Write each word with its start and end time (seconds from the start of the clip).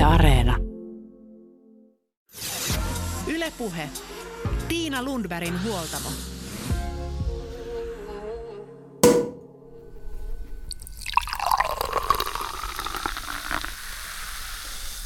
Yle 0.00 0.06
Areena. 0.06 0.56
Ylepuhe. 3.26 3.88
Tiina 4.68 5.02
Lundbergin 5.02 5.64
huoltamo. 5.64 6.08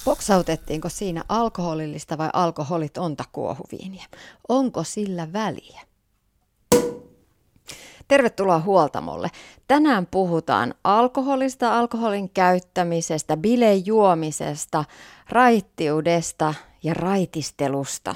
Boksautettiinko 0.04 0.88
siinä 0.88 1.24
alkoholillista 1.28 2.18
vai 2.18 2.30
alkoholitonta 2.32 3.24
kuohuviiniä? 3.32 4.04
Onko 4.48 4.84
sillä 4.84 5.32
väliä? 5.32 5.80
Tervetuloa 8.08 8.60
Huoltamolle. 8.60 9.30
Tänään 9.68 10.06
puhutaan 10.06 10.74
alkoholista, 10.84 11.78
alkoholin 11.78 12.30
käyttämisestä, 12.30 13.36
bilejuomisesta, 13.36 14.84
raittiudesta 15.28 16.54
ja 16.82 16.94
raitistelusta. 16.94 18.14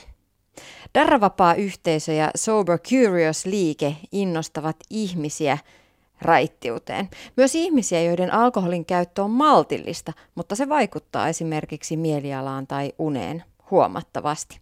Darravapaa 0.94 1.54
yhteisö 1.54 2.12
ja 2.12 2.30
Sober 2.36 2.78
Curious 2.78 3.46
liike 3.46 3.96
innostavat 4.12 4.76
ihmisiä 4.90 5.58
raittiuteen. 6.22 7.08
Myös 7.36 7.54
ihmisiä, 7.54 8.02
joiden 8.02 8.32
alkoholin 8.32 8.84
käyttö 8.84 9.22
on 9.22 9.30
maltillista, 9.30 10.12
mutta 10.34 10.56
se 10.56 10.68
vaikuttaa 10.68 11.28
esimerkiksi 11.28 11.96
mielialaan 11.96 12.66
tai 12.66 12.92
uneen 12.98 13.44
huomattavasti. 13.70 14.60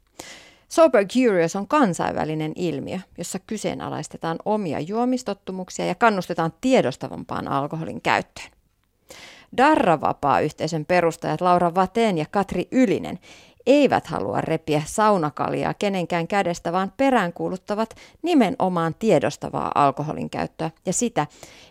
Sober 0.68 1.06
Curious 1.06 1.56
on 1.56 1.68
kansainvälinen 1.68 2.52
ilmiö, 2.56 2.98
jossa 3.18 3.38
kyseenalaistetaan 3.38 4.38
omia 4.44 4.80
juomistottumuksia 4.80 5.86
ja 5.86 5.94
kannustetaan 5.94 6.52
tiedostavampaan 6.60 7.48
alkoholin 7.48 8.00
käyttöön. 8.00 8.50
Darravapaa-yhteisön 9.56 10.84
perustajat 10.84 11.40
Laura 11.40 11.74
Vateen 11.74 12.18
ja 12.18 12.26
Katri 12.30 12.68
Ylinen 12.72 13.18
eivät 13.66 14.06
halua 14.06 14.40
repiä 14.40 14.82
saunakaljaa 14.86 15.74
kenenkään 15.74 16.28
kädestä, 16.28 16.72
vaan 16.72 16.92
peräänkuuluttavat 16.96 17.94
nimenomaan 18.22 18.94
tiedostavaa 18.94 19.72
alkoholin 19.74 20.30
käyttöä 20.30 20.70
ja 20.86 20.92
sitä, 20.92 21.26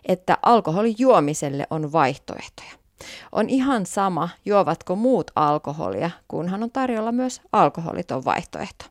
että 0.06 0.38
alkoholin 0.44 0.96
juomiselle 0.98 1.68
on 1.70 1.92
vaihtoehtoja. 1.92 2.85
On 3.32 3.50
ihan 3.50 3.86
sama, 3.86 4.30
juovatko 4.46 4.96
muut 4.96 5.32
alkoholia, 5.36 6.10
kunhan 6.28 6.64
on 6.64 6.72
tarjolla 6.72 7.12
myös 7.12 7.42
alkoholiton 7.52 8.26
vaihtoehto. 8.26 8.86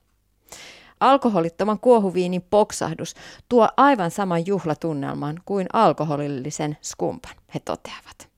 Alkoholittoman 1.01 1.81
kuohuviinin 1.81 2.43
poksahdus 2.43 3.15
tuo 3.49 3.69
aivan 3.77 4.11
saman 4.11 4.47
juhlatunnelman 4.47 5.41
kuin 5.45 5.67
alkoholillisen 5.73 6.77
skumpan, 6.83 7.35
he 7.55 7.61
toteavat. 7.65 8.29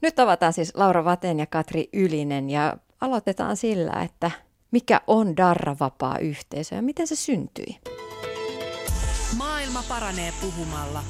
Nyt 0.00 0.18
avataan 0.18 0.52
siis 0.52 0.72
Laura 0.74 1.04
Vaten 1.04 1.38
ja 1.38 1.46
Katri 1.46 1.88
Ylinen 1.92 2.50
ja 2.50 2.76
aloitetaan 3.00 3.56
sillä, 3.56 3.92
että 4.02 4.30
mikä 4.70 5.00
on 5.06 5.36
Darra-vapaa 5.36 6.18
yhteisö 6.18 6.74
ja 6.74 6.82
miten 6.82 7.06
se 7.06 7.16
syntyi. 7.16 7.78
Maailma 9.36 9.82
paranee 9.88 10.32
puhumalla. 10.40 11.02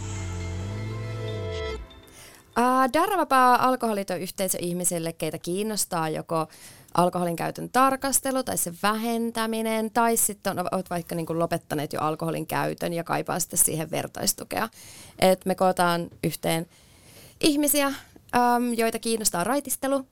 Uh, 2.58 2.92
Darravapaa 2.92 3.66
alkoholiton 3.68 4.20
yhteisö 4.20 4.58
ihmisille, 4.60 5.12
keitä 5.12 5.38
kiinnostaa 5.38 6.08
joko 6.08 6.46
alkoholin 6.94 7.36
käytön 7.36 7.70
tarkastelu 7.70 8.42
tai 8.42 8.58
se 8.58 8.72
vähentäminen, 8.82 9.90
tai 9.90 10.16
sitten 10.16 10.58
olet 10.72 10.90
vaikka 10.90 11.14
niin 11.14 11.26
kuin 11.26 11.38
lopettaneet 11.38 11.92
jo 11.92 12.00
alkoholin 12.00 12.46
käytön 12.46 12.92
ja 12.92 13.04
kaipaa 13.04 13.40
sitten 13.40 13.58
siihen 13.58 13.90
vertaistukea. 13.90 14.68
Et 15.18 15.46
me 15.46 15.54
kootaan 15.54 16.10
yhteen 16.24 16.66
ihmisiä, 17.40 17.86
um, 17.86 18.74
joita 18.76 18.98
kiinnostaa 18.98 19.44
raitistelu, 19.44 20.06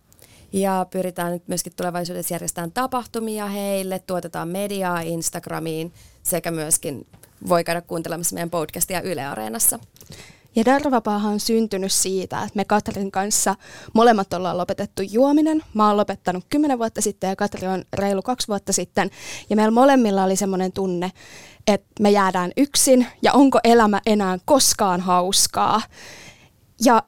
ja 0.52 0.86
pyritään 0.90 1.32
nyt 1.32 1.48
myöskin 1.48 1.72
tulevaisuudessa 1.76 2.34
järjestämään 2.34 2.72
tapahtumia 2.72 3.46
heille, 3.46 3.98
tuotetaan 3.98 4.48
mediaa 4.48 5.00
Instagramiin 5.00 5.92
sekä 6.22 6.50
myöskin 6.50 7.06
voi 7.48 7.64
käydä 7.64 7.80
kuuntelemassa 7.80 8.34
meidän 8.34 8.50
podcastia 8.50 9.00
Yle 9.00 9.24
Areenassa. 9.24 9.78
Ja 10.56 10.64
Darvapaahan 10.64 11.32
on 11.32 11.40
syntynyt 11.40 11.92
siitä, 11.92 12.42
että 12.42 12.56
me 12.56 12.64
Katrin 12.64 13.10
kanssa 13.10 13.54
molemmat 13.92 14.32
ollaan 14.32 14.58
lopetettu 14.58 15.02
juominen. 15.02 15.62
Mä 15.74 15.86
oon 15.88 15.96
lopettanut 15.96 16.44
kymmenen 16.50 16.78
vuotta 16.78 17.00
sitten 17.00 17.28
ja 17.28 17.36
Katri 17.36 17.68
on 17.68 17.84
reilu 17.92 18.22
kaksi 18.22 18.48
vuotta 18.48 18.72
sitten. 18.72 19.10
Ja 19.50 19.56
meillä 19.56 19.70
molemmilla 19.70 20.24
oli 20.24 20.36
semmoinen 20.36 20.72
tunne, 20.72 21.12
että 21.66 21.86
me 22.00 22.10
jäädään 22.10 22.52
yksin 22.56 23.06
ja 23.22 23.32
onko 23.32 23.58
elämä 23.64 24.00
enää 24.06 24.38
koskaan 24.44 25.00
hauskaa. 25.00 25.82
Ja 26.84 27.02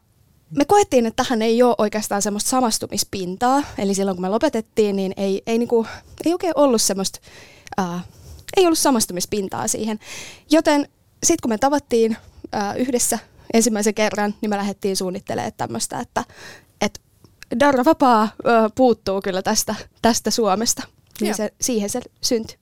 me 0.51 0.65
koettiin, 0.65 1.07
että 1.07 1.25
tähän 1.25 1.43
ei 1.43 1.63
ole 1.63 1.75
oikeastaan 1.79 2.23
semmoista 2.23 2.51
samastumispintaa. 2.51 3.63
Eli 3.79 3.95
silloin 3.95 4.17
kun 4.17 4.23
me 4.23 4.29
lopetettiin, 4.29 4.97
niin 4.97 5.13
ei, 5.17 5.43
ei, 5.47 5.59
niinku, 5.59 5.87
ei 6.25 6.33
oikein 6.33 6.53
ollut 6.57 6.83
semmoista, 6.83 7.21
ää, 7.77 8.01
ei 8.57 8.67
ollut 8.67 8.79
samastumispintaa 8.79 9.69
siihen. 9.69 9.99
Joten 10.51 10.89
sitten 11.23 11.43
kun 11.43 11.51
me 11.51 11.59
tavattiin 11.59 12.17
ää, 12.53 12.75
yhdessä 12.75 13.19
ensimmäisen 13.55 13.95
kerran, 13.95 14.35
niin 14.41 14.51
me 14.51 14.57
lähdettiin 14.57 14.97
suunnittelemaan 14.97 15.53
tämmöistä, 15.57 16.01
että, 16.01 16.25
että 16.81 17.01
Darra 17.61 17.85
Vapaa 17.85 18.29
puuttuu 18.75 19.21
kyllä 19.21 19.43
tästä, 19.43 19.75
tästä 20.03 20.31
Suomesta. 20.31 20.83
Niin 21.21 21.35
se, 21.35 21.53
siihen 21.61 21.91
se 21.91 22.01
syntyi. 22.21 22.57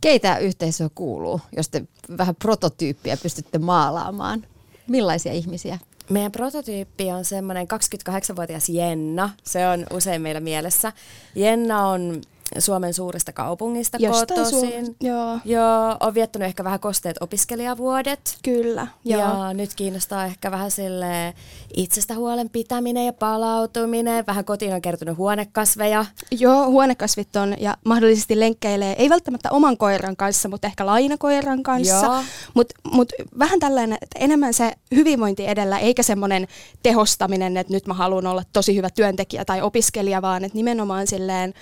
Keitä 0.00 0.38
yhteisö 0.38 0.90
kuuluu, 0.94 1.40
jos 1.56 1.68
te 1.68 1.82
vähän 2.18 2.36
prototyyppiä 2.36 3.16
pystytte 3.16 3.58
maalaamaan? 3.58 4.46
Millaisia 4.86 5.32
ihmisiä? 5.32 5.78
Meidän 6.10 6.32
prototyyppi 6.32 7.12
on 7.12 7.24
semmoinen 7.24 7.66
28-vuotias 8.10 8.68
Jenna. 8.68 9.30
Se 9.44 9.68
on 9.68 9.86
usein 9.90 10.22
meillä 10.22 10.40
mielessä. 10.40 10.92
Jenna 11.34 11.86
on 11.86 12.20
Suomen 12.58 12.94
suurista 12.94 13.32
kaupungista 13.32 13.98
Jostain 14.00 14.26
kotoisin. 14.26 14.86
Suom- 14.86 14.94
joo. 15.00 15.38
Joo, 15.44 15.96
on 16.00 16.14
viettänyt 16.14 16.46
ehkä 16.46 16.64
vähän 16.64 16.80
kosteet 16.80 17.16
opiskelijavuodet. 17.20 18.38
Kyllä, 18.42 18.86
joo. 19.04 19.20
Ja 19.20 19.54
nyt 19.54 19.74
kiinnostaa 19.74 20.24
ehkä 20.24 20.50
vähän 20.50 20.70
sille 20.70 21.34
itsestä 21.76 22.14
huolen 22.14 22.50
pitäminen 22.50 23.06
ja 23.06 23.12
palautuminen. 23.12 24.24
Vähän 24.26 24.44
kotiin 24.44 24.74
on 24.74 24.82
kertynyt 24.82 25.16
huonekasveja. 25.16 26.06
Joo, 26.30 26.70
huonekasvit 26.70 27.36
on 27.36 27.54
ja 27.60 27.76
mahdollisesti 27.84 28.40
lenkkeilee, 28.40 28.94
ei 28.98 29.10
välttämättä 29.10 29.50
oman 29.50 29.76
koiran 29.76 30.16
kanssa, 30.16 30.48
mutta 30.48 30.66
ehkä 30.66 30.86
lainakoiran 30.86 31.62
kanssa. 31.62 32.24
Mutta 32.54 32.74
mut 32.92 33.12
vähän 33.38 33.60
tällainen, 33.60 33.98
että 34.02 34.18
enemmän 34.18 34.54
se 34.54 34.72
hyvinvointi 34.94 35.46
edellä, 35.46 35.78
eikä 35.78 36.02
semmoinen 36.02 36.48
tehostaminen, 36.82 37.56
että 37.56 37.72
nyt 37.72 37.86
mä 37.86 37.94
haluan 37.94 38.26
olla 38.26 38.42
tosi 38.52 38.76
hyvä 38.76 38.90
työntekijä 38.90 39.44
tai 39.44 39.62
opiskelija, 39.62 40.22
vaan 40.22 40.44
että 40.44 40.56
nimenomaan 40.56 41.06
silleen 41.06 41.54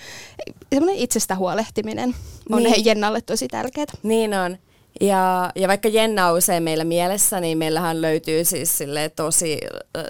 semmoinen 0.77 1.03
itsestä 1.03 1.37
huolehtiminen 1.37 2.15
on 2.51 2.63
niin. 2.63 2.85
Jennalle 2.85 3.21
tosi 3.21 3.49
tärkeää. 3.49 3.87
Niin 4.03 4.35
on. 4.35 4.59
Ja, 5.01 5.53
ja 5.55 5.69
vaikka 5.69 5.89
Jenna 5.89 6.29
on 6.29 6.39
usein 6.39 6.63
meillä 6.63 6.85
mielessä, 6.85 7.41
niin 7.41 7.59
meillähän 7.59 8.03
löytyy 8.03 8.45
siis 8.45 8.79
tosi, 9.17 9.59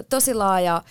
tosi 0.09 0.33
laaja, 0.33 0.81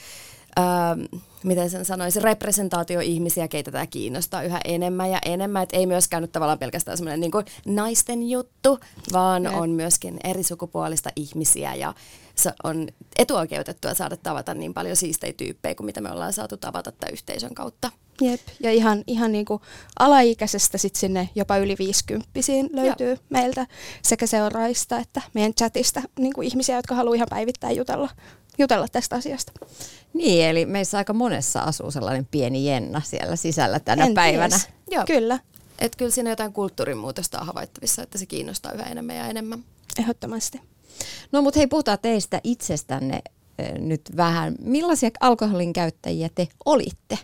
ää, 0.56 0.96
miten 1.44 1.70
sen 1.70 1.84
sanoisi, 1.84 2.20
representaatio 2.20 3.00
ihmisiä, 3.00 3.48
keitä 3.48 3.70
tämä 3.70 3.86
kiinnostaa 3.86 4.42
yhä 4.42 4.60
enemmän 4.64 5.10
ja 5.10 5.18
enemmän. 5.24 5.62
Et 5.62 5.72
ei 5.72 5.86
myöskään 5.86 6.22
nyt 6.22 6.32
tavallaan 6.32 6.58
pelkästään 6.58 6.96
semmoinen 6.96 7.20
niin 7.20 7.74
naisten 7.74 8.30
juttu, 8.30 8.78
vaan 9.12 9.42
ne. 9.42 9.50
on 9.50 9.70
myöskin 9.70 10.16
eri 10.24 10.42
sukupuolista 10.42 11.10
ihmisiä 11.16 11.74
ja 11.74 11.94
se 12.34 12.52
on 12.64 12.88
etuoikeutettua 13.18 13.94
saada 13.94 14.16
tavata 14.16 14.54
niin 14.54 14.74
paljon 14.74 14.96
siistejä 14.96 15.32
tyyppejä 15.32 15.74
kuin 15.74 15.84
mitä 15.84 16.00
me 16.00 16.12
ollaan 16.12 16.32
saatu 16.32 16.56
tavata 16.56 16.92
tämän 16.92 17.12
yhteisön 17.12 17.54
kautta. 17.54 17.90
Jep, 18.20 18.40
ja 18.60 18.72
ihan, 18.72 19.04
ihan 19.06 19.32
niin 19.32 19.44
kuin 19.44 19.62
alaikäisestä 19.98 20.78
sit 20.78 20.96
sinne 20.96 21.28
jopa 21.34 21.56
yli 21.56 21.76
50 21.78 22.28
löytyy 22.72 23.10
Jep. 23.10 23.20
meiltä 23.30 23.66
sekä 24.02 24.26
seuraista 24.26 24.98
että 24.98 25.22
meidän 25.34 25.54
chatista 25.54 26.02
niin 26.18 26.32
kuin 26.32 26.46
ihmisiä, 26.46 26.76
jotka 26.76 26.94
haluaa 26.94 27.14
ihan 27.14 27.28
päivittäin 27.30 27.76
jutella, 27.76 28.08
jutella 28.58 28.86
tästä 28.92 29.16
asiasta. 29.16 29.52
Niin, 30.14 30.46
eli 30.46 30.66
meissä 30.66 30.98
aika 30.98 31.12
monessa 31.12 31.60
asuu 31.60 31.90
sellainen 31.90 32.26
pieni 32.30 32.66
Jenna 32.66 33.02
siellä 33.04 33.36
sisällä 33.36 33.80
tänä 33.80 34.04
en 34.04 34.14
päivänä. 34.14 34.60
Joo. 34.90 35.04
Kyllä. 35.06 35.38
Et 35.78 35.96
kyllä 35.96 36.10
siinä 36.10 36.30
jotain 36.30 36.52
kulttuurimuutosta 36.52 37.40
on 37.40 37.46
havaittavissa, 37.46 38.02
että 38.02 38.18
se 38.18 38.26
kiinnostaa 38.26 38.72
yhä 38.72 38.84
enemmän 38.84 39.16
ja 39.16 39.26
enemmän. 39.26 39.64
Ehdottomasti. 39.98 40.60
No 41.32 41.42
mutta 41.42 41.60
hei, 41.60 41.66
puhutaan 41.66 41.98
teistä 42.02 42.40
itsestänne 42.44 43.22
nyt 43.78 44.00
vähän. 44.16 44.54
Millaisia 44.60 45.10
alkoholin 45.20 45.72
käyttäjiä 45.72 46.28
te 46.34 46.48
olitte? 46.64 47.18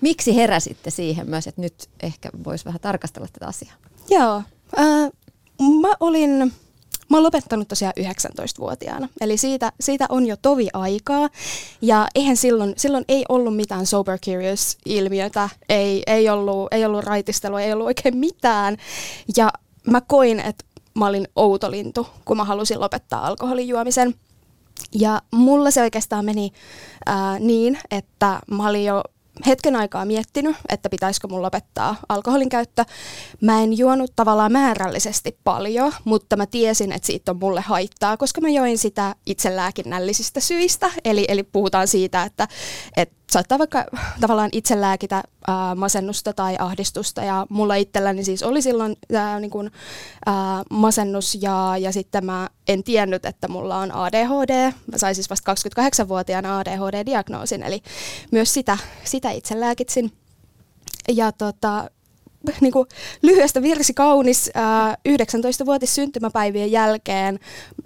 Miksi 0.00 0.36
heräsitte 0.36 0.90
siihen 0.90 1.30
myös, 1.30 1.46
että 1.46 1.60
nyt 1.60 1.88
ehkä 2.02 2.30
voisi 2.44 2.64
vähän 2.64 2.80
tarkastella 2.80 3.28
tätä 3.32 3.46
asiaa? 3.46 3.74
Joo, 4.10 4.42
äh, 4.78 5.10
mä 5.80 5.88
olin, 6.00 6.52
mä 7.12 7.16
olen 7.16 7.24
lopettanut 7.24 7.68
tosiaan 7.68 7.94
19-vuotiaana, 8.00 9.08
eli 9.20 9.36
siitä, 9.36 9.72
siitä 9.80 10.06
on 10.08 10.26
jo 10.26 10.36
tovi 10.42 10.68
aikaa, 10.72 11.28
ja 11.82 12.08
eihän 12.14 12.36
silloin, 12.36 12.74
silloin 12.76 13.04
ei 13.08 13.24
ollut 13.28 13.56
mitään 13.56 13.86
sober 13.86 14.18
curious-ilmiötä, 14.18 15.48
ei, 15.68 16.02
ei, 16.06 16.28
ollut, 16.28 16.68
ei 16.70 16.84
ollut 16.84 17.04
raitistelua, 17.04 17.60
ei 17.60 17.72
ollut 17.72 17.86
oikein 17.86 18.16
mitään, 18.16 18.76
ja 19.36 19.50
mä 19.86 20.00
koin, 20.00 20.40
että 20.40 20.64
mä 20.94 21.06
olin 21.06 21.28
outolintu, 21.36 22.06
kun 22.24 22.36
mä 22.36 22.44
halusin 22.44 22.80
lopettaa 22.80 23.26
alkoholin 23.26 23.68
juomisen. 23.68 24.14
Ja 24.94 25.22
mulla 25.32 25.70
se 25.70 25.82
oikeastaan 25.82 26.24
meni 26.24 26.52
ää, 27.06 27.38
niin, 27.38 27.78
että 27.90 28.40
mä 28.50 28.68
olin 28.68 28.84
jo 28.84 29.02
hetken 29.46 29.76
aikaa 29.76 30.04
miettinyt, 30.04 30.56
että 30.68 30.88
pitäisikö 30.88 31.28
mun 31.28 31.42
lopettaa 31.42 31.96
alkoholin 32.08 32.48
käyttö. 32.48 32.84
Mä 33.40 33.62
en 33.62 33.78
juonut 33.78 34.12
tavallaan 34.16 34.52
määrällisesti 34.52 35.38
paljon, 35.44 35.92
mutta 36.04 36.36
mä 36.36 36.46
tiesin, 36.46 36.92
että 36.92 37.06
siitä 37.06 37.32
on 37.32 37.38
mulle 37.40 37.60
haittaa, 37.60 38.16
koska 38.16 38.40
mä 38.40 38.48
join 38.48 38.78
sitä 38.78 39.14
itselääkinnällisistä 39.26 40.40
syistä. 40.40 40.90
Eli, 41.04 41.24
eli 41.28 41.42
puhutaan 41.42 41.88
siitä, 41.88 42.22
että, 42.22 42.48
että 42.96 43.21
saattaa 43.32 43.58
vaikka 43.58 43.84
tavallaan 44.20 44.50
itselääkitä 44.52 45.22
ää, 45.46 45.74
masennusta 45.74 46.32
tai 46.32 46.56
ahdistusta. 46.58 47.22
Ja 47.22 47.46
mulla 47.48 47.74
itselläni 47.74 48.24
siis 48.24 48.42
oli 48.42 48.62
silloin 48.62 48.96
ää, 49.14 49.40
niin 49.40 49.50
kun, 49.50 49.70
ää, 50.26 50.62
masennus 50.70 51.38
ja, 51.40 51.74
ja 51.78 51.92
sitten 51.92 52.26
mä 52.26 52.48
en 52.68 52.84
tiennyt, 52.84 53.26
että 53.26 53.48
mulla 53.48 53.76
on 53.76 53.92
ADHD. 53.92 54.72
Mä 54.92 54.98
sain 54.98 55.14
siis 55.14 55.30
vasta 55.30 55.52
28-vuotiaana 55.52 56.58
ADHD-diagnoosin, 56.58 57.62
eli 57.62 57.82
myös 58.30 58.54
sitä, 58.54 58.78
sitä 59.04 59.30
itse 59.30 59.60
lääkitsin. 59.60 60.12
Ja 61.08 61.32
tota, 61.32 61.90
niin 62.60 62.72
kuin 62.72 62.88
lyhyestä 63.22 63.62
virsi 63.62 63.94
kaunis 63.94 64.50
ää, 64.54 64.96
19-vuotis 65.08 65.94
syntymäpäivien 65.94 66.72
jälkeen. 66.72 67.38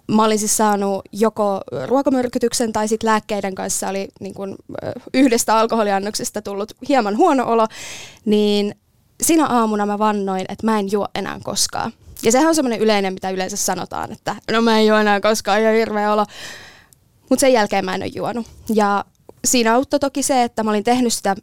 Mä 0.09 0.25
olin 0.25 0.39
siis 0.39 0.57
saanut 0.57 1.03
joko 1.13 1.61
ruokamyrkytyksen 1.87 2.73
tai 2.73 2.89
sitten 2.89 3.09
lääkkeiden 3.09 3.55
kanssa 3.55 3.89
oli 3.89 4.09
niin 4.21 4.35
kuin, 4.35 4.55
yhdestä 5.15 5.59
alkoholiannoksesta 5.59 6.43
tullut 6.43 6.73
hieman 6.89 7.17
huono 7.17 7.47
olo, 7.47 7.67
niin 8.25 8.75
sinä 9.23 9.47
aamuna 9.47 9.87
mä 9.87 9.99
vannoin, 9.99 10.45
että 10.49 10.67
mä 10.67 10.79
en 10.79 10.93
juo 10.93 11.09
enää 11.15 11.39
koskaan. 11.43 11.93
Ja 12.23 12.33
sehän 12.33 12.49
on 12.49 12.55
semmoinen 12.55 12.81
yleinen, 12.81 13.15
mitä 13.15 13.31
yleensä 13.31 13.57
sanotaan, 13.57 14.13
että 14.13 14.37
no 14.53 14.63
mä 14.63 14.79
en 14.79 14.87
juo 14.87 14.99
enää 14.99 15.21
koskaan, 15.21 15.63
ja 15.63 15.73
hirveä 15.73 16.13
olo. 16.13 16.27
Mutta 17.31 17.41
sen 17.41 17.53
jälkeen 17.53 17.85
mä 17.85 17.95
en 17.95 18.03
ole 18.03 18.11
juonut. 18.15 18.47
Ja 18.75 19.05
siinä 19.45 19.75
auttoi 19.75 20.01
toki 20.01 20.23
se, 20.23 20.43
että 20.43 20.63
mä 20.63 20.71
olin 20.71 20.85
tehnyt 20.85 21.13
sitä 21.13 21.37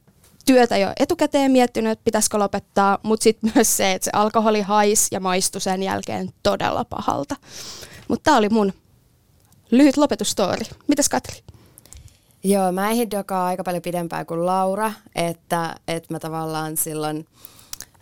työtä 0.45 0.78
jo 0.78 0.94
etukäteen 1.00 1.51
miettinyt, 1.51 1.92
että 1.92 2.04
pitäisikö 2.04 2.40
lopettaa, 2.40 2.98
mutta 3.04 3.24
sitten 3.24 3.51
myös 3.56 3.78
se, 3.78 3.92
että 3.92 4.06
se 4.06 4.12
alkoholi 4.13 4.62
hais 4.62 5.07
ja 5.12 5.19
maistui 5.19 5.62
sen 5.62 5.84
jälkeen 5.84 6.30
todella 6.44 6.86
pahalta. 6.86 7.36
Mutta 8.07 8.24
tämä 8.24 8.38
oli 8.38 8.50
mun 8.50 8.74
lyhyt 9.72 9.98
lopetusstory. 9.98 10.66
Mitäs 10.88 11.10
Katri? 11.10 11.40
Joo, 12.44 12.72
mä 12.72 12.92
ehdin 12.92 13.10
aika 13.30 13.63
paljon 13.63 13.81
pidempään 13.81 14.25
kuin 14.25 14.45
Laura, 14.45 14.94
että, 15.16 15.75
että 15.88 16.13
mä 16.13 16.19
tavallaan 16.19 16.78
silloin– 16.78 17.25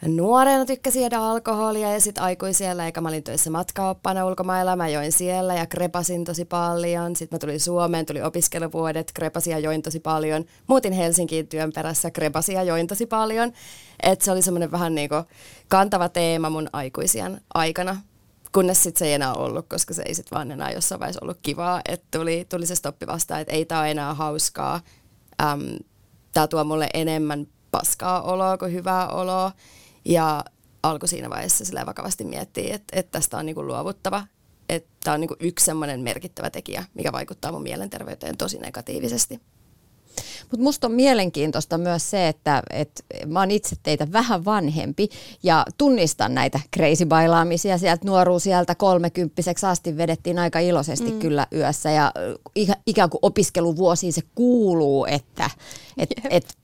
nuorena 0.07 0.65
tykkäsin 0.65 1.01
jäädä 1.01 1.19
alkoholia 1.19 1.94
ja 1.94 2.01
sitten 2.01 2.24
aikuisiellä, 2.24 2.86
eikä 2.86 3.01
mä 3.01 3.09
olin 3.09 3.24
töissä 3.24 3.50
matkaoppana 3.50 4.25
ulkomailla, 4.25 4.75
mä 4.75 4.88
join 4.88 5.12
siellä 5.12 5.56
ja 5.56 5.65
krepasin 5.65 6.24
tosi 6.24 6.45
paljon. 6.45 7.15
Sitten 7.15 7.36
mä 7.36 7.39
tulin 7.39 7.59
Suomeen, 7.59 8.06
tuli 8.06 8.21
opiskeluvuodet, 8.21 9.12
krepasin 9.13 9.51
ja 9.51 9.59
join 9.59 9.81
tosi 9.81 10.00
paljon. 10.00 10.45
Muutin 10.68 10.94
Helsinkiin 10.94 11.48
työn 11.48 11.71
perässä, 11.75 12.12
krepasin 12.12 12.56
ja 12.56 12.63
join 12.63 12.88
tosi 12.88 13.06
paljon. 13.06 13.51
Et 14.03 14.21
se 14.21 14.31
oli 14.31 14.42
semmoinen 14.42 14.71
vähän 14.71 14.95
niin 14.95 15.09
kuin 15.09 15.24
kantava 15.68 16.09
teema 16.09 16.50
mun 16.50 16.69
aikuisien 16.74 17.42
aikana. 17.54 18.01
Kunnes 18.51 18.83
sitten 18.83 19.00
se 19.00 19.06
ei 19.06 19.13
enää 19.13 19.33
ollut, 19.33 19.65
koska 19.69 19.94
se 19.94 20.04
ei 20.06 20.15
sitten 20.15 20.36
vaan 20.36 20.51
enää 20.51 20.71
jossain 20.71 21.00
vaiheessa 21.00 21.19
ollut 21.24 21.39
kivaa. 21.42 21.81
Että 21.89 22.18
tuli, 22.18 22.45
tuli 22.50 22.65
se 22.65 22.75
stoppi 22.75 23.07
vastaan, 23.07 23.42
että 23.42 23.54
ei 23.54 23.65
tämä 23.65 23.88
enää 23.88 24.13
hauskaa. 24.13 24.80
Tämä 26.33 26.47
tuo 26.50 26.63
mulle 26.63 26.89
enemmän 26.94 27.47
paskaa 27.71 28.21
oloa 28.21 28.57
kuin 28.57 28.74
hyvää 28.74 29.07
oloa. 29.07 29.51
Ja 30.06 30.44
alkoi 30.83 31.07
siinä 31.09 31.30
vaiheessa 31.30 31.65
sillä 31.65 31.86
vakavasti 31.86 32.24
miettiä, 32.24 32.75
että, 32.75 33.00
että 33.00 33.12
tästä 33.12 33.38
on 33.38 33.45
niin 33.45 33.68
luovuttava. 33.68 34.27
Että 34.69 34.89
tämä 35.03 35.13
on 35.13 35.21
niin 35.21 35.30
yksi 35.39 35.65
semmoinen 35.65 36.00
merkittävä 36.01 36.50
tekijä, 36.50 36.83
mikä 36.94 37.12
vaikuttaa 37.12 37.51
mun 37.51 37.63
mielenterveyteen 37.63 38.38
tosi 38.38 38.57
negatiivisesti. 38.57 39.42
Mutta 40.42 40.63
musta 40.63 40.88
on 40.88 40.94
mielenkiintoista 40.94 41.77
myös 41.77 42.09
se, 42.09 42.27
että 42.27 42.63
et 42.69 43.06
mä 43.25 43.39
oon 43.39 43.51
itse 43.51 43.75
teitä 43.83 44.12
vähän 44.12 44.45
vanhempi 44.45 45.09
ja 45.44 45.65
tunnistan 45.77 46.33
näitä 46.33 46.59
crazy 46.75 47.06
bailaamisia 47.06 47.77
sieltä 47.77 48.06
nuoruus 48.06 48.44
sieltä 48.44 48.75
kolmekymppiseksi 48.75 49.65
asti 49.65 49.97
vedettiin 49.97 50.39
aika 50.39 50.59
iloisesti 50.59 51.12
mm. 51.12 51.19
kyllä 51.19 51.47
yössä 51.54 51.92
ja 51.92 52.12
ikään 52.86 53.09
kuin 53.09 53.19
opiskeluvuosiin 53.21 54.13
se 54.13 54.21
kuuluu, 54.36 55.06
että 55.06 55.50
et, 55.97 56.09
et 56.30 56.57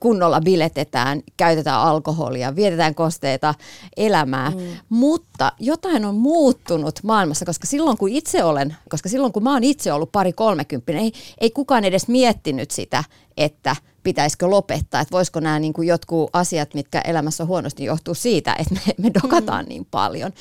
kunnolla 0.00 0.40
biletetään, 0.40 1.22
käytetään 1.36 1.80
alkoholia, 1.80 2.56
vietetään 2.56 2.94
kosteita 2.94 3.54
elämää, 3.96 4.50
mm. 4.50 4.56
mutta 4.88 5.52
jotain 5.58 6.04
on 6.04 6.14
muuttunut 6.14 7.00
maailmassa, 7.02 7.44
koska 7.44 7.66
silloin 7.66 7.98
kun 7.98 8.08
itse 8.08 8.44
olen, 8.44 8.76
koska 8.88 9.08
silloin 9.08 9.32
kun 9.32 9.42
mä 9.42 9.52
oon 9.52 9.64
itse 9.64 9.92
ollut 9.92 10.12
pari 10.12 10.32
kolmekymppinen, 10.32 11.02
ei, 11.02 11.12
ei 11.40 11.50
kukaan 11.50 11.84
edes 11.84 12.08
miettinyt 12.08 12.70
sitä, 12.70 13.04
että 13.36 13.76
pitäisikö 14.02 14.50
lopettaa, 14.50 15.00
että 15.00 15.12
voisiko 15.12 15.40
nämä 15.40 15.58
niin 15.58 15.72
kuin 15.72 15.88
jotkut 15.88 16.30
asiat, 16.32 16.74
mitkä 16.74 17.00
elämässä 17.00 17.42
on 17.42 17.48
huonosti, 17.48 17.84
johtuu 17.84 18.14
siitä, 18.14 18.56
että 18.58 18.74
me, 18.74 18.94
me 18.98 19.10
dokataan 19.22 19.64
mm. 19.64 19.68
niin 19.68 19.86
paljon. 19.90 20.32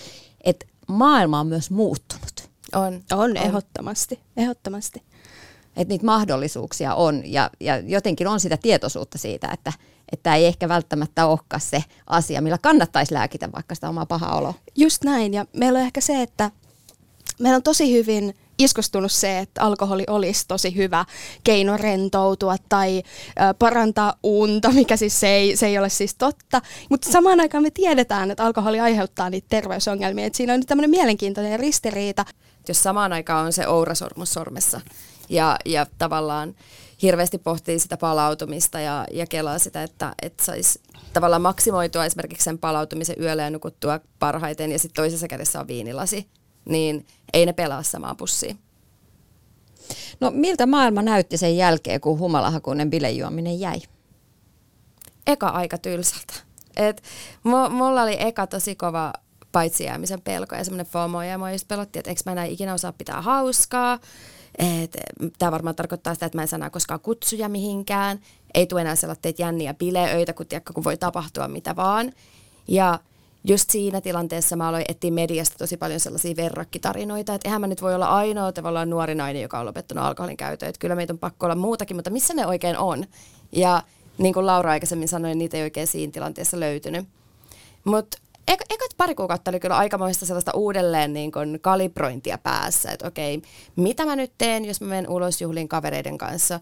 Että 0.43 0.65
maailma 0.87 1.39
on 1.39 1.47
myös 1.47 1.71
muuttunut. 1.71 2.49
On, 2.75 3.03
on, 3.11 3.19
on. 3.19 3.37
ehdottomasti, 3.37 4.19
ehdottomasti 4.37 5.01
että 5.79 5.91
niitä 5.91 6.05
mahdollisuuksia 6.05 6.95
on 6.95 7.21
ja, 7.25 7.49
ja 7.59 7.77
jotenkin 7.77 8.27
on 8.27 8.39
sitä 8.39 8.57
tietoisuutta 8.57 9.17
siitä, 9.17 9.49
että 9.53 9.73
että 10.11 10.35
ei 10.35 10.45
ehkä 10.45 10.69
välttämättä 10.69 11.25
olekaan 11.25 11.61
se 11.61 11.83
asia, 12.07 12.41
millä 12.41 12.57
kannattaisi 12.57 13.13
lääkitä 13.13 13.51
vaikka 13.51 13.75
sitä 13.75 13.89
omaa 13.89 14.05
pahaa 14.05 14.37
oloa. 14.37 14.53
Just 14.75 15.03
näin, 15.03 15.33
ja 15.33 15.45
meillä 15.53 15.79
on 15.79 15.85
ehkä 15.85 16.01
se, 16.01 16.21
että 16.21 16.51
meillä 17.39 17.55
on 17.55 17.63
tosi 17.63 17.93
hyvin 17.93 18.35
iskostunut 18.59 19.11
se, 19.11 19.39
että 19.39 19.61
alkoholi 19.61 20.03
olisi 20.07 20.45
tosi 20.47 20.75
hyvä 20.75 21.05
keino 21.43 21.77
rentoutua 21.77 22.55
tai 22.69 23.03
parantaa 23.59 24.13
unta, 24.23 24.71
mikä 24.71 24.97
siis 24.97 25.19
se 25.19 25.27
ei, 25.27 25.57
se 25.57 25.67
ei 25.67 25.77
ole 25.77 25.89
siis 25.89 26.15
totta. 26.15 26.61
Mutta 26.89 27.11
samaan 27.11 27.39
aikaan 27.39 27.63
me 27.63 27.71
tiedetään, 27.71 28.31
että 28.31 28.45
alkoholi 28.45 28.79
aiheuttaa 28.79 29.29
niitä 29.29 29.47
terveysongelmia. 29.49 30.25
Et 30.25 30.35
siinä 30.35 30.53
on 30.53 30.59
nyt 30.59 30.67
tämmöinen 30.67 30.89
mielenkiintoinen 30.89 31.59
ristiriita. 31.59 32.25
Jos 32.67 32.83
samaan 32.83 33.13
aikaan 33.13 33.45
on 33.45 33.53
se 33.53 33.67
ourasormus 33.67 34.33
sormessa, 34.33 34.81
ja, 35.29 35.57
ja 35.65 35.85
tavallaan 35.97 36.55
hirveästi 37.01 37.37
pohtii 37.37 37.79
sitä 37.79 37.97
palautumista 37.97 38.79
ja, 38.79 39.05
ja 39.11 39.27
kelaa 39.27 39.59
sitä, 39.59 39.83
että, 39.83 40.15
että 40.21 40.45
saisi 40.45 40.81
tavallaan 41.13 41.41
maksimoitua 41.41 42.05
esimerkiksi 42.05 42.43
sen 42.43 42.57
palautumisen 42.57 43.15
yöllä 43.21 43.43
ja 43.43 43.49
nukuttua 43.49 43.99
parhaiten 44.19 44.71
ja 44.71 44.79
sitten 44.79 45.03
toisessa 45.03 45.27
kädessä 45.27 45.59
on 45.59 45.67
viinilasi, 45.67 46.27
niin 46.65 47.05
ei 47.33 47.45
ne 47.45 47.53
pelaa 47.53 47.83
samaa 47.83 48.15
pussiin. 48.15 48.59
No 50.19 50.31
miltä 50.31 50.65
maailma 50.65 51.01
näytti 51.01 51.37
sen 51.37 51.57
jälkeen, 51.57 52.01
kun 52.01 52.19
humalahakuinen 52.19 52.89
bilejuominen 52.89 53.59
jäi? 53.59 53.81
Eka 55.27 55.47
aika 55.47 55.77
tylsältä. 55.77 56.33
Et 56.77 57.03
mulla 57.69 58.03
oli 58.03 58.15
eka 58.19 58.47
tosi 58.47 58.75
kova 58.75 59.13
paitsi 59.51 59.83
jäämisen 59.83 60.21
pelko 60.21 60.55
ja 60.55 60.63
semmoinen 60.63 60.85
FOMO 60.85 61.23
ja 61.23 61.37
mua 61.37 61.51
just 61.51 61.67
pelotti, 61.67 61.99
että 61.99 62.11
eikö 62.11 62.21
mä 62.25 62.31
enää 62.31 62.45
ikinä 62.45 62.73
osaa 62.73 62.93
pitää 62.93 63.21
hauskaa 63.21 63.99
Tämä 65.39 65.51
varmaan 65.51 65.75
tarkoittaa 65.75 66.13
sitä, 66.13 66.25
että 66.25 66.37
mä 66.37 66.41
en 66.41 66.47
sanaa 66.47 66.69
koskaan 66.69 66.99
kutsuja 66.99 67.49
mihinkään. 67.49 68.19
Ei 68.53 68.67
tule 68.67 68.81
enää 68.81 68.95
sellaisia 68.95 69.31
jänniä 69.37 69.73
bileöitä, 69.73 70.33
kun, 70.33 70.45
tiedätkö, 70.45 70.73
kun 70.73 70.83
voi 70.83 70.97
tapahtua 70.97 71.47
mitä 71.47 71.75
vaan. 71.75 72.11
Ja 72.67 72.99
just 73.43 73.69
siinä 73.69 74.01
tilanteessa 74.01 74.55
mä 74.55 74.67
aloin 74.67 74.85
etsiä 74.89 75.11
mediasta 75.11 75.57
tosi 75.57 75.77
paljon 75.77 75.99
sellaisia 75.99 76.35
verrokkitarinoita, 76.35 77.33
että 77.33 77.47
eihän 77.47 77.61
mä 77.61 77.67
nyt 77.67 77.81
voi 77.81 77.95
olla 77.95 78.07
ainoa 78.07 78.51
tavallaan 78.51 78.89
nuori 78.89 79.15
nainen, 79.15 79.41
joka 79.41 79.59
on 79.59 79.65
lopettanut 79.65 80.03
alkoholin 80.03 80.37
käytön. 80.37 80.69
Että 80.69 80.79
kyllä 80.79 80.95
meitä 80.95 81.13
on 81.13 81.19
pakko 81.19 81.45
olla 81.45 81.55
muutakin, 81.55 81.97
mutta 81.97 82.09
missä 82.09 82.33
ne 82.33 82.45
oikein 82.45 82.77
on? 82.77 83.05
Ja 83.51 83.83
niin 84.17 84.33
kuin 84.33 84.45
Laura 84.45 84.71
aikaisemmin 84.71 85.07
sanoi, 85.07 85.35
niitä 85.35 85.57
ei 85.57 85.63
oikein 85.63 85.87
siinä 85.87 86.11
tilanteessa 86.11 86.59
löytynyt. 86.59 87.07
Mutta 87.83 88.17
ek, 88.49 88.61
ekat 88.69 88.97
pari 88.97 89.15
kuukautta 89.15 89.51
oli 89.51 89.59
kyllä 89.59 89.77
aikamoista 89.77 90.25
sellaista 90.25 90.51
uudelleen 90.55 91.13
niin 91.13 91.31
kuin 91.31 91.59
kalibrointia 91.61 92.37
päässä, 92.37 92.91
että 92.91 93.07
okei, 93.07 93.41
mitä 93.75 94.05
mä 94.05 94.15
nyt 94.15 94.31
teen, 94.37 94.65
jos 94.65 94.81
mä 94.81 94.87
menen 94.87 95.09
ulos 95.09 95.41
juhlin 95.41 95.67
kavereiden 95.67 96.17
kanssa. 96.17 96.59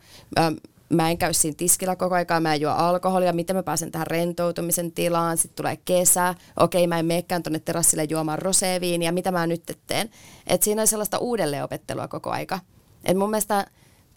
Mä 0.89 1.09
en 1.09 1.17
käy 1.17 1.33
siinä 1.33 1.55
tiskillä 1.57 1.95
koko 1.95 2.15
aikaa, 2.15 2.39
mä 2.39 2.53
en 2.53 2.61
juo 2.61 2.71
alkoholia, 2.71 3.33
miten 3.33 3.55
mä 3.55 3.63
pääsen 3.63 3.91
tähän 3.91 4.07
rentoutumisen 4.07 4.91
tilaan, 4.91 5.37
sitten 5.37 5.55
tulee 5.55 5.77
kesä, 5.85 6.35
okei 6.59 6.87
mä 6.87 6.99
en 6.99 7.05
menekään 7.05 7.43
tuonne 7.43 7.59
terassille 7.59 8.03
juomaan 8.03 8.39
roseviiniä, 8.39 9.11
mitä 9.11 9.31
mä 9.31 9.47
nyt 9.47 9.77
teen. 9.87 10.09
Et 10.47 10.63
siinä 10.63 10.81
on 10.81 10.87
sellaista 10.87 11.17
uudelleenopettelua 11.17 12.07
koko 12.07 12.29
aika. 12.29 12.59
Et 13.05 13.17
mun 13.17 13.29
mielestä 13.29 13.67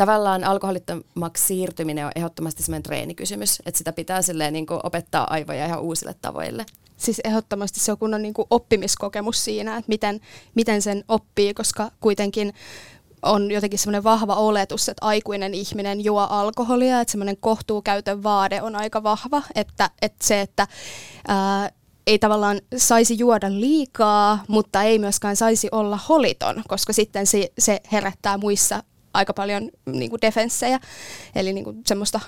tavallaan 0.00 0.44
alkoholittomaksi 0.44 1.44
siirtyminen 1.44 2.06
on 2.06 2.12
ehdottomasti 2.14 2.62
semmoinen 2.62 2.82
treenikysymys, 2.82 3.62
että 3.66 3.78
sitä 3.78 3.92
pitää 3.92 4.22
silleen 4.22 4.52
niin 4.52 4.66
opettaa 4.82 5.32
aivoja 5.32 5.66
ihan 5.66 5.80
uusille 5.80 6.14
tavoille. 6.22 6.66
Siis 6.96 7.20
ehdottomasti 7.24 7.80
se 7.80 7.92
on 7.92 7.98
kunnon 7.98 8.22
niin 8.22 8.34
kuin 8.34 8.46
oppimiskokemus 8.50 9.44
siinä, 9.44 9.76
että 9.76 9.88
miten, 9.88 10.20
miten 10.54 10.82
sen 10.82 11.04
oppii, 11.08 11.54
koska 11.54 11.90
kuitenkin 12.00 12.54
on 13.22 13.50
jotenkin 13.50 13.78
semmoinen 13.78 14.04
vahva 14.04 14.34
oletus, 14.34 14.88
että 14.88 15.06
aikuinen 15.06 15.54
ihminen 15.54 16.04
juo 16.04 16.20
alkoholia, 16.20 17.00
että 17.00 17.12
semmoinen 17.12 17.36
kohtuukäytön 17.36 18.22
vaade 18.22 18.62
on 18.62 18.76
aika 18.76 19.02
vahva, 19.02 19.42
että, 19.54 19.90
että 20.02 20.26
se, 20.26 20.40
että 20.40 20.66
ää, 21.28 21.70
ei 22.06 22.18
tavallaan 22.18 22.60
saisi 22.76 23.18
juoda 23.18 23.50
liikaa, 23.50 24.44
mutta 24.48 24.82
ei 24.82 24.98
myöskään 24.98 25.36
saisi 25.36 25.68
olla 25.72 25.98
holiton, 26.08 26.62
koska 26.68 26.92
sitten 26.92 27.26
se, 27.26 27.52
se 27.58 27.80
herättää 27.92 28.38
muissa 28.38 28.82
aika 29.14 29.34
paljon 29.34 29.70
niin 29.86 30.10
kuin 30.10 30.20
defenssejä, 30.22 30.80
eli 31.34 31.52
niin 31.52 31.64
kuin 31.64 31.82
semmoista 31.86 32.20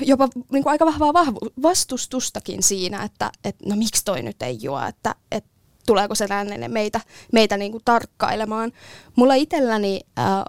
jopa 0.00 0.28
niin 0.52 0.62
kuin 0.62 0.70
aika 0.70 0.86
vahvaa 0.86 1.12
vahvu, 1.12 1.38
vastustustakin 1.62 2.62
siinä, 2.62 3.02
että 3.02 3.30
et, 3.44 3.56
no 3.66 3.76
miksi 3.76 4.04
toi 4.04 4.22
nyt 4.22 4.42
ei 4.42 4.58
juo, 4.60 4.80
että 4.88 5.14
et, 5.32 5.44
tuleeko 5.86 6.14
se 6.14 6.26
rännene 6.26 6.68
meitä, 6.68 7.00
meitä 7.32 7.56
niin 7.56 7.72
kuin 7.72 7.82
tarkkailemaan. 7.84 8.72
Mulla 9.16 9.34
itselläni 9.34 10.00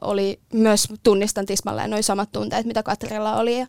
oli 0.01 0.39
myös, 0.53 0.87
tunnistan 1.03 1.45
tismalleen 1.45 1.89
noin 1.89 2.03
samat 2.03 2.31
tunteet, 2.31 2.65
mitä 2.65 2.83
Katrilla 2.83 3.35
oli, 3.35 3.65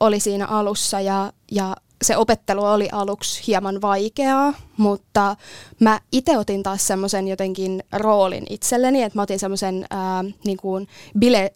oli 0.00 0.20
siinä 0.20 0.46
alussa 0.46 1.00
ja, 1.00 1.32
ja 1.52 1.76
se 2.02 2.16
opettelu 2.16 2.64
oli 2.64 2.88
aluksi 2.92 3.42
hieman 3.46 3.80
vaikeaa, 3.82 4.54
mutta 4.76 5.36
mä 5.80 6.00
itse 6.12 6.38
otin 6.38 6.62
taas 6.62 6.86
semmoisen 6.86 7.28
jotenkin 7.28 7.82
roolin 7.92 8.46
itselleni, 8.50 9.02
että 9.02 9.18
mä 9.18 9.22
otin 9.22 9.38
semmoisen 9.38 9.86
niin 10.44 10.56
kuin 10.56 10.88
bile, 11.18 11.52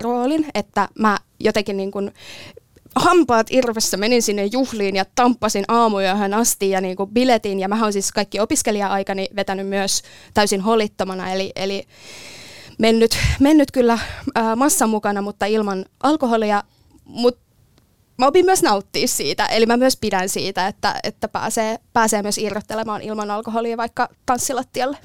roolin, 0.00 0.46
että 0.54 0.88
mä 0.98 1.18
jotenkin 1.40 1.76
niin 1.76 1.90
kuin 1.90 2.12
hampaat 2.96 3.46
irvessä 3.50 3.96
menin 3.96 4.22
sinne 4.22 4.44
juhliin 4.44 4.96
ja 4.96 5.04
tamppasin 5.14 5.64
aamuyöhön 5.68 6.34
asti 6.34 6.70
ja 6.70 6.80
niin 6.80 6.96
kuin 6.96 7.10
biletin. 7.10 7.60
Ja 7.60 7.68
mä 7.68 7.82
oon 7.82 7.92
siis 7.92 8.12
kaikki 8.12 8.40
opiskelija-aikani 8.40 9.28
vetänyt 9.36 9.68
myös 9.68 10.02
täysin 10.34 10.60
holittomana, 10.60 11.32
eli, 11.32 11.52
eli 11.56 11.86
mennyt, 12.78 13.18
mennyt 13.40 13.70
kyllä 13.70 13.98
ää, 14.34 14.56
massan 14.56 14.90
mukana, 14.90 15.22
mutta 15.22 15.46
ilman 15.46 15.84
alkoholia. 16.02 16.62
Mutta 17.04 17.49
mä 18.20 18.26
opin 18.26 18.44
myös 18.44 18.62
nauttia 18.62 19.08
siitä, 19.08 19.46
eli 19.46 19.66
mä 19.66 19.76
myös 19.76 19.96
pidän 19.96 20.28
siitä, 20.28 20.66
että, 20.66 21.00
että 21.02 21.28
pääsee, 21.28 21.78
pääsee 21.92 22.22
myös 22.22 22.38
irrottelemaan 22.38 23.02
ilman 23.02 23.30
alkoholia 23.30 23.76
vaikka 23.76 24.08
tanssilattialle. 24.26 24.98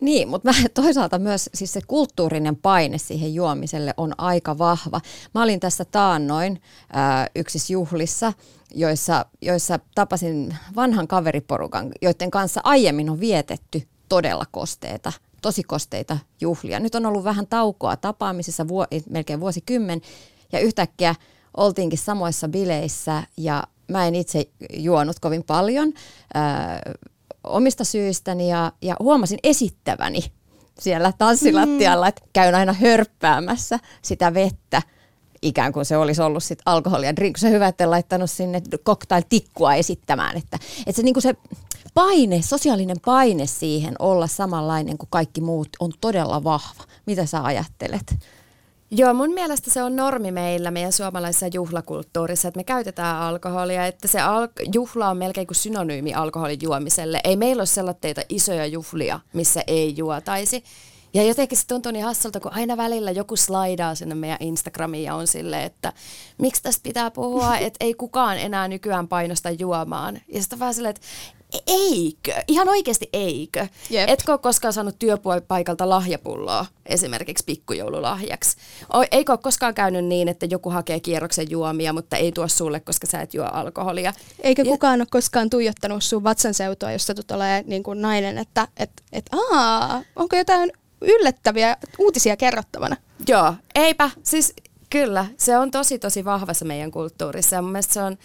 Niin, 0.00 0.28
mutta 0.28 0.54
toisaalta 0.74 1.18
myös 1.18 1.50
siis 1.54 1.72
se 1.72 1.80
kulttuurinen 1.86 2.56
paine 2.56 2.98
siihen 2.98 3.34
juomiselle 3.34 3.94
on 3.96 4.12
aika 4.18 4.58
vahva. 4.58 5.00
Mä 5.34 5.42
olin 5.42 5.60
tässä 5.60 5.84
taannoin 5.84 6.62
äh, 6.96 7.30
yksissä 7.36 7.72
juhlissa, 7.72 8.32
joissa, 8.74 9.26
joissa 9.42 9.78
tapasin 9.94 10.56
vanhan 10.76 11.08
kaveriporukan, 11.08 11.92
joiden 12.02 12.30
kanssa 12.30 12.60
aiemmin 12.64 13.10
on 13.10 13.20
vietetty 13.20 13.82
todella 14.08 14.44
kosteita, 14.50 15.12
tosi 15.42 15.62
kosteita 15.62 16.18
juhlia. 16.40 16.80
Nyt 16.80 16.94
on 16.94 17.06
ollut 17.06 17.24
vähän 17.24 17.46
taukoa 17.46 17.96
tapaamisissa, 17.96 18.68
vuo, 18.68 18.86
melkein 19.10 19.40
vuosikymmen, 19.40 20.00
ja 20.52 20.60
yhtäkkiä 20.60 21.14
oltiinkin 21.56 21.98
samoissa 21.98 22.48
bileissä, 22.48 23.22
ja 23.36 23.64
mä 23.88 24.06
en 24.06 24.14
itse 24.14 24.44
juonut 24.72 25.18
kovin 25.20 25.44
paljon. 25.44 25.92
Äh, 26.36 26.94
omista 27.44 27.84
syistäni 27.84 28.50
ja, 28.50 28.72
ja 28.82 28.96
huomasin 29.00 29.38
esittäväni 29.42 30.20
siellä 30.80 31.12
tanssilattialla, 31.18 32.06
mm. 32.06 32.08
että 32.08 32.22
käyn 32.32 32.54
aina 32.54 32.72
hörppäämässä 32.72 33.78
sitä 34.02 34.34
vettä, 34.34 34.82
ikään 35.42 35.72
kuin 35.72 35.84
se 35.84 35.96
olisi 35.96 36.22
ollut 36.22 36.44
sit 36.44 36.58
alkoholia. 36.66 37.12
Se 37.36 37.50
hyvä, 37.50 37.68
että 37.68 37.90
laittanut 37.90 38.30
sinne 38.30 38.62
cocktail-tikkua 38.84 39.74
esittämään, 39.74 40.36
että, 40.36 40.58
että 40.86 40.96
se, 40.96 41.02
niin 41.02 41.22
se 41.22 41.34
paine, 41.94 42.42
sosiaalinen 42.42 43.00
paine 43.04 43.46
siihen 43.46 43.94
olla 43.98 44.26
samanlainen 44.26 44.98
kuin 44.98 45.08
kaikki 45.10 45.40
muut 45.40 45.68
on 45.80 45.92
todella 46.00 46.44
vahva. 46.44 46.84
Mitä 47.06 47.26
sä 47.26 47.44
ajattelet? 47.44 48.14
Joo, 48.92 49.14
mun 49.14 49.34
mielestä 49.34 49.70
se 49.70 49.82
on 49.82 49.96
normi 49.96 50.32
meillä, 50.32 50.70
meidän 50.70 50.92
suomalaisessa 50.92 51.46
juhlakulttuurissa, 51.54 52.48
että 52.48 52.58
me 52.58 52.64
käytetään 52.64 53.16
alkoholia, 53.16 53.86
että 53.86 54.08
se 54.08 54.20
al- 54.20 54.48
juhla 54.74 55.08
on 55.08 55.16
melkein 55.16 55.46
kuin 55.46 55.56
synonyymi 55.56 56.14
alkoholin 56.14 56.58
juomiselle. 56.62 57.20
Ei 57.24 57.36
meillä 57.36 57.60
ole 57.60 57.66
sellaisia 57.66 58.24
isoja 58.28 58.66
juhlia, 58.66 59.20
missä 59.32 59.64
ei 59.66 59.96
juotaisi. 59.96 60.64
Ja 61.14 61.22
jotenkin 61.22 61.58
se 61.58 61.66
tuntuu 61.66 61.92
niin 61.92 62.04
hassulta, 62.04 62.40
kun 62.40 62.52
aina 62.52 62.76
välillä 62.76 63.10
joku 63.10 63.36
slaidaa 63.36 63.94
sinne 63.94 64.14
meidän 64.14 64.38
Instagramiin 64.40 65.04
ja 65.04 65.14
on 65.14 65.26
silleen, 65.26 65.62
että 65.62 65.92
miksi 66.38 66.62
tästä 66.62 66.82
pitää 66.82 67.10
puhua, 67.10 67.56
että 67.66 67.84
ei 67.84 67.94
kukaan 67.94 68.38
enää 68.38 68.68
nykyään 68.68 69.08
painosta 69.08 69.50
juomaan. 69.50 70.20
Ja 70.28 70.40
sitten 70.40 70.58
vähän 70.58 70.74
silleen, 70.74 70.94
että 70.96 71.06
eikö? 71.66 72.32
Ihan 72.48 72.68
oikeasti 72.68 73.08
eikö? 73.12 73.66
Jep. 73.90 74.08
Etkö 74.08 74.32
ole 74.32 74.38
koskaan 74.38 74.72
saanut 74.72 74.98
työpaikalta 74.98 75.88
lahjapulloa 75.88 76.66
esimerkiksi 76.86 77.44
pikkujoululahjaksi? 77.44 78.56
O, 78.94 79.04
eikö 79.10 79.32
ole 79.32 79.38
koskaan 79.42 79.74
käynyt 79.74 80.04
niin, 80.04 80.28
että 80.28 80.46
joku 80.50 80.70
hakee 80.70 81.00
kierroksen 81.00 81.50
juomia, 81.50 81.92
mutta 81.92 82.16
ei 82.16 82.32
tuo 82.32 82.48
sulle, 82.48 82.80
koska 82.80 83.06
sä 83.06 83.20
et 83.20 83.34
juo 83.34 83.46
alkoholia? 83.52 84.12
Eikö 84.42 84.62
ja... 84.62 84.70
kukaan 84.70 85.00
ole 85.00 85.06
koskaan 85.10 85.50
tuijottanut 85.50 86.04
sun 86.04 86.24
vatsanseutua, 86.24 86.92
josta 86.92 87.14
tulee 87.14 87.64
niin 87.66 87.82
kuin 87.82 88.02
nainen, 88.02 88.38
että 88.38 88.68
et, 88.76 88.90
et, 89.12 89.26
aa, 89.52 90.02
onko 90.16 90.36
jotain 90.36 90.72
yllättäviä 91.00 91.76
uutisia 91.98 92.36
kerrottavana? 92.36 92.96
Joo, 93.28 93.54
eipä. 93.74 94.10
Siis 94.22 94.54
kyllä, 94.90 95.26
se 95.36 95.58
on 95.58 95.70
tosi 95.70 95.98
tosi 95.98 96.24
vahvassa 96.24 96.64
meidän 96.64 96.90
kulttuurissa 96.90 97.56
ja 97.56 97.62
mun 97.62 97.72
mielestä 97.72 97.94
se 97.94 98.02
on 98.02 98.18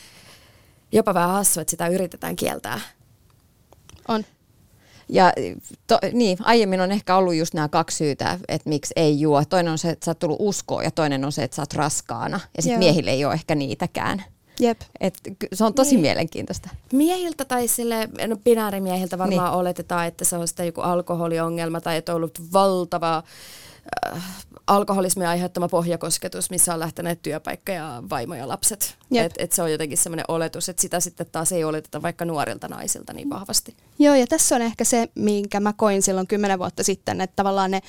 jopa 0.91 1.13
vähän 1.13 1.29
hassu, 1.29 1.60
että 1.60 1.72
sitä 1.72 1.88
yritetään 1.88 2.36
kieltää. 2.36 2.79
On. 4.07 4.25
Ja 5.09 5.33
to, 5.88 6.00
niin, 6.13 6.38
aiemmin 6.41 6.81
on 6.81 6.91
ehkä 6.91 7.15
ollut 7.15 7.35
just 7.35 7.53
nämä 7.53 7.67
kaksi 7.67 7.97
syytä, 7.97 8.39
että 8.47 8.69
miksi 8.69 8.93
ei 8.95 9.19
juo. 9.19 9.45
Toinen 9.45 9.71
on 9.71 9.77
se, 9.77 9.89
että 9.89 10.05
sä 10.05 10.12
oot 10.12 10.19
tullut 10.19 10.38
uskoa 10.39 10.83
ja 10.83 10.91
toinen 10.91 11.25
on 11.25 11.31
se, 11.31 11.43
että 11.43 11.55
sä 11.55 11.62
oot 11.62 11.74
raskaana. 11.74 12.39
Ja 12.57 12.63
sitten 12.63 12.79
miehille 12.79 13.12
ei 13.12 13.25
ole 13.25 13.33
ehkä 13.33 13.55
niitäkään. 13.55 14.24
Jep. 14.59 14.81
Et, 15.00 15.19
se 15.53 15.63
on 15.63 15.74
tosi 15.74 15.91
niin. 15.91 16.01
mielenkiintoista. 16.01 16.69
Miehiltä 16.93 17.45
tai 17.45 17.67
sille, 17.67 18.09
no 18.27 18.35
binäärimiehiltä 18.35 19.17
varmaan 19.17 19.51
niin. 19.51 19.59
oletetaan, 19.59 20.07
että 20.07 20.25
se 20.25 20.38
on 20.38 20.47
sitten 20.47 20.65
joku 20.65 20.81
alkoholiongelma 20.81 21.81
tai 21.81 21.97
että 21.97 22.12
on 22.12 22.15
ollut 22.15 22.53
valtava 22.53 23.24
äh, 24.13 24.24
alkoholismin 24.67 25.27
aiheuttama 25.27 25.69
pohjakosketus, 25.69 26.50
missä 26.50 26.74
on 26.74 26.79
lähteneet 26.79 27.22
työpaikka 27.22 27.72
ja 27.72 28.03
vaimo 28.10 28.36
ja 28.36 28.48
lapset. 28.48 28.98
Et, 29.25 29.34
et 29.38 29.51
se 29.51 29.62
on 29.62 29.72
jotenkin 29.72 29.98
semmoinen 29.98 30.25
oletus, 30.27 30.69
että 30.69 30.81
sitä 30.81 31.00
sitten 31.00 31.27
taas 31.31 31.51
ei 31.51 31.63
oleteta 31.63 32.01
vaikka 32.01 32.25
nuorilta 32.25 32.67
naisilta 32.67 33.13
niin 33.13 33.29
vahvasti. 33.29 33.75
Joo, 34.00 34.15
ja 34.15 34.27
tässä 34.27 34.55
on 34.55 34.62
ehkä 34.62 34.84
se, 34.84 35.10
minkä 35.15 35.60
mä 35.60 35.74
koin 35.74 36.01
silloin 36.01 36.27
kymmenen 36.27 36.60
vuotta 36.60 36.84
sitten, 36.84 37.22
että 37.22 37.36
tavallaan 37.36 37.72
ne 37.72 37.81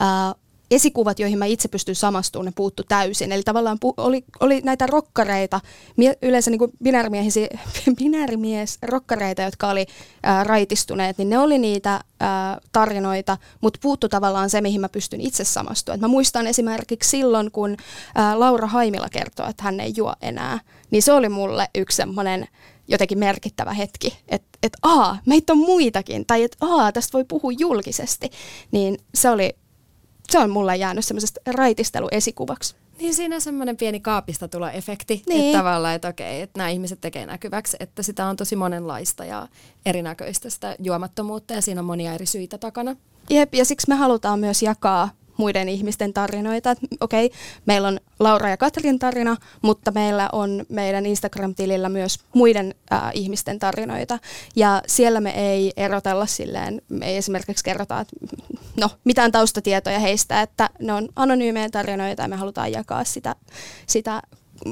ää, 0.00 0.34
esikuvat, 0.74 1.18
joihin 1.18 1.38
mä 1.38 1.46
itse 1.46 1.68
pystyn 1.68 1.94
samastumaan, 1.94 2.46
ne 2.46 2.52
puuttu 2.56 2.82
täysin. 2.88 3.32
Eli 3.32 3.42
tavallaan 3.42 3.78
pu- 3.84 3.94
oli, 3.96 4.24
oli 4.40 4.60
näitä 4.64 4.86
rokkareita, 4.86 5.60
mie- 5.96 6.18
yleensä 6.22 6.50
niin 6.50 7.96
binäärimies 7.98 8.78
rokkareita, 8.82 9.42
jotka 9.42 9.70
oli 9.70 9.86
ää, 10.22 10.44
raitistuneet, 10.44 11.18
niin 11.18 11.30
ne 11.30 11.38
oli 11.38 11.58
niitä 11.58 12.00
ää, 12.20 12.58
tarinoita, 12.72 13.38
mutta 13.60 13.78
puuttu 13.82 14.08
tavallaan 14.08 14.50
se, 14.50 14.60
mihin 14.60 14.80
mä 14.80 14.88
pystyn 14.88 15.20
itse 15.20 15.44
samastumaan. 15.44 16.00
mä 16.00 16.08
muistan 16.08 16.46
esimerkiksi 16.46 17.10
silloin, 17.10 17.50
kun 17.50 17.76
ää, 18.14 18.40
Laura 18.40 18.66
Haimila 18.66 19.08
kertoo, 19.08 19.48
että 19.48 19.62
hän 19.62 19.80
ei 19.80 19.92
juo 19.96 20.14
enää, 20.22 20.60
niin 20.90 21.02
se 21.02 21.12
oli 21.12 21.28
mulle 21.28 21.68
yksi 21.74 21.96
semmoinen 21.96 22.48
jotenkin 22.88 23.18
merkittävä 23.18 23.72
hetki, 23.72 24.18
että 24.28 24.58
et, 24.62 24.72
aa, 24.82 25.18
meitä 25.26 25.52
on 25.52 25.58
muitakin, 25.58 26.26
tai 26.26 26.42
että 26.42 26.56
aa, 26.60 26.92
tästä 26.92 27.12
voi 27.12 27.24
puhua 27.24 27.52
julkisesti, 27.58 28.30
niin 28.72 28.98
se 29.14 29.30
oli 29.30 29.56
se 30.30 30.38
on 30.38 30.50
mulle 30.50 30.76
jäänyt 30.76 31.04
semmoisesta 31.04 31.40
raitisteluesikuvaksi. 31.46 32.74
Niin 32.98 33.14
siinä 33.14 33.34
on 33.34 33.40
semmoinen 33.40 33.76
pieni 33.76 34.00
kaapista 34.00 34.48
tulo 34.48 34.68
efekti, 34.68 35.22
niin. 35.28 35.46
että 35.46 35.58
tavallaan, 35.58 35.94
että 35.94 36.08
okei, 36.08 36.40
että 36.40 36.58
nämä 36.58 36.68
ihmiset 36.68 37.00
tekee 37.00 37.26
näkyväksi, 37.26 37.76
että 37.80 38.02
sitä 38.02 38.26
on 38.26 38.36
tosi 38.36 38.56
monenlaista 38.56 39.24
ja 39.24 39.48
erinäköistä 39.86 40.50
sitä 40.50 40.76
juomattomuutta 40.78 41.54
ja 41.54 41.62
siinä 41.62 41.80
on 41.80 41.84
monia 41.84 42.14
eri 42.14 42.26
syitä 42.26 42.58
takana. 42.58 42.96
Jep, 43.30 43.54
ja 43.54 43.64
siksi 43.64 43.88
me 43.88 43.94
halutaan 43.94 44.40
myös 44.40 44.62
jakaa 44.62 45.10
muiden 45.36 45.68
ihmisten 45.68 46.12
tarinoita. 46.12 46.76
Okei, 47.00 47.26
okay, 47.26 47.38
meillä 47.66 47.88
on 47.88 48.00
Laura 48.18 48.48
ja 48.50 48.56
Katrin 48.56 48.98
tarina, 48.98 49.36
mutta 49.62 49.90
meillä 49.90 50.28
on 50.32 50.66
meidän 50.68 51.06
Instagram-tilillä 51.06 51.88
myös 51.88 52.18
muiden 52.34 52.74
äh, 52.92 53.10
ihmisten 53.14 53.58
tarinoita. 53.58 54.18
Ja 54.56 54.82
siellä 54.86 55.20
me 55.20 55.30
ei 55.30 55.72
erotella 55.76 56.26
silleen, 56.26 56.82
me 56.88 57.06
ei 57.06 57.16
esimerkiksi 57.16 57.64
kerrota, 57.64 58.00
että 58.00 58.16
no, 58.80 58.90
mitään 59.04 59.32
taustatietoja 59.32 59.98
heistä, 59.98 60.42
että 60.42 60.70
ne 60.80 60.92
on 60.92 61.08
anonyymejä 61.16 61.68
tarinoita 61.70 62.22
ja 62.22 62.28
me 62.28 62.36
halutaan 62.36 62.72
jakaa 62.72 63.04
sitä, 63.04 63.36
sitä 63.86 64.22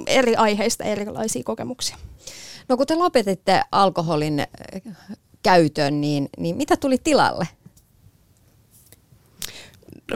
eri 0.07 0.37
aiheista 0.37 0.85
erilaisia 0.85 1.43
kokemuksia. 1.45 1.97
No 2.69 2.77
kun 2.77 2.87
te 2.87 2.95
lopetitte 2.95 3.63
alkoholin 3.73 4.43
käytön, 5.43 6.01
niin, 6.01 6.29
niin 6.39 6.57
mitä 6.57 6.77
tuli 6.77 6.99
tilalle? 6.99 7.49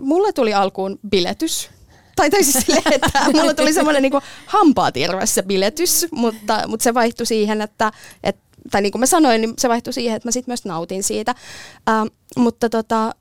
Mulle 0.01 0.33
tuli 0.33 0.55
alkuun 0.55 0.99
biletys. 1.09 1.71
Tai, 2.17 2.31
tai 2.31 2.45
siis 2.45 2.65
sille, 2.67 2.83
että 2.91 3.11
mulla 3.35 3.55
tuli 3.55 3.73
semmoinen 3.73 4.03
niin 4.03 4.13
hampaat 4.47 4.97
irvessä 4.97 5.43
biletys, 5.43 6.07
mutta, 6.11 6.63
mutta 6.69 6.85
se 6.85 6.95
vaihtui 6.95 7.27
siihen, 7.27 7.61
että, 7.61 7.93
että 8.23 8.47
tai 8.71 8.83
niin 8.83 8.93
kuin 8.93 9.01
mä 9.01 9.07
sanoin, 9.07 9.41
niin 9.41 9.55
se 9.59 9.69
vaihtui 9.69 9.93
siihen, 9.93 10.17
että 10.17 10.29
mä 10.29 10.31
sitten 10.33 10.53
myös 10.53 10.65
nautin 10.65 11.03
siitä. 11.03 11.35
Uh, 11.91 12.43
mutta 12.43 12.69
tota, 12.69 13.15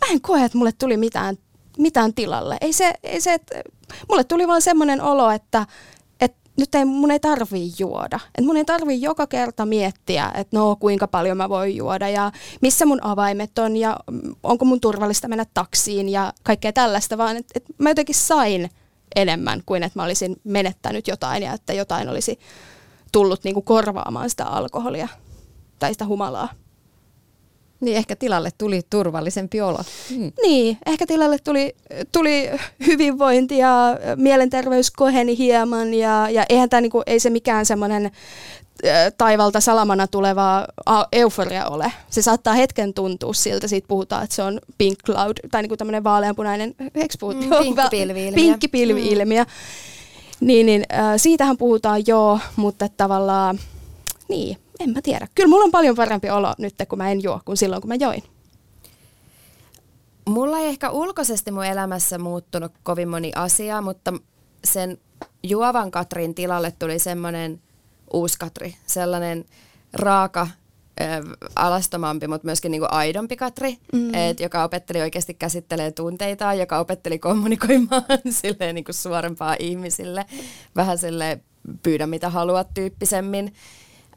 mä 0.00 0.06
en 0.10 0.20
koe, 0.20 0.44
että 0.44 0.58
mulle 0.58 0.72
tuli 0.72 0.96
mitään, 0.96 1.36
mitään 1.78 2.14
tilalle. 2.14 2.56
Ei 2.60 2.72
se, 2.72 2.92
ei 3.02 3.20
se 3.20 3.34
että 3.34 3.62
mulle 4.08 4.24
tuli 4.24 4.48
vaan 4.48 4.62
semmoinen 4.62 5.00
olo, 5.00 5.30
että 5.30 5.66
nyt 6.56 6.74
ei, 6.74 6.84
mun 6.84 7.10
ei 7.10 7.20
tarvii 7.20 7.72
juoda. 7.78 8.20
Et 8.38 8.44
mun 8.44 8.56
ei 8.56 8.64
tarvii 8.64 9.02
joka 9.02 9.26
kerta 9.26 9.66
miettiä, 9.66 10.32
että 10.34 10.56
no 10.56 10.76
kuinka 10.76 11.08
paljon 11.08 11.36
mä 11.36 11.48
voin 11.48 11.76
juoda 11.76 12.08
ja 12.08 12.32
missä 12.60 12.86
mun 12.86 13.04
avaimet 13.04 13.58
on 13.58 13.76
ja 13.76 13.96
onko 14.42 14.64
mun 14.64 14.80
turvallista 14.80 15.28
mennä 15.28 15.44
taksiin 15.54 16.08
ja 16.08 16.32
kaikkea 16.42 16.72
tällaista, 16.72 17.18
vaan 17.18 17.36
että 17.36 17.52
et 17.56 17.64
mä 17.78 17.90
jotenkin 17.90 18.14
sain 18.14 18.70
enemmän 19.16 19.62
kuin 19.66 19.82
että 19.82 19.98
mä 19.98 20.04
olisin 20.04 20.36
menettänyt 20.44 21.08
jotain 21.08 21.42
ja 21.42 21.52
että 21.52 21.72
jotain 21.72 22.08
olisi 22.08 22.38
tullut 23.12 23.44
niinku 23.44 23.62
korvaamaan 23.62 24.30
sitä 24.30 24.44
alkoholia 24.44 25.08
tai 25.78 25.92
sitä 25.92 26.06
humalaa. 26.06 26.48
Niin 27.84 27.96
ehkä 27.96 28.16
tilalle 28.16 28.50
tuli 28.58 28.80
turvallisempi 28.90 29.60
olo. 29.60 29.78
Hmm. 30.10 30.32
Niin, 30.42 30.78
ehkä 30.86 31.06
tilalle 31.06 31.38
tuli, 31.38 31.76
tuli 32.12 32.50
hyvinvointi 32.86 33.58
ja 33.58 33.98
mielenterveys 34.16 34.90
koheni 34.90 35.38
hieman 35.38 35.94
ja, 35.94 36.30
ja 36.30 36.44
eihän 36.48 36.70
tämä 36.70 36.80
niinku, 36.80 37.02
ei 37.06 37.20
se 37.20 37.30
mikään 37.30 37.66
semmoinen 37.66 38.10
taivalta 39.18 39.60
salamana 39.60 40.06
tuleva 40.06 40.66
euforia 41.12 41.68
ole. 41.68 41.92
Se 42.10 42.22
saattaa 42.22 42.54
hetken 42.54 42.94
tuntua 42.94 43.34
siltä, 43.34 43.68
siitä 43.68 43.88
puhutaan, 43.88 44.24
että 44.24 44.36
se 44.36 44.42
on 44.42 44.60
pink 44.78 44.98
cloud 45.06 45.36
tai 45.50 45.62
niinku 45.62 45.76
tämmöinen 45.76 46.04
vaaleanpunainen, 46.04 46.74
eikö 46.94 47.14
puhut? 47.20 47.36
Mm, 47.36 47.50
pinkkipilvi-ilmiö. 47.62 48.34
Pinkkipilvi-ilmiö. 48.34 49.42
Mm. 49.42 49.50
Niin, 50.40 50.66
niin 50.66 50.84
äh, 50.92 51.12
siitähän 51.16 51.56
puhutaan 51.56 52.02
joo, 52.06 52.38
mutta 52.56 52.88
tavallaan, 52.96 53.58
niin, 54.28 54.56
en 54.80 54.90
mä 54.90 55.02
tiedä. 55.02 55.28
Kyllä 55.34 55.48
mulla 55.48 55.64
on 55.64 55.70
paljon 55.70 55.96
parempi 55.96 56.30
olo 56.30 56.54
nyt, 56.58 56.74
kun 56.88 56.98
mä 56.98 57.10
en 57.10 57.22
juo, 57.22 57.40
kuin 57.44 57.56
silloin, 57.56 57.82
kun 57.82 57.88
mä 57.88 57.94
join. 57.94 58.22
Mulla 60.26 60.58
ei 60.58 60.66
ehkä 60.66 60.90
ulkoisesti 60.90 61.50
mun 61.50 61.64
elämässä 61.64 62.18
muuttunut 62.18 62.72
kovin 62.82 63.08
moni 63.08 63.32
asia, 63.34 63.80
mutta 63.80 64.12
sen 64.64 64.98
juovan 65.42 65.90
Katrin 65.90 66.34
tilalle 66.34 66.72
tuli 66.78 66.98
semmoinen 66.98 67.60
uusi 68.12 68.38
Katri, 68.38 68.76
sellainen 68.86 69.44
raaka, 69.92 70.48
alastomampi, 71.56 72.28
mutta 72.28 72.44
myöskin 72.44 72.70
niinku 72.70 72.86
aidompi 72.90 73.36
Katri, 73.36 73.78
mm. 73.92 74.14
et, 74.14 74.40
joka 74.40 74.64
opetteli 74.64 75.00
oikeasti 75.00 75.34
käsittelee 75.34 75.92
tunteitaan, 75.92 76.58
joka 76.58 76.78
opetteli 76.78 77.18
kommunikoimaan 77.18 78.04
silleen 78.42 78.74
niinku 78.74 78.92
suorempaa 78.92 79.56
ihmisille, 79.58 80.26
vähän 80.76 80.98
sille 80.98 81.40
pyydä 81.82 82.06
mitä 82.06 82.30
haluat 82.30 82.68
tyyppisemmin 82.74 83.54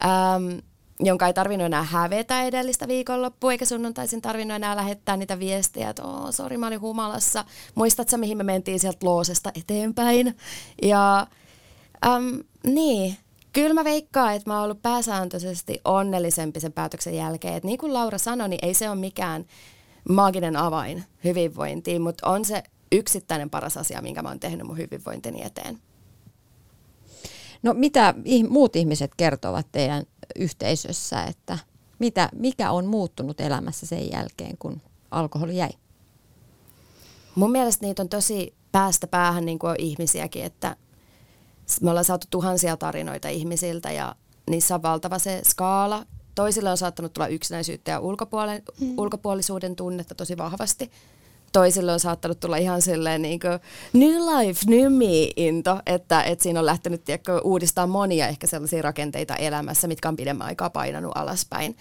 äm, 0.03 0.61
jonka 0.99 1.27
ei 1.27 1.33
tarvinnut 1.33 1.65
enää 1.65 1.83
hävetä 1.83 2.43
edellistä 2.43 2.87
viikonloppua, 2.87 3.51
eikä 3.51 3.65
sunnuntaisin 3.65 4.21
tarvinnut 4.21 4.55
enää 4.55 4.75
lähettää 4.75 5.17
niitä 5.17 5.39
viestejä, 5.39 5.89
että 5.89 6.03
oh, 6.03 6.31
sori, 6.31 6.57
mä 6.57 6.67
olin 6.67 6.81
humalassa. 6.81 7.45
Muistatko, 7.75 8.17
mihin 8.17 8.37
me 8.37 8.43
mentiin 8.43 8.79
sieltä 8.79 9.05
loosesta 9.05 9.51
eteenpäin? 9.55 10.37
Ja 10.81 11.27
äm, 12.05 12.43
niin, 12.63 13.17
kyllä 13.53 13.73
mä 13.73 13.83
veikkaan, 13.83 14.33
että 14.33 14.49
mä 14.49 14.55
oon 14.55 14.63
ollut 14.63 14.81
pääsääntöisesti 14.81 15.81
onnellisempi 15.85 16.59
sen 16.59 16.73
päätöksen 16.73 17.15
jälkeen. 17.15 17.53
Et 17.53 17.63
niin 17.63 17.77
kuin 17.77 17.93
Laura 17.93 18.17
sanoi, 18.17 18.49
niin 18.49 18.65
ei 18.65 18.73
se 18.73 18.89
ole 18.89 18.99
mikään 18.99 19.45
maaginen 20.09 20.55
avain 20.55 21.03
hyvinvointiin, 21.23 22.01
mutta 22.01 22.29
on 22.29 22.45
se 22.45 22.63
yksittäinen 22.91 23.49
paras 23.49 23.77
asia, 23.77 24.01
minkä 24.01 24.21
mä 24.21 24.29
oon 24.29 24.39
tehnyt 24.39 24.67
mun 24.67 24.77
hyvinvointini 24.77 25.43
eteen. 25.43 25.79
No 27.63 27.73
mitä 27.73 28.13
muut 28.49 28.75
ihmiset 28.75 29.11
kertovat 29.17 29.67
teidän 29.71 30.03
yhteisössä, 30.35 31.23
että 31.23 31.57
mitä, 31.99 32.29
mikä 32.35 32.71
on 32.71 32.85
muuttunut 32.85 33.41
elämässä 33.41 33.85
sen 33.85 34.11
jälkeen, 34.11 34.57
kun 34.57 34.81
alkoholi 35.11 35.57
jäi? 35.57 35.71
Mun 37.35 37.51
mielestä 37.51 37.85
niitä 37.85 38.01
on 38.01 38.09
tosi 38.09 38.53
päästä 38.71 39.07
päähän 39.07 39.45
niin 39.45 39.59
kuin 39.59 39.75
ihmisiäkin, 39.79 40.43
että 40.43 40.75
me 41.81 41.89
ollaan 41.89 42.05
saatu 42.05 42.27
tuhansia 42.29 42.77
tarinoita 42.77 43.29
ihmisiltä 43.29 43.91
ja 43.91 44.15
niissä 44.49 44.75
on 44.75 44.81
valtava 44.81 45.19
se 45.19 45.41
skaala. 45.43 46.05
Toisille 46.35 46.69
on 46.71 46.77
saattanut 46.77 47.13
tulla 47.13 47.27
yksinäisyyttä 47.27 47.91
ja 47.91 47.99
ulkopuolen, 47.99 48.63
mm. 48.79 48.93
ulkopuolisuuden 48.97 49.75
tunnetta 49.75 50.15
tosi 50.15 50.37
vahvasti 50.37 50.91
toisille 51.51 51.93
on 51.93 51.99
saattanut 51.99 52.39
tulla 52.39 52.57
ihan 52.57 52.81
silleen 52.81 53.21
niin 53.21 53.39
kuin 53.39 53.59
new 53.93 54.15
life, 54.15 54.61
new 54.67 54.93
me 54.93 55.29
into, 55.35 55.79
että, 55.85 56.23
että 56.23 56.43
siinä 56.43 56.59
on 56.59 56.65
lähtenyt 56.65 57.03
tiedätkö, 57.03 57.41
uudistaa 57.43 57.87
monia 57.87 58.27
ehkä 58.27 58.47
sellaisia 58.47 58.81
rakenteita 58.81 59.35
elämässä, 59.35 59.87
mitkä 59.87 60.09
on 60.09 60.15
pidemmän 60.15 60.47
aikaa 60.47 60.69
painanut 60.69 61.11
alaspäin. 61.15 61.77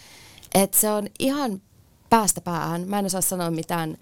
että 0.54 0.78
se 0.78 0.90
on 0.90 1.06
ihan 1.18 1.62
päästä 2.10 2.40
päähän. 2.40 2.88
Mä 2.88 2.98
en 2.98 3.06
osaa 3.06 3.20
sanoa 3.20 3.50
mitään 3.50 3.96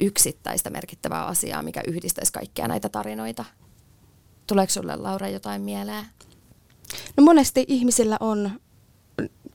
yksittäistä 0.00 0.70
merkittävää 0.70 1.26
asiaa, 1.26 1.62
mikä 1.62 1.82
yhdistäisi 1.86 2.32
kaikkia 2.32 2.68
näitä 2.68 2.88
tarinoita. 2.88 3.44
Tuleeko 4.46 4.72
sulle 4.72 4.96
Laura 4.96 5.28
jotain 5.28 5.62
mieleen? 5.62 6.04
No 7.16 7.24
monesti 7.24 7.64
ihmisillä 7.68 8.16
on 8.20 8.50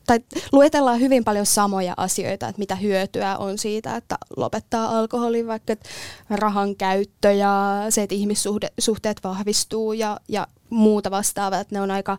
tai 0.06 0.20
luetellaan 0.52 1.00
hyvin 1.00 1.24
paljon 1.24 1.46
samoja 1.46 1.94
asioita, 1.96 2.48
että 2.48 2.58
mitä 2.58 2.76
hyötyä 2.76 3.36
on 3.36 3.58
siitä, 3.58 3.96
että 3.96 4.18
lopettaa 4.36 4.98
alkoholin, 4.98 5.46
vaikka 5.46 5.76
rahan 6.30 6.76
käyttö 6.76 7.32
ja 7.32 7.84
se, 7.90 8.02
että 8.02 8.14
ihmissuhteet 8.14 9.20
vahvistuu 9.24 9.92
ja, 9.92 10.20
ja 10.28 10.46
muuta 10.70 11.10
vastaavaa, 11.10 11.60
että 11.60 11.74
ne 11.74 11.80
on 11.80 11.90
aika, 11.90 12.18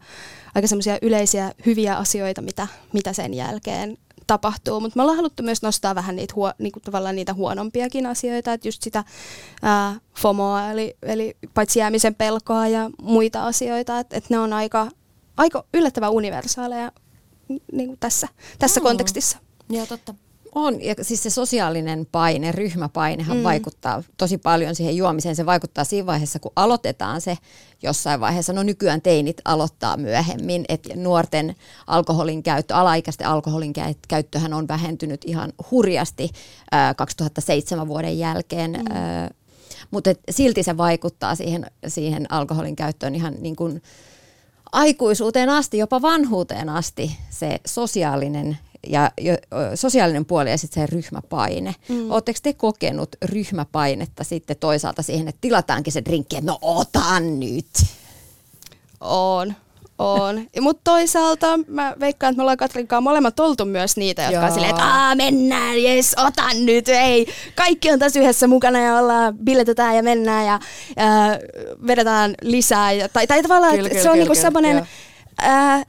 aika 0.56 0.68
semmoisia 0.68 0.98
yleisiä 1.02 1.52
hyviä 1.66 1.96
asioita, 1.96 2.42
mitä, 2.42 2.68
mitä 2.94 3.14
sen 3.14 3.34
jälkeen 3.34 3.98
tapahtuu, 4.28 4.80
mutta 4.80 4.98
me 4.98 5.02
ollaan 5.02 5.18
haluttu 5.18 5.44
myös 5.44 5.62
nostaa 5.62 5.96
vähän 5.96 6.16
niitä, 6.16 6.34
huo, 6.36 6.54
niinku 6.58 6.80
tavallaan 6.80 7.16
niitä 7.16 7.34
huonompiakin 7.34 8.06
asioita, 8.06 8.54
että 8.54 8.68
just 8.68 8.84
sitä 8.84 9.04
ää, 9.62 9.96
FOMOa, 10.18 10.72
eli, 10.72 10.98
eli 11.04 11.38
paitsi 11.54 11.80
jäämisen 11.80 12.16
pelkoa 12.16 12.68
ja 12.68 12.90
muita 13.02 13.46
asioita, 13.46 14.00
että, 14.00 14.18
että 14.18 14.34
ne 14.34 14.40
on 14.40 14.54
aika, 14.54 14.88
aika 15.38 15.64
yllättävän 15.74 16.12
universaaleja 16.12 16.92
niin 17.72 17.88
kuin 17.88 18.00
tässä, 18.00 18.28
tässä 18.60 18.80
mm. 18.80 18.84
kontekstissa. 18.84 19.38
Joo, 19.70 19.86
totta. 19.86 20.14
On, 20.56 20.84
ja 20.84 20.96
siis 21.02 21.24
se 21.24 21.30
sosiaalinen 21.30 22.08
paine, 22.12 22.52
ryhmäpainehan 22.52 23.38
mm. 23.38 23.44
vaikuttaa 23.44 24.04
tosi 24.18 24.38
paljon 24.38 24.76
siihen 24.76 24.98
juomiseen. 24.98 25.36
Se 25.36 25.46
vaikuttaa 25.46 25.84
siinä 25.84 26.06
vaiheessa, 26.06 26.40
kun 26.40 26.52
aloitetaan 26.56 27.22
se 27.22 27.38
jossain 27.84 28.20
vaiheessa. 28.20 28.54
No 28.54 28.64
nykyään 28.64 29.02
teinit 29.02 29.42
aloittaa 29.46 29.98
myöhemmin, 29.98 30.66
että 30.70 30.96
nuorten 30.96 31.56
alkoholin 31.88 32.44
käyttö, 32.44 32.76
alaikäisten 32.76 33.28
alkoholin 33.28 33.74
käyttöhän 34.08 34.54
on 34.54 34.68
vähentynyt 34.68 35.22
ihan 35.26 35.54
hurjasti 35.72 36.30
äh, 36.74 36.96
2007 36.96 37.88
vuoden 37.88 38.20
jälkeen. 38.20 38.72
Mm. 38.72 38.96
Äh, 38.96 39.30
mutta 39.92 40.14
silti 40.30 40.64
se 40.64 40.78
vaikuttaa 40.78 41.36
siihen, 41.36 41.66
siihen 41.88 42.32
alkoholin 42.32 42.76
käyttöön 42.76 43.16
ihan 43.16 43.34
niin 43.40 43.56
kuin, 43.56 43.82
aikuisuuteen 44.76 45.50
asti, 45.50 45.78
jopa 45.78 46.02
vanhuuteen 46.02 46.70
asti 46.70 47.18
se 47.30 47.60
sosiaalinen 47.66 48.58
ja 48.88 49.12
sosiaalinen 49.76 50.26
puoli 50.26 50.50
ja 50.50 50.58
sitten 50.58 50.84
se 50.84 50.96
ryhmäpaine. 50.96 51.76
Mm. 51.90 52.12
Oletteko 52.12 52.40
te 52.44 52.54
kokenut 52.54 53.16
ryhmäpainetta 53.22 54.24
sitten 54.24 54.58
toisaalta 54.60 55.02
siihen, 55.02 55.28
että 55.28 55.42
tilataankin 55.42 55.94
se 55.94 56.06
drinkki, 56.06 56.36
että 56.38 56.52
no 56.52 56.58
otan 56.62 57.40
nyt? 57.40 57.86
On. 59.02 59.54
On. 59.98 60.48
Mutta 60.62 60.82
toisaalta 60.84 61.60
mä 61.68 61.96
veikkaan, 62.00 62.32
että 62.32 62.38
me 62.38 62.44
ollaan 62.44 62.58
Katrinkaan 62.58 63.04
molemmat 63.04 63.40
oltu 63.40 63.66
myös 63.66 63.98
niitä, 63.98 64.22
jotka 64.22 64.36
Joo. 64.36 64.46
on 64.46 64.52
silleen, 64.52 64.70
että 64.70 64.84
Aa, 64.84 65.16
mennään, 65.16 65.84
jes, 65.84 66.16
otan 66.18 66.66
nyt, 66.66 66.90
ei. 66.90 67.28
Kaikki 67.56 67.92
on 67.92 68.00
tässä 68.00 68.20
yhdessä 68.20 68.48
mukana 68.48 68.80
ja 68.80 68.98
ollaan, 68.98 69.38
biletetään 69.38 69.96
ja 69.96 70.04
mennään 70.04 70.46
ja 70.46 70.54
äh, 71.00 71.40
vedetään 71.88 72.36
lisää. 72.42 72.92
Ja, 72.92 73.10
tai, 73.10 73.28
tai 73.28 73.42
tavallaan, 73.42 73.76
kyllä, 73.76 73.90
kyllä, 73.90 74.04
se 74.04 74.10
on 74.10 74.14
kyllä, 74.14 74.24
niinku 74.24 74.42
semmoinen... 74.42 74.88
Äh, 75.44 75.86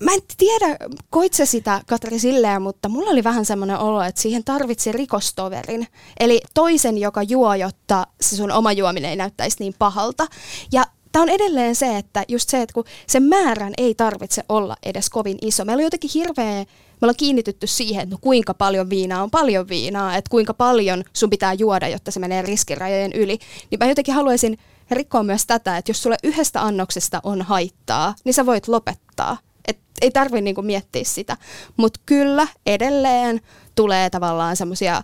mä 0.00 0.12
en 0.14 0.20
tiedä, 0.36 0.76
koit 1.10 1.34
sä 1.34 1.46
sitä 1.46 1.80
Katri 1.86 2.18
silleen, 2.18 2.62
mutta 2.62 2.88
mulla 2.88 3.10
oli 3.10 3.24
vähän 3.24 3.44
semmoinen 3.44 3.78
olo, 3.78 4.02
että 4.02 4.20
siihen 4.20 4.44
tarvitsi 4.44 4.92
rikostoverin. 4.92 5.86
Eli 6.20 6.40
toisen, 6.54 6.98
joka 6.98 7.22
juo, 7.22 7.54
jotta 7.54 8.06
se 8.20 8.36
sun 8.36 8.52
oma 8.52 8.72
juominen 8.72 9.10
ei 9.10 9.16
näyttäisi 9.16 9.56
niin 9.60 9.74
pahalta. 9.78 10.26
Ja 10.72 10.84
tämä 11.12 11.22
on 11.22 11.28
edelleen 11.28 11.74
se, 11.74 11.96
että 11.96 12.24
just 12.28 12.48
se, 12.48 12.62
että 12.62 12.74
kun 12.74 12.84
sen 13.06 13.22
määrän 13.22 13.72
ei 13.78 13.94
tarvitse 13.94 14.42
olla 14.48 14.76
edes 14.82 15.10
kovin 15.10 15.38
iso. 15.42 15.64
Meillä 15.64 15.80
on 15.80 15.84
jotenkin 15.84 16.10
hirveä, 16.14 16.64
me 16.64 16.66
ollaan 17.06 17.16
kiinnitytty 17.16 17.66
siihen, 17.66 18.02
että 18.02 18.14
no 18.14 18.18
kuinka 18.20 18.54
paljon 18.54 18.90
viinaa 18.90 19.22
on 19.22 19.30
paljon 19.30 19.68
viinaa, 19.68 20.16
että 20.16 20.30
kuinka 20.30 20.54
paljon 20.54 21.04
sun 21.12 21.30
pitää 21.30 21.52
juoda, 21.52 21.88
jotta 21.88 22.10
se 22.10 22.20
menee 22.20 22.42
riskirajojen 22.42 23.12
yli. 23.12 23.38
Niin 23.70 23.78
mä 23.80 23.86
jotenkin 23.86 24.14
haluaisin 24.14 24.58
rikkoa 24.90 25.22
myös 25.22 25.46
tätä, 25.46 25.76
että 25.76 25.90
jos 25.90 26.02
sulle 26.02 26.16
yhdestä 26.22 26.62
annoksesta 26.62 27.20
on 27.22 27.42
haittaa, 27.42 28.14
niin 28.24 28.34
sä 28.34 28.46
voit 28.46 28.68
lopettaa. 28.68 29.38
Et 29.68 29.78
ei 30.00 30.10
tarvitse 30.10 30.40
niinku 30.40 30.62
miettiä 30.62 31.04
sitä. 31.04 31.36
Mutta 31.76 32.00
kyllä 32.06 32.46
edelleen 32.66 33.40
tulee 33.74 34.10
tavallaan 34.10 34.56
semmoisia 34.56 35.02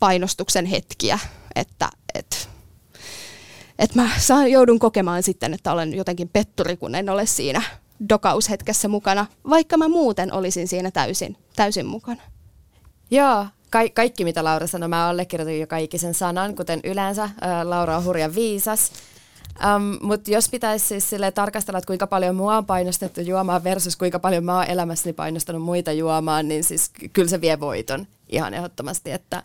painostuksen 0.00 0.66
hetkiä, 0.66 1.18
että 1.56 1.88
et 2.14 2.48
että 3.78 4.02
mä 4.02 4.10
saan, 4.18 4.50
joudun 4.50 4.78
kokemaan 4.78 5.22
sitten, 5.22 5.54
että 5.54 5.72
olen 5.72 5.94
jotenkin 5.94 6.28
petturi, 6.28 6.76
kun 6.76 6.94
en 6.94 7.08
ole 7.08 7.26
siinä 7.26 7.62
dokaushetkessä 8.08 8.88
mukana, 8.88 9.26
vaikka 9.50 9.76
mä 9.76 9.88
muuten 9.88 10.32
olisin 10.32 10.68
siinä 10.68 10.90
täysin, 10.90 11.36
täysin 11.56 11.86
mukana. 11.86 12.22
Joo, 13.10 13.46
ka- 13.70 13.88
kaikki 13.94 14.24
mitä 14.24 14.44
Laura 14.44 14.66
sanoi, 14.66 14.88
mä 14.88 15.08
allekirjoitin 15.08 15.60
jo 15.60 15.66
kaikisen 15.66 16.14
sanan, 16.14 16.56
kuten 16.56 16.80
yleensä. 16.84 17.30
Ää, 17.40 17.70
Laura 17.70 17.96
on 17.96 18.04
hurja 18.04 18.34
viisas. 18.34 18.92
Um, 19.76 19.98
Mutta 20.02 20.30
jos 20.30 20.48
pitäisi 20.48 20.86
siis 20.86 21.10
tarkastella, 21.34 21.78
että 21.78 21.86
kuinka 21.86 22.06
paljon 22.06 22.36
mua 22.36 22.56
on 22.56 22.66
painostettu 22.66 23.20
juomaan 23.20 23.64
versus 23.64 23.96
kuinka 23.96 24.18
paljon 24.18 24.44
mä 24.44 24.56
oon 24.56 24.66
elämässäni 24.66 25.12
painostanut 25.12 25.62
muita 25.62 25.92
juomaan, 25.92 26.48
niin 26.48 26.64
siis 26.64 26.90
kyllä 27.12 27.28
se 27.28 27.40
vie 27.40 27.60
voiton 27.60 28.06
ihan 28.28 28.54
ehdottomasti, 28.54 29.10
että 29.10 29.42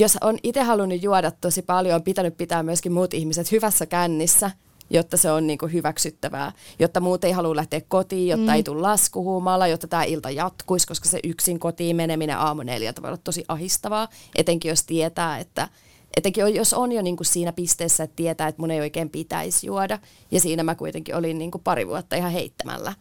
jos 0.00 0.18
on 0.20 0.38
itse 0.42 0.62
halunnut 0.62 1.02
juoda 1.02 1.30
tosi 1.30 1.62
paljon, 1.62 1.94
on 1.94 2.02
pitänyt 2.02 2.36
pitää 2.36 2.62
myöskin 2.62 2.92
muut 2.92 3.14
ihmiset 3.14 3.52
hyvässä 3.52 3.86
kännissä, 3.86 4.50
jotta 4.90 5.16
se 5.16 5.30
on 5.30 5.46
niin 5.46 5.58
kuin 5.58 5.72
hyväksyttävää, 5.72 6.52
jotta 6.78 7.00
muut 7.00 7.24
ei 7.24 7.32
halua 7.32 7.56
lähteä 7.56 7.80
kotiin, 7.88 8.28
jotta 8.28 8.46
mm. 8.46 8.54
ei 8.54 8.62
tule 8.62 8.80
laskuhuumalla, 8.80 9.66
jotta 9.66 9.88
tämä 9.88 10.04
ilta 10.04 10.30
jatkuisi, 10.30 10.86
koska 10.86 11.08
se 11.08 11.20
yksin 11.24 11.58
kotiin 11.58 11.96
meneminen 11.96 12.38
aamu 12.38 12.62
neljältä 12.62 13.02
voi 13.02 13.08
olla 13.08 13.20
tosi 13.24 13.44
ahistavaa, 13.48 14.08
etenkin 14.36 14.68
jos 14.68 14.84
tietää, 14.84 15.38
että 15.38 15.68
etenkin 16.16 16.54
jos 16.54 16.74
on 16.74 16.92
jo 16.92 17.02
niin 17.02 17.16
kuin 17.16 17.26
siinä 17.26 17.52
pisteessä, 17.52 18.04
että 18.04 18.16
tietää, 18.16 18.48
että 18.48 18.62
mun 18.62 18.70
ei 18.70 18.80
oikein 18.80 19.10
pitäisi 19.10 19.66
juoda, 19.66 19.98
ja 20.30 20.40
siinä 20.40 20.62
mä 20.62 20.74
kuitenkin 20.74 21.16
olin 21.16 21.38
niin 21.38 21.50
kuin 21.50 21.62
pari 21.62 21.88
vuotta 21.88 22.16
ihan 22.16 22.32
heittämällä, 22.32 22.92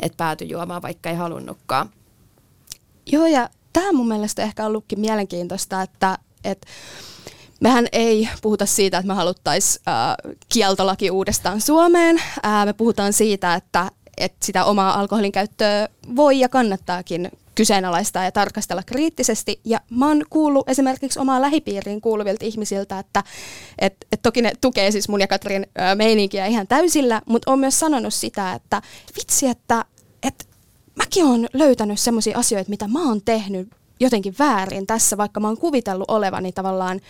että 0.00 0.16
päätyi 0.16 0.48
juomaan, 0.48 0.82
vaikka 0.82 1.10
ei 1.10 1.16
halunnutkaan. 1.16 1.90
Joo, 3.12 3.26
ja 3.26 3.48
tämä 3.72 3.92
mun 3.92 4.08
mielestä 4.08 4.42
ehkä 4.42 4.62
on 4.62 4.68
ollutkin 4.68 5.00
mielenkiintoista, 5.00 5.82
että, 5.82 6.18
että 6.44 6.66
mehän 7.60 7.86
ei 7.92 8.28
puhuta 8.42 8.66
siitä, 8.66 8.98
että 8.98 9.08
me 9.08 9.14
haluttaisiin 9.14 9.84
kieltolaki 10.48 11.10
uudestaan 11.10 11.60
Suomeen. 11.60 12.22
Äh, 12.46 12.66
me 12.66 12.72
puhutaan 12.72 13.12
siitä, 13.12 13.54
että, 13.54 13.90
että 14.16 14.46
sitä 14.46 14.64
omaa 14.64 15.00
alkoholin 15.00 15.32
käyttöä 15.32 15.88
voi 16.16 16.40
ja 16.40 16.48
kannattaakin 16.48 17.30
kyseenalaistaa 17.54 18.24
ja 18.24 18.32
tarkastella 18.32 18.82
kriittisesti. 18.82 19.60
Ja 19.64 19.80
mä 19.90 20.08
oon 20.08 20.22
kuullut 20.30 20.68
esimerkiksi 20.68 21.18
omaa 21.18 21.40
lähipiiriin 21.40 22.00
kuuluvilta 22.00 22.44
ihmisiltä, 22.44 22.98
että 22.98 23.22
et, 23.78 24.06
et 24.12 24.22
toki 24.22 24.42
ne 24.42 24.52
tukee 24.60 24.90
siis 24.90 25.08
mun 25.08 25.20
ja 25.20 25.26
Katrin 25.26 25.66
äh, 25.80 25.96
meininkiä 25.96 26.46
ihan 26.46 26.66
täysillä, 26.66 27.22
mutta 27.26 27.50
on 27.50 27.58
myös 27.58 27.80
sanonut 27.80 28.14
sitä, 28.14 28.52
että 28.52 28.82
vitsi, 29.16 29.46
että 29.46 29.84
et, 30.22 30.48
mäkin 30.96 31.24
oon 31.24 31.48
löytänyt 31.52 32.00
semmoisia 32.00 32.38
asioita, 32.38 32.70
mitä 32.70 32.88
mä 32.88 33.08
oon 33.08 33.22
tehnyt 33.22 33.68
jotenkin 34.04 34.34
väärin 34.38 34.86
tässä, 34.86 35.16
vaikka 35.16 35.40
mä 35.40 35.48
oon 35.48 35.58
kuvitellut 35.58 36.10
olevani 36.10 36.52
tavallaan 36.52 37.00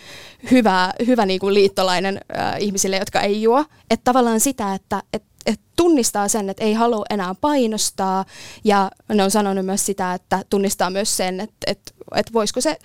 hyvä, 0.51 0.93
hyvä 1.07 1.25
niin 1.25 1.39
kuin 1.39 1.53
liittolainen 1.53 2.21
äh, 2.37 2.55
ihmisille, 2.59 2.97
jotka 2.97 3.21
ei 3.21 3.41
juo. 3.41 3.65
Että 3.89 4.03
tavallaan 4.03 4.39
sitä, 4.39 4.73
että 4.73 5.03
et, 5.13 5.23
et 5.45 5.59
tunnistaa 5.75 6.27
sen, 6.27 6.49
että 6.49 6.63
ei 6.63 6.73
halua 6.73 7.05
enää 7.09 7.35
painostaa 7.41 8.25
ja 8.63 8.91
ne 9.13 9.23
on 9.23 9.31
sanonut 9.31 9.65
myös 9.65 9.85
sitä, 9.85 10.13
että 10.13 10.43
tunnistaa 10.49 10.89
myös 10.89 11.17
sen, 11.17 11.39
että, 11.39 11.55
että, 11.67 11.91
että 12.15 12.33
voisiko 12.33 12.61
se 12.61 12.77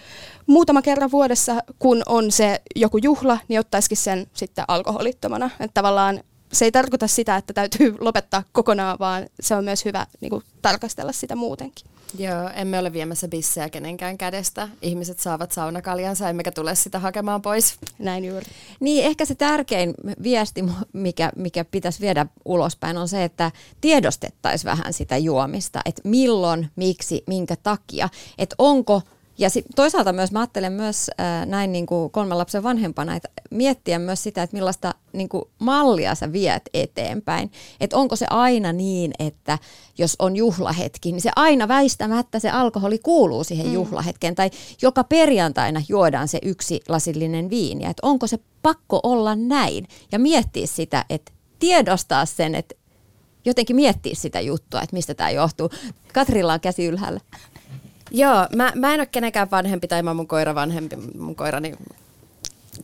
muutama 0.47 0.83
kerran 0.83 1.11
vuodessa, 1.11 1.63
kun 1.79 2.03
on 2.07 2.33
se 2.33 2.61
joku 2.77 2.99
juhla, 2.99 3.39
niin 3.49 3.61
ottaisikin 3.61 3.99
sen 3.99 4.27
sitten 4.35 4.65
alkoholittomana. 4.69 5.51
Että 5.61 5.75
tavallaan 5.75 6.21
se 6.53 6.65
ei 6.65 6.73
tarkoita 6.73 7.07
sitä, 7.07 7.37
että 7.37 7.53
täytyy 7.53 7.97
lopettaa 8.01 8.43
kokonaan, 8.53 8.99
vaan 8.99 9.27
se 9.41 9.55
on 9.55 9.65
myös 9.65 9.85
hyvä 9.85 10.07
niin 10.21 10.31
kuin, 10.31 10.43
tarkastella 10.63 11.13
sitä 11.13 11.37
muutenkin. 11.37 11.87
Joo, 12.19 12.51
emme 12.55 12.79
ole 12.79 12.93
viemässä 12.93 13.29
bissejä 13.29 13.69
kenenkään 13.69 14.19
kädestä. 14.19 14.69
Ihmiset 14.83 15.21
saavat 15.21 15.53
saunakaljansa, 15.53 16.29
emmekä 16.29 16.53
tule 16.53 16.75
sitä 16.75 16.99
hakemaan 16.99 17.43
pois. 17.43 17.77
Näin 17.99 18.25
juuri. 18.25 18.47
Niin, 18.81 19.05
ehkä 19.05 19.25
se 19.25 19.35
tärkein 19.35 19.95
viesti, 20.23 20.65
mikä, 20.93 21.33
mikä 21.37 21.65
pitäisi 21.65 22.01
viedä 22.01 22.27
ulospäin, 22.45 22.99
on 22.99 23.09
se, 23.09 23.25
että 23.25 23.53
tiedostettaisiin 23.81 24.71
vähän 24.71 24.93
sitä 24.93 25.17
juomista. 25.17 25.81
Että 25.85 26.03
milloin, 26.05 26.71
miksi, 26.77 27.25
minkä 27.27 27.57
takia. 27.57 28.09
Että 28.39 28.57
onko 28.59 29.03
ja 29.41 29.51
sit, 29.51 29.65
toisaalta 29.77 30.13
myös 30.13 30.33
mä 30.33 30.41
ajattelen 30.41 30.73
myös 30.73 31.11
äh, 31.21 31.47
näin 31.47 31.73
niin 31.73 31.87
kuin 31.87 32.11
kolmen 32.11 32.39
lapsen 32.39 32.63
vanhempana, 32.63 33.17
että 33.17 33.29
miettiä 33.51 33.99
myös 33.99 34.23
sitä, 34.23 34.43
että 34.43 34.57
millaista 34.57 34.95
niin 35.13 35.29
kuin 35.29 35.45
mallia 35.59 36.15
sä 36.15 36.33
viet 36.33 36.63
eteenpäin. 36.75 37.53
Että 37.81 37.97
onko 37.97 38.17
se 38.17 38.27
aina 38.31 38.73
niin, 38.73 39.13
että 39.19 39.59
jos 39.99 40.17
on 40.19 40.37
juhlahetki, 40.37 41.13
niin 41.13 41.21
se 41.21 41.31
aina 41.37 41.69
väistämättä 41.69 42.39
se 42.39 42.51
alkoholi 42.51 42.99
kuuluu 42.99 43.45
siihen 43.45 43.67
mm. 43.67 43.73
juhlahetkeen. 43.73 44.35
Tai 44.35 44.51
joka 44.83 45.05
perjantaina 45.05 45.83
juodaan 45.89 46.29
se 46.29 46.39
yksi 46.43 46.81
lasillinen 46.89 47.51
viini. 47.51 47.85
Että 47.85 48.07
onko 48.07 48.27
se 48.27 48.39
pakko 48.63 49.01
olla 49.03 49.37
näin? 49.37 49.89
Ja 50.13 50.19
miettiä 50.19 50.67
sitä, 50.67 51.05
että 51.11 51.33
tiedostaa 51.59 52.27
sen, 52.27 52.55
että 52.55 52.75
jotenkin 53.45 53.77
miettiä 53.77 54.15
sitä 54.15 54.41
juttua, 54.41 54.83
että 54.83 54.97
mistä 54.97 55.15
tämä 55.15 55.31
johtuu. 55.31 55.71
Katrilla 56.13 56.53
on 56.53 56.61
käsi 56.61 56.87
ylhäällä. 56.87 57.21
Joo, 58.11 58.47
mä, 58.57 58.73
mä 58.75 58.95
en 58.95 59.01
ole 59.01 59.07
kenenkään 59.07 59.51
vanhempi 59.51 59.89
tai 59.89 60.03
mä 60.03 60.15
mun 60.15 60.27
koira 60.27 60.55
vanhempi. 60.55 60.97
Mun 60.97 61.37
koirani 61.37 61.77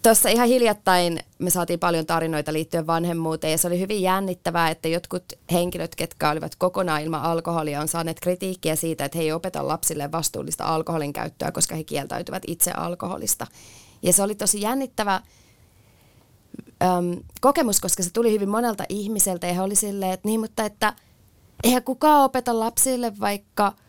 Tuossa 0.02 0.28
ihan 0.28 0.48
hiljattain 0.48 1.20
me 1.38 1.50
saatiin 1.50 1.78
paljon 1.78 2.06
tarinoita 2.06 2.52
liittyen 2.52 2.86
vanhemmuuteen 2.86 3.50
ja 3.50 3.58
se 3.58 3.66
oli 3.66 3.80
hyvin 3.80 4.02
jännittävää, 4.02 4.70
että 4.70 4.88
jotkut 4.88 5.24
henkilöt, 5.52 5.94
ketkä 5.94 6.30
olivat 6.30 6.54
kokonaan 6.54 7.02
ilman 7.02 7.22
alkoholia, 7.22 7.80
on 7.80 7.88
saaneet 7.88 8.20
kritiikkiä 8.20 8.76
siitä, 8.76 9.04
että 9.04 9.18
he 9.18 9.24
ei 9.24 9.32
opeta 9.32 9.68
lapsille 9.68 10.12
vastuullista 10.12 10.64
alkoholin 10.64 11.12
käyttöä, 11.12 11.52
koska 11.52 11.74
he 11.74 11.84
kieltäytyvät 11.84 12.42
itse 12.46 12.70
alkoholista. 12.70 13.46
Ja 14.02 14.12
se 14.12 14.22
oli 14.22 14.34
tosi 14.34 14.60
jännittävä 14.60 15.14
äm, 16.82 17.20
kokemus, 17.40 17.80
koska 17.80 18.02
se 18.02 18.12
tuli 18.12 18.32
hyvin 18.32 18.48
monelta 18.48 18.84
ihmiseltä 18.88 19.46
ja 19.46 19.54
he 19.54 19.62
oli 19.62 19.76
silleen, 19.76 20.12
että 20.12 20.28
niin, 20.28 20.40
mutta 20.40 20.64
että 20.64 20.92
eihän 21.64 21.82
kukaan 21.82 22.24
opeta 22.24 22.58
lapsille 22.58 23.12
vaikka– 23.20 23.72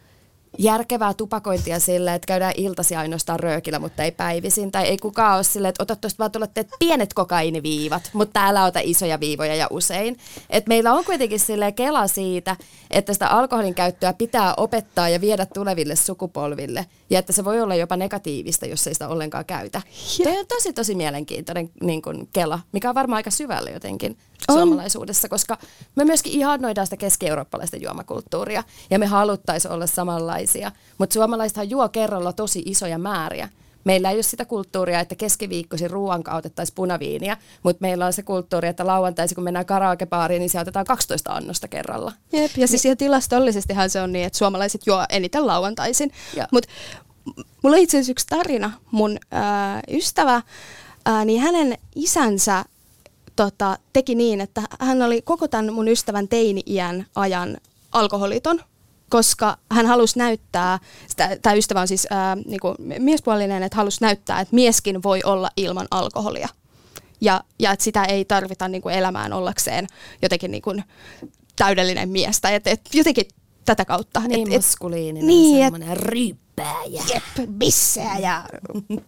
järkevää 0.58 1.14
tupakointia 1.14 1.80
sille, 1.80 2.14
että 2.14 2.26
käydään 2.26 2.54
iltasi 2.58 2.96
ainoastaan 2.96 3.40
röökillä, 3.40 3.80
mutta 3.80 4.04
ei 4.04 4.12
päivisin. 4.12 4.72
Tai 4.72 4.84
ei 4.84 4.98
kukaan 4.98 5.36
ole 5.36 5.44
silleen, 5.44 5.70
että 5.70 5.84
ota 5.84 5.96
tuosta 5.96 6.20
vaan 6.20 6.32
tuolla 6.32 6.48
pienet 6.80 7.14
kokainiviivat, 7.14 8.10
mutta 8.14 8.48
älä 8.48 8.66
ota 8.66 8.80
isoja 8.84 9.20
viivoja 9.20 9.56
ja 9.56 9.68
usein. 9.70 10.18
Et 10.50 10.68
meillä 10.68 10.94
on 10.94 11.06
kuitenkin 11.06 11.40
sille 11.40 11.72
kela 11.72 12.08
siitä, 12.08 12.56
että 12.92 13.14
sitä 13.14 13.28
alkoholin 13.28 13.76
käyttöä 13.76 14.14
pitää 14.14 14.54
opettaa 14.58 15.10
ja 15.10 15.22
viedä 15.22 15.46
tuleville 15.46 15.96
sukupolville. 15.96 16.86
Ja 17.10 17.20
että 17.20 17.34
se 17.34 17.46
voi 17.46 17.62
olla 17.62 17.76
jopa 17.76 17.98
negatiivista, 17.98 18.66
jos 18.66 18.88
ei 18.88 18.94
sitä 18.94 19.08
ollenkaan 19.08 19.46
käytä. 19.46 19.82
Tuo 20.24 20.40
on 20.40 20.48
tosi 20.48 20.74
tosi 20.74 20.96
mielenkiintoinen 20.96 21.70
niin 21.82 22.02
kuin 22.02 22.30
kela, 22.34 22.60
mikä 22.72 22.90
on 22.90 22.96
varmaan 22.96 23.18
aika 23.18 23.32
syvällä 23.32 23.70
jotenkin 23.70 24.18
on. 24.48 24.56
suomalaisuudessa, 24.58 25.30
koska 25.30 25.58
me 25.96 26.06
myöskin 26.06 26.34
ihannoidaan 26.34 26.88
sitä 26.88 26.98
keski-eurooppalaista 26.98 27.78
juomakulttuuria 27.78 28.64
ja 28.90 29.00
me 29.00 29.06
haluttaisiin 29.06 29.72
olla 29.72 29.88
samanlaisia. 29.88 30.72
Mutta 30.98 31.14
suomalaisethan 31.14 31.70
juo 31.70 31.90
kerralla 31.90 32.34
tosi 32.34 32.64
isoja 32.66 32.98
määriä. 32.98 33.50
Meillä 33.84 34.10
ei 34.12 34.18
ole 34.18 34.24
sitä 34.24 34.46
kulttuuria, 34.46 35.00
että 35.00 35.16
keskiviikkoisin 35.16 35.92
ruoan 35.92 36.24
otettaisiin 36.38 36.76
punaviiniä, 36.76 37.38
mutta 37.64 37.82
meillä 37.82 38.06
on 38.06 38.14
se 38.14 38.24
kulttuuri, 38.24 38.68
että 38.68 38.88
lauantaisin 38.88 39.36
kun 39.36 39.44
mennään 39.44 39.66
karaokebaariin, 39.66 40.40
niin 40.40 40.50
siellä 40.50 40.62
otetaan 40.62 40.86
12 40.86 41.34
annosta 41.34 41.68
kerralla. 41.68 42.14
Jep, 42.34 42.52
ja 42.58 42.68
siis 42.68 42.86
ihan 42.86 42.98
tilastollisestihan 42.98 43.90
se 43.90 44.02
on 44.02 44.12
niin, 44.12 44.26
että 44.26 44.38
suomalaiset 44.38 44.82
juo 44.88 45.06
eniten 45.10 45.48
lauantaisin. 45.48 46.12
Mutta 46.52 46.70
mulla 47.64 47.76
on 47.76 47.84
itse 47.84 47.98
asiassa 47.98 48.12
yksi 48.12 48.28
tarina. 48.28 48.72
Mun 48.92 49.18
ää, 49.32 49.82
ystävä, 49.88 50.42
ää, 51.06 51.26
niin 51.26 51.42
hänen 51.42 51.78
isänsä 51.96 52.66
tota, 53.38 53.78
teki 53.94 54.16
niin, 54.16 54.42
että 54.42 54.62
hän 54.80 55.02
oli 55.02 55.22
koko 55.22 55.48
tämän 55.48 55.74
mun 55.74 55.88
ystävän 55.88 56.28
teini-iän 56.28 57.06
ajan 57.16 57.58
alkoholiton, 57.92 58.62
koska 59.10 59.58
hän 59.72 59.86
halusi 59.86 60.20
näyttää, 60.20 60.80
tämä 61.42 61.54
ystävä 61.54 61.82
on 61.82 61.88
siis 61.88 62.08
ää, 62.10 62.36
niinku 62.36 62.76
miespuolinen, 63.00 63.64
että 63.64 63.78
halusi 63.78 64.02
näyttää, 64.02 64.40
että 64.40 64.56
mieskin 64.56 65.04
voi 65.04 65.22
olla 65.24 65.50
ilman 65.58 65.88
alkoholia. 65.92 66.50
Ja, 67.22 67.42
ja 67.60 67.72
että 67.72 67.84
sitä 67.84 68.06
ei 68.06 68.26
tarvita 68.26 68.68
niinku 68.68 68.90
elämään 68.90 69.34
ollakseen 69.34 69.88
jotenkin 70.22 70.52
niinku 70.52 70.74
täydellinen 71.56 72.10
mies. 72.10 72.42
Tai 72.42 72.54
et, 72.54 72.68
et 72.68 72.82
jotenkin 72.94 73.26
tätä 73.66 73.86
kautta. 73.86 74.20
Niin 74.20 74.54
et, 74.54 74.58
maskuliininen, 74.58 75.28
niin, 75.28 75.66
semmoinen 75.66 75.98
et, 76.58 76.68
ryyppääjä. 76.68 77.04
Jep, 77.14 77.50
bissejä 77.50 78.18
ja 78.18 78.44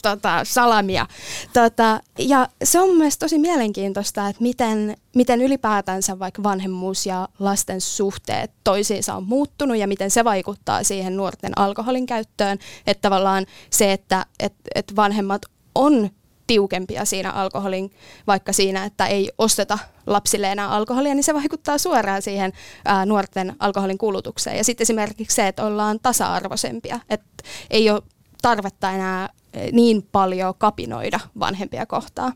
tota, 0.01 0.41
salamia. 0.43 1.07
Tota, 1.53 2.01
ja 2.17 2.49
se 2.63 2.79
on 2.79 2.97
myös 2.97 3.17
tosi 3.17 3.39
mielenkiintoista, 3.39 4.27
että 4.27 4.41
miten, 4.41 4.97
miten 5.15 5.41
ylipäätänsä 5.41 6.19
vaikka 6.19 6.43
vanhemmuus 6.43 7.05
ja 7.05 7.27
lasten 7.39 7.81
suhteet 7.81 8.51
toisiinsa 8.63 9.15
on 9.15 9.23
muuttunut 9.23 9.77
ja 9.77 9.87
miten 9.87 10.11
se 10.11 10.23
vaikuttaa 10.23 10.83
siihen 10.83 11.17
nuorten 11.17 11.51
alkoholin 11.55 12.05
käyttöön. 12.05 12.59
Että 12.87 13.01
tavallaan 13.01 13.45
se, 13.69 13.93
että 13.93 14.25
et, 14.39 14.53
et 14.75 14.95
vanhemmat 14.95 15.41
on 15.75 16.09
tiukempia 16.49 17.05
siinä 17.05 17.31
alkoholin, 17.31 17.91
vaikka 18.27 18.53
siinä, 18.53 18.85
että 18.85 19.07
ei 19.07 19.31
osteta 19.37 19.79
lapsille 20.07 20.51
enää 20.51 20.69
alkoholia, 20.69 21.15
niin 21.15 21.23
se 21.23 21.33
vaikuttaa 21.33 21.77
suoraan 21.77 22.21
siihen 22.21 22.53
ää, 22.85 23.05
nuorten 23.05 23.55
alkoholin 23.59 23.97
kulutukseen. 23.97 24.57
Ja 24.57 24.63
sitten 24.63 24.85
esimerkiksi 24.85 25.35
se, 25.35 25.47
että 25.47 25.65
ollaan 25.65 25.99
tasa-arvoisempia, 25.99 26.99
että 27.09 27.43
ei 27.69 27.89
ole 27.89 28.01
tarvetta 28.41 28.91
enää 28.91 29.29
niin 29.71 30.07
paljon 30.11 30.53
kapinoida 30.57 31.19
vanhempia 31.39 31.85
kohtaa. 31.85 32.31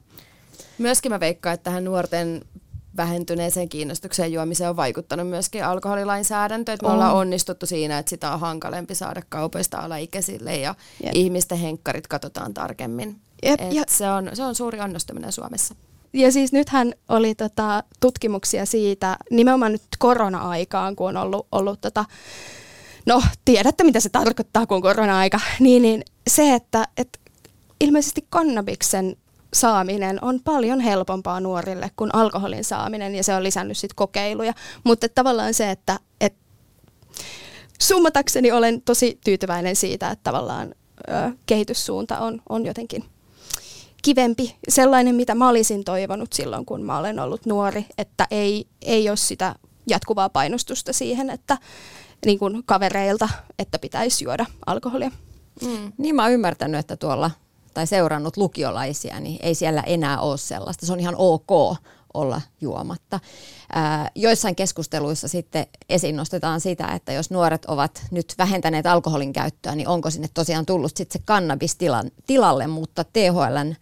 Myöskin 0.78 1.12
mä 1.12 1.20
veikkaan, 1.20 1.54
että 1.54 1.64
tähän 1.64 1.84
nuorten 1.84 2.42
vähentyneeseen 2.98 3.70
kiinnostukseen 3.70 4.34
juomiseen 4.34 4.70
on 4.70 4.76
vaikuttanut 4.76 5.28
myöskin 5.28 5.66
alkoholilainsäädäntö. 5.66 6.74
Että 6.74 6.86
me 6.86 6.90
on. 6.90 6.94
ollaan 6.94 7.16
onnistuttu 7.16 7.66
siinä, 7.66 7.98
että 7.98 8.10
sitä 8.10 8.34
on 8.34 8.40
hankalempi 8.40 8.96
saada 8.96 9.22
kaupoista 9.30 9.78
alaikäisille 9.78 10.58
ja 10.58 10.76
Jep. 11.04 11.16
ihmisten 11.16 11.58
henkkarit 11.58 12.08
katsotaan 12.08 12.54
tarkemmin. 12.54 13.22
Jep, 13.46 13.60
ja 13.72 13.84
se, 13.88 14.10
on, 14.10 14.30
se 14.34 14.44
on 14.44 14.56
suuri 14.56 14.80
onnistuminen 14.80 15.32
Suomessa. 15.32 15.76
ja 16.14 16.32
siis 16.32 16.52
nythän 16.52 16.94
oli 17.10 17.36
tota, 17.36 17.84
tutkimuksia 18.00 18.66
siitä, 18.66 19.18
nimenomaan 19.32 19.72
nyt 19.72 19.82
korona-aikaan, 20.00 20.96
kun 20.96 21.10
on 21.10 21.18
ollut, 21.18 21.48
ollut 21.52 21.82
tota, 21.82 22.06
no 23.06 23.24
tiedätte 23.46 23.84
mitä 23.84 24.00
se 24.00 24.10
tarkoittaa, 24.10 24.66
kun 24.66 24.76
on 24.76 24.82
korona-aika, 24.82 25.40
niin, 25.60 25.82
niin 25.82 26.04
se, 26.28 26.54
että, 26.54 26.88
että 26.98 27.20
ilmeisesti 27.80 28.26
kannabiksen 28.30 29.16
saaminen 29.54 30.24
on 30.24 30.40
paljon 30.44 30.80
helpompaa 30.80 31.40
nuorille 31.40 31.92
kuin 31.96 32.16
alkoholin 32.16 32.64
saaminen 32.64 33.16
ja 33.16 33.24
se 33.24 33.36
on 33.36 33.44
lisännyt 33.44 33.78
sitten 33.78 33.96
kokeiluja. 33.96 34.54
Mutta 34.84 35.10
tavallaan 35.10 35.54
se, 35.54 35.72
että 35.72 36.00
et, 36.22 36.34
summatakseni 37.82 38.52
olen 38.52 38.82
tosi 38.82 39.20
tyytyväinen 39.24 39.76
siitä, 39.76 40.10
että 40.10 40.24
tavallaan 40.24 40.76
ö, 41.10 41.32
kehityssuunta 41.46 42.20
on, 42.20 42.42
on 42.50 42.66
jotenkin 42.66 43.04
kivempi, 44.04 44.56
sellainen 44.70 45.16
mitä 45.16 45.36
mä 45.36 45.50
olisin 45.50 45.84
toivonut 45.84 46.34
silloin, 46.34 46.66
kun 46.66 46.82
mä 46.82 46.98
olen 46.98 47.20
ollut 47.20 47.46
nuori, 47.46 47.86
että 47.98 48.28
ei, 48.32 48.68
ei 48.82 49.10
ole 49.10 49.18
sitä 49.18 49.56
jatkuvaa 49.88 50.30
painostusta 50.30 50.94
siihen, 50.94 51.30
että 51.30 51.58
niin 52.26 52.40
kuin 52.40 52.64
kavereilta, 52.66 53.30
että 53.60 53.80
pitäisi 53.80 54.24
juoda 54.24 54.46
alkoholia. 54.66 55.12
Mm. 55.62 55.92
Niin 55.98 56.16
mä 56.16 56.24
oon 56.24 56.32
ymmärtänyt, 56.32 56.80
että 56.80 56.98
tuolla 56.98 57.32
tai 57.74 57.88
seurannut 57.88 58.38
lukiolaisia, 58.38 59.20
niin 59.20 59.40
ei 59.42 59.56
siellä 59.56 59.82
enää 59.82 60.20
ole 60.20 60.38
sellaista. 60.38 60.86
Se 60.86 60.94
on 60.94 61.00
ihan 61.00 61.16
ok 61.18 61.78
olla 62.14 62.42
juomatta. 62.62 63.20
Ää, 63.74 64.12
joissain 64.16 64.56
keskusteluissa 64.56 65.28
sitten 65.28 65.68
esiin 65.90 66.16
nostetaan 66.16 66.62
sitä, 66.62 66.88
että 66.88 67.14
jos 67.14 67.32
nuoret 67.32 67.66
ovat 67.66 68.02
nyt 68.12 68.34
vähentäneet 68.38 68.86
alkoholin 68.86 69.34
käyttöä, 69.34 69.76
niin 69.76 69.88
onko 69.88 70.10
sinne 70.10 70.30
tosiaan 70.34 70.66
tullut 70.66 70.98
sitten 70.98 71.20
se 71.20 71.26
kannabis 71.26 71.78
tilalle, 72.28 72.68
mutta 72.68 73.04
THLn 73.04 73.76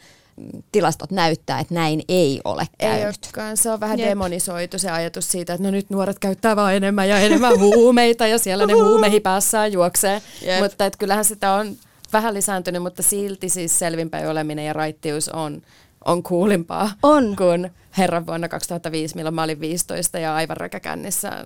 tilastot 0.71 1.11
näyttää, 1.11 1.59
että 1.59 1.73
näin 1.73 2.01
ei 2.07 2.41
ole 2.43 2.67
käynyt. 2.77 2.99
Ei 2.99 3.05
olekaan. 3.05 3.57
Se 3.57 3.71
on 3.71 3.79
vähän 3.79 3.99
Jep. 3.99 4.09
demonisoitu 4.09 4.79
se 4.79 4.91
ajatus 4.91 5.31
siitä, 5.31 5.53
että 5.53 5.63
no 5.63 5.71
nyt 5.71 5.89
nuoret 5.89 6.19
käyttää 6.19 6.55
vaan 6.55 6.75
enemmän 6.75 7.09
ja 7.09 7.19
enemmän 7.19 7.59
huumeita 7.75 8.27
ja 8.27 8.37
siellä 8.37 8.65
ne 8.65 8.73
huumehi 8.73 9.19
päässään 9.19 9.73
juoksee. 9.73 10.21
Jep. 10.41 10.59
Mutta 10.61 10.85
että 10.85 10.97
kyllähän 10.97 11.25
sitä 11.25 11.53
on 11.53 11.75
vähän 12.13 12.33
lisääntynyt, 12.33 12.81
mutta 12.81 13.03
silti 13.03 13.49
siis 13.49 13.79
selvinpäin 13.79 14.27
oleminen 14.27 14.65
ja 14.65 14.73
raittius 14.73 15.29
on, 15.29 15.61
on 16.05 16.23
kuulimpaa 16.23 16.91
on. 17.03 17.35
kuin 17.35 17.71
herran 17.97 18.27
vuonna 18.27 18.49
2005, 18.49 19.15
milloin 19.15 19.35
mä 19.35 19.43
olin 19.43 19.59
15 19.59 20.19
ja 20.19 20.35
aivan 20.35 20.57
räkäkännissä 20.57 21.45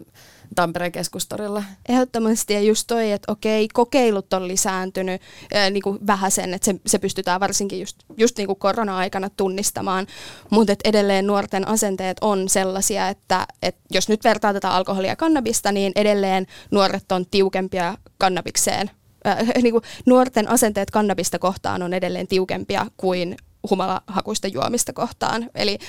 Tampereen 0.56 0.92
keskustorilla. 0.92 1.64
Ehdottomasti 1.90 2.54
ja 2.54 2.62
just 2.62 2.88
toi, 2.88 3.12
että 3.12 3.32
okei, 3.32 3.68
kokeilut 3.74 4.34
on 4.34 4.48
lisääntynyt 4.48 5.22
ää, 5.54 5.70
niin 5.70 5.84
kuin 5.84 6.08
vähän 6.08 6.32
sen, 6.32 6.54
että 6.54 6.66
se, 6.66 6.76
se 6.86 7.00
pystytään 7.00 7.40
varsinkin 7.40 7.80
just, 7.80 7.98
just 8.18 8.38
niin 8.38 8.48
kuin 8.48 8.60
korona-aikana 8.60 9.30
tunnistamaan, 9.30 10.08
mutta 10.50 10.76
edelleen 10.84 11.28
nuorten 11.28 11.68
asenteet 11.68 12.18
on 12.22 12.50
sellaisia, 12.50 13.10
että, 13.10 13.48
että 13.62 13.82
jos 13.92 14.10
nyt 14.10 14.24
vertaa 14.24 14.54
tätä 14.54 14.72
alkoholia 14.72 15.12
ja 15.12 15.16
kannabista, 15.16 15.72
niin 15.72 15.92
edelleen 15.96 16.48
nuoret 16.72 17.12
on 17.12 17.26
tiukempia 17.26 17.98
kannabikseen 18.18 18.92
äh, 19.28 19.38
niin 19.64 19.72
kuin 19.72 19.84
nuorten 20.06 20.50
asenteet 20.50 20.92
kannabista 20.92 21.40
kohtaan 21.40 21.84
on 21.84 21.94
edelleen 21.94 22.28
tiukempia 22.28 22.86
kuin 22.98 23.36
humalahakuista 23.70 24.48
juomista 24.48 24.94
kohtaan. 24.94 25.50
Eli 25.56 25.80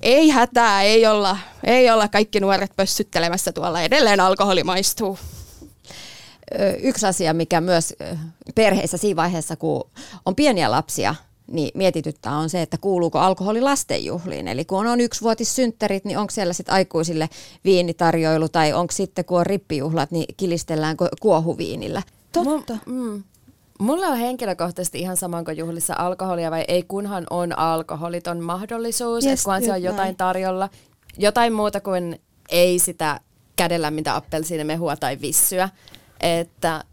ei 0.00 0.28
hätää, 0.28 0.82
ei 0.82 1.06
olla, 1.06 1.36
ei 1.64 1.90
olla 1.90 2.08
kaikki 2.08 2.40
nuoret 2.40 2.76
pössyttelemässä 2.76 3.52
tuolla, 3.52 3.82
edelleen 3.82 4.20
alkoholi 4.20 4.64
maistuu. 4.64 5.18
Yksi 6.82 7.06
asia, 7.06 7.34
mikä 7.34 7.60
myös 7.60 7.94
perheissä 8.54 8.96
siinä 8.96 9.16
vaiheessa, 9.16 9.56
kun 9.56 9.90
on 10.26 10.34
pieniä 10.34 10.70
lapsia, 10.70 11.14
niin 11.46 11.70
mietityttää 11.74 12.36
on 12.36 12.50
se, 12.50 12.62
että 12.62 12.78
kuuluuko 12.78 13.18
alkoholi 13.18 13.60
lastenjuhliin. 13.60 14.48
Eli 14.48 14.64
kun 14.64 14.86
on 14.86 15.00
yksivuotissynttärit, 15.00 16.04
niin 16.04 16.18
onko 16.18 16.30
siellä 16.30 16.52
sitten 16.52 16.74
aikuisille 16.74 17.28
viinitarjoilu 17.64 18.48
tai 18.48 18.72
onko 18.72 18.92
sitten 18.92 19.24
kun 19.24 19.40
on 19.40 19.46
rippijuhlat, 19.46 20.10
niin 20.10 20.34
kilistellään 20.36 20.96
kuohuviinillä. 21.20 22.02
Totta. 22.32 22.76
Mm. 22.86 23.22
Mulla 23.80 24.06
on 24.06 24.16
henkilökohtaisesti 24.16 24.98
ihan 24.98 25.16
sama 25.16 25.44
kuin 25.44 25.56
juhlissa 25.56 25.94
alkoholia 25.98 26.50
vai 26.50 26.64
ei, 26.68 26.82
kunhan 26.82 27.26
on 27.30 27.58
alkoholiton 27.58 28.40
mahdollisuus, 28.40 29.24
yes, 29.24 29.32
että 29.32 29.44
kunhan 29.44 29.62
se 29.62 29.72
on 29.72 29.82
jotain 29.82 30.06
näin. 30.06 30.16
tarjolla. 30.16 30.68
Jotain 31.18 31.52
muuta 31.52 31.80
kuin 31.80 32.20
ei 32.48 32.78
sitä 32.78 33.20
kädellä 33.56 33.90
mitä 33.90 34.16
appelsiinimehua 34.16 34.96
tai 34.96 35.18
vissyä. 35.20 35.68
Että 36.20 36.84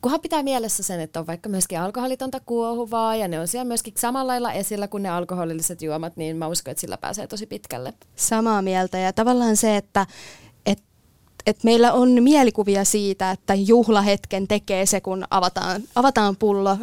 kunhan 0.00 0.20
pitää 0.20 0.42
mielessä 0.42 0.82
sen, 0.82 1.00
että 1.00 1.20
on 1.20 1.26
vaikka 1.26 1.48
myöskin 1.48 1.80
alkoholitonta 1.80 2.40
kuohuvaa 2.46 3.16
ja 3.16 3.28
ne 3.28 3.40
on 3.40 3.48
siellä 3.48 3.68
myöskin 3.68 3.94
samalla 3.96 4.32
lailla 4.32 4.52
esillä 4.52 4.88
kuin 4.88 5.02
ne 5.02 5.08
alkoholilliset 5.08 5.82
juomat, 5.82 6.16
niin 6.16 6.36
mä 6.36 6.46
uskon, 6.46 6.70
että 6.72 6.80
sillä 6.80 6.96
pääsee 6.96 7.26
tosi 7.26 7.46
pitkälle. 7.46 7.94
Samaa 8.16 8.62
mieltä 8.62 8.98
ja 8.98 9.12
tavallaan 9.12 9.56
se, 9.56 9.76
että 9.76 10.06
että 11.46 11.64
meillä 11.64 11.92
on 11.92 12.22
mielikuvia 12.22 12.84
siitä, 12.84 13.30
että 13.30 13.54
juhlahetken 13.54 14.48
tekee 14.48 14.86
se, 14.86 15.00
kun 15.00 15.24
avataan, 15.30 15.82
avataan 15.94 16.36
pullo, 16.36 16.76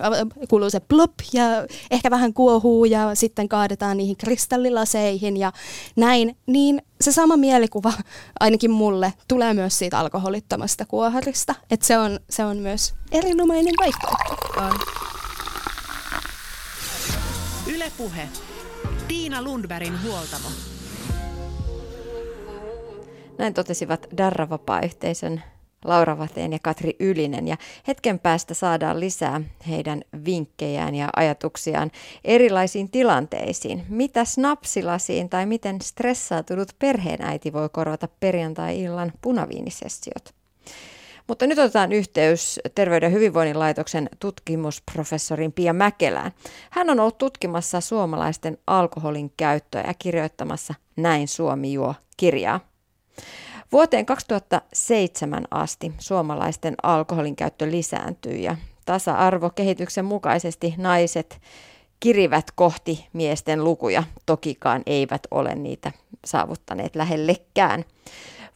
kuuluu 0.50 0.70
se 0.70 0.80
plop 0.80 1.12
ja 1.34 1.44
ehkä 1.92 2.12
vähän 2.12 2.34
kuohuu 2.34 2.86
ja 2.86 3.16
sitten 3.16 3.50
kaadetaan 3.50 3.98
niihin 3.98 4.18
kristallilaseihin 4.18 5.38
ja 5.38 5.52
näin, 5.96 6.38
niin 6.46 6.82
se 7.02 7.12
sama 7.12 7.38
mielikuva 7.38 7.94
ainakin 8.40 8.72
mulle 8.72 9.14
tulee 9.28 9.54
myös 9.54 9.78
siitä 9.78 10.00
alkoholittomasta 10.00 10.86
kuoharista, 10.86 11.56
että 11.72 11.86
se 11.86 11.98
on, 11.98 12.20
se 12.30 12.46
on 12.46 12.58
myös 12.58 12.94
erinomainen 13.12 13.74
vaihtoehto. 13.80 14.38
Ylepuhe. 17.68 18.30
Tiina 19.08 19.42
Lundbergin 19.42 20.04
huoltamo. 20.04 20.48
Näin 23.38 23.54
totesivat 23.54 24.08
Darra-vapaa-yhteisön 24.18 25.42
Laura 25.86 26.18
Vateen 26.18 26.54
ja 26.54 26.60
Katri 26.62 26.96
Ylinen. 27.00 27.48
Ja 27.48 27.58
hetken 27.88 28.20
päästä 28.20 28.54
saadaan 28.54 29.00
lisää 29.00 29.42
heidän 29.70 30.02
vinkkejään 30.26 30.96
ja 30.96 31.10
ajatuksiaan 31.16 31.92
erilaisiin 32.24 32.92
tilanteisiin. 32.92 33.86
Mitä 33.90 34.26
snapsilasiin 34.26 35.30
tai 35.30 35.46
miten 35.46 35.82
stressaatunut 35.82 36.70
perheenäiti 36.80 37.54
voi 37.54 37.70
korvata 37.70 38.08
perjantai-illan 38.20 39.14
punaviinisessiot? 39.22 40.34
Mutta 41.28 41.48
nyt 41.48 41.60
otetaan 41.60 41.92
yhteys 41.92 42.60
Terveyden 42.76 43.08
ja 43.08 43.16
hyvinvoinnin 43.16 43.60
laitoksen 43.60 44.10
tutkimusprofessorin 44.20 45.54
Pia 45.54 45.74
Mäkelään. 45.74 46.32
Hän 46.70 46.90
on 46.90 47.00
ollut 47.00 47.18
tutkimassa 47.18 47.82
suomalaisten 47.82 48.58
alkoholin 48.68 49.34
käyttöä 49.38 49.84
ja 49.88 49.94
kirjoittamassa 49.94 50.74
Näin 50.96 51.28
Suomi 51.28 51.74
juo 51.74 51.96
kirjaa. 52.18 52.60
Vuoteen 53.72 54.06
2007 54.06 55.44
asti 55.52 55.94
suomalaisten 56.00 56.76
alkoholin 56.84 57.36
käyttö 57.36 57.72
lisääntyi 57.72 58.44
ja 58.44 58.56
tasa-arvokehityksen 58.86 60.06
mukaisesti 60.06 60.74
naiset 60.78 61.42
kirivät 62.00 62.52
kohti 62.56 63.08
miesten 63.14 63.64
lukuja, 63.64 64.04
tokikaan 64.26 64.84
eivät 64.86 65.22
ole 65.32 65.56
niitä 65.56 65.92
saavuttaneet 66.26 66.96
lähellekään. 66.96 67.86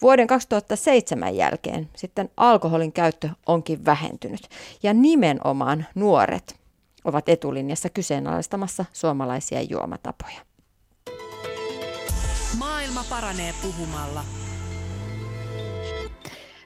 Vuoden 0.01 0.27
2007 0.27 1.35
jälkeen 1.35 1.89
sitten 1.95 2.29
alkoholin 2.37 2.93
käyttö 2.93 3.29
onkin 3.47 3.85
vähentynyt 3.85 4.49
ja 4.83 4.93
nimenomaan 4.93 5.85
nuoret 5.95 6.55
ovat 7.03 7.29
etulinjassa 7.29 7.89
kyseenalaistamassa 7.89 8.85
suomalaisia 8.93 9.61
juomatapoja. 9.61 10.50
Maailma 12.93 13.15
paranee 13.15 13.53
puhumalla. 13.61 14.23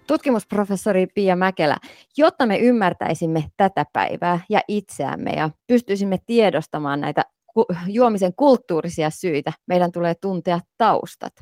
Tutkimusprofessori 0.08 1.08
Pia 1.08 1.36
Mäkelä, 1.36 1.78
jotta 2.18 2.46
me 2.46 2.58
ymmärtäisimme 2.58 3.44
tätä 3.58 3.86
päivää 3.94 4.40
ja 4.50 4.62
itseämme 4.68 5.32
ja 5.32 5.50
pystyisimme 5.68 6.18
tiedostamaan 6.26 7.02
näitä 7.02 7.22
juomisen 7.88 8.34
kulttuurisia 8.36 9.10
syitä, 9.10 9.54
meidän 9.68 9.92
tulee 9.92 10.16
tuntea 10.22 10.60
taustat. 10.78 11.34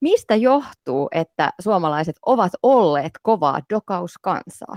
Mistä 0.00 0.34
johtuu, 0.34 1.08
että 1.12 1.50
suomalaiset 1.60 2.16
ovat 2.26 2.52
olleet 2.62 3.12
kovaa 3.22 3.60
dokauskansaa? 3.70 4.76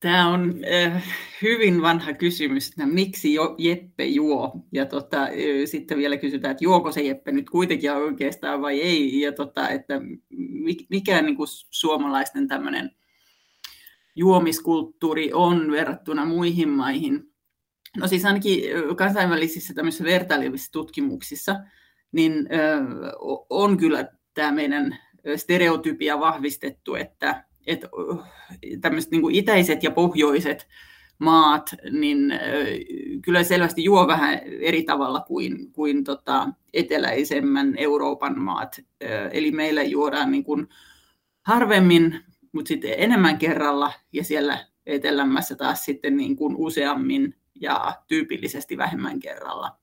Tämä 0.00 0.28
on 0.28 0.54
äh, 0.72 1.04
hyvin 1.42 1.82
vanha 1.82 2.12
kysymys, 2.12 2.68
että 2.68 2.86
miksi 2.86 3.34
jo 3.34 3.54
Jeppe 3.58 4.04
juo. 4.04 4.66
Ja 4.72 4.86
tota, 4.86 5.22
äh, 5.22 5.30
sitten 5.64 5.98
vielä 5.98 6.16
kysytään, 6.16 6.52
että 6.52 6.64
juoko 6.64 6.92
se 6.92 7.02
Jeppe 7.02 7.32
nyt 7.32 7.50
kuitenkin 7.50 7.92
oikeastaan 7.92 8.62
vai 8.62 8.80
ei. 8.80 9.20
Ja 9.20 9.32
tota, 9.32 9.68
että 9.68 10.00
mikä 10.90 11.22
niin 11.22 11.36
kuin 11.36 11.48
suomalaisten 11.70 12.48
tämmöinen 12.48 12.90
juomiskulttuuri 14.16 15.32
on 15.32 15.70
verrattuna 15.70 16.24
muihin 16.24 16.68
maihin. 16.68 17.32
No 17.96 18.06
siis 18.06 18.24
ainakin 18.24 18.62
kansainvälisissä 18.96 19.74
tämmöisissä 19.74 20.04
vertailevissa 20.04 20.72
tutkimuksissa, 20.72 21.56
niin 22.12 22.48
on 23.50 23.76
kyllä 23.76 24.08
tämä 24.34 24.52
meidän 24.52 24.98
stereotypia 25.36 26.20
vahvistettu, 26.20 26.94
että 26.94 27.44
että 27.66 27.88
tämmöiset 28.80 29.10
niin 29.10 29.30
itäiset 29.34 29.82
ja 29.82 29.90
pohjoiset 29.90 30.68
maat, 31.18 31.70
niin 31.90 32.32
kyllä 33.22 33.44
selvästi 33.44 33.84
juo 33.84 34.06
vähän 34.06 34.40
eri 34.60 34.82
tavalla 34.82 35.20
kuin, 35.20 35.72
kuin 35.72 36.04
tota 36.04 36.48
eteläisemmän 36.72 37.74
Euroopan 37.78 38.40
maat. 38.40 38.80
Eli 39.32 39.50
meillä 39.50 39.82
juodaan 39.82 40.30
niin 40.30 40.44
kuin 40.44 40.68
harvemmin, 41.42 42.20
mutta 42.52 42.68
sitten 42.68 42.94
enemmän 42.96 43.38
kerralla 43.38 43.92
ja 44.12 44.24
siellä 44.24 44.66
etelämässä 44.86 45.56
taas 45.56 45.84
sitten 45.84 46.16
niin 46.16 46.36
kuin 46.36 46.56
useammin 46.56 47.34
ja 47.60 47.94
tyypillisesti 48.06 48.76
vähemmän 48.76 49.20
kerralla. 49.20 49.76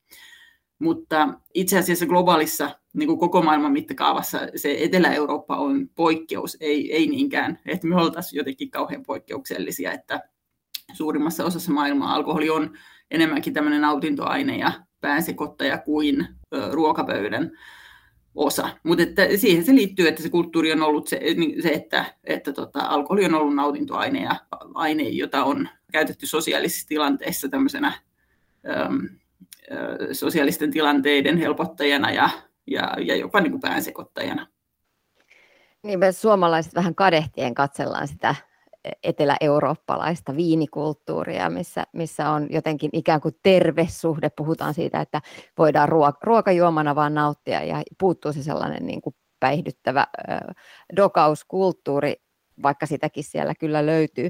Mutta 0.79 1.29
itse 1.53 1.77
asiassa 1.77 2.05
globaalissa 2.05 2.79
niin 2.93 3.07
kuin 3.07 3.19
koko 3.19 3.41
maailman 3.41 3.71
mittakaavassa 3.71 4.39
se 4.55 4.75
Etelä-Eurooppa 4.79 5.57
on 5.57 5.89
poikkeus, 5.95 6.57
ei, 6.59 6.93
ei 6.93 7.07
niinkään, 7.07 7.59
että 7.65 7.87
me 7.87 7.95
oltaisiin 7.95 8.37
jotenkin 8.37 8.71
kauhean 8.71 9.03
poikkeuksellisia, 9.03 9.91
että 9.91 10.21
suurimmassa 10.93 11.45
osassa 11.45 11.71
maailmaa 11.71 12.13
alkoholi 12.13 12.49
on 12.49 12.77
enemmänkin 13.11 13.53
tämmöinen 13.53 13.81
nautintoaine 13.81 14.57
ja 14.57 14.71
päänsekottaja 15.01 15.77
kuin 15.77 16.27
ö, 16.55 16.69
ruokapöydän 16.71 17.51
osa. 18.35 18.69
Mutta 18.83 19.03
siihen 19.37 19.65
se 19.65 19.75
liittyy, 19.75 20.07
että 20.07 20.21
se 20.21 20.29
kulttuuri 20.29 20.71
on 20.71 20.81
ollut 20.81 21.07
se, 21.07 21.19
niin 21.35 21.61
se 21.61 21.69
että, 21.69 22.05
että 22.23 22.53
tota, 22.53 22.79
alkoholi 22.79 23.25
on 23.25 23.35
ollut 23.35 23.55
nautintoaine 23.55 24.23
ja 24.23 24.35
aine, 24.73 25.03
jota 25.03 25.43
on 25.43 25.69
käytetty 25.91 26.27
sosiaalisissa 26.27 26.87
tilanteissa 26.87 27.49
tämmöisenä 27.49 27.93
ö, 28.65 30.13
sosiaalisten 30.13 30.71
tilanteiden 30.71 31.37
helpottajana 31.37 32.11
ja, 32.11 32.29
ja, 32.67 32.93
ja 33.05 33.15
jopa 33.15 33.41
niin 33.41 33.51
kuin 33.51 33.61
päänsekoittajana. 33.61 34.47
Niin 35.83 35.99
me 35.99 36.11
suomalaiset 36.11 36.75
vähän 36.75 36.95
kadehtien 36.95 37.53
katsellaan 37.53 38.07
sitä 38.07 38.35
etelä-eurooppalaista 39.03 40.35
viinikulttuuria, 40.35 41.49
missä, 41.49 41.83
missä 41.93 42.29
on 42.29 42.47
jotenkin 42.49 42.89
ikään 42.93 43.21
kuin 43.21 43.35
terve 43.43 43.87
suhde. 43.89 44.29
Puhutaan 44.29 44.73
siitä, 44.73 45.01
että 45.01 45.21
voidaan 45.57 45.89
ruoka, 45.89 46.19
ruokajuomana 46.23 46.95
vaan 46.95 47.13
nauttia 47.13 47.63
ja 47.63 47.83
puuttuu 47.99 48.33
se 48.33 48.43
sellainen 48.43 48.85
niin 48.85 49.01
kuin 49.01 49.15
päihdyttävä 49.39 50.07
ö, 50.17 50.53
dokauskulttuuri, 50.95 52.15
vaikka 52.63 52.85
sitäkin 52.85 53.23
siellä 53.23 53.55
kyllä 53.55 53.85
löytyy. 53.85 54.29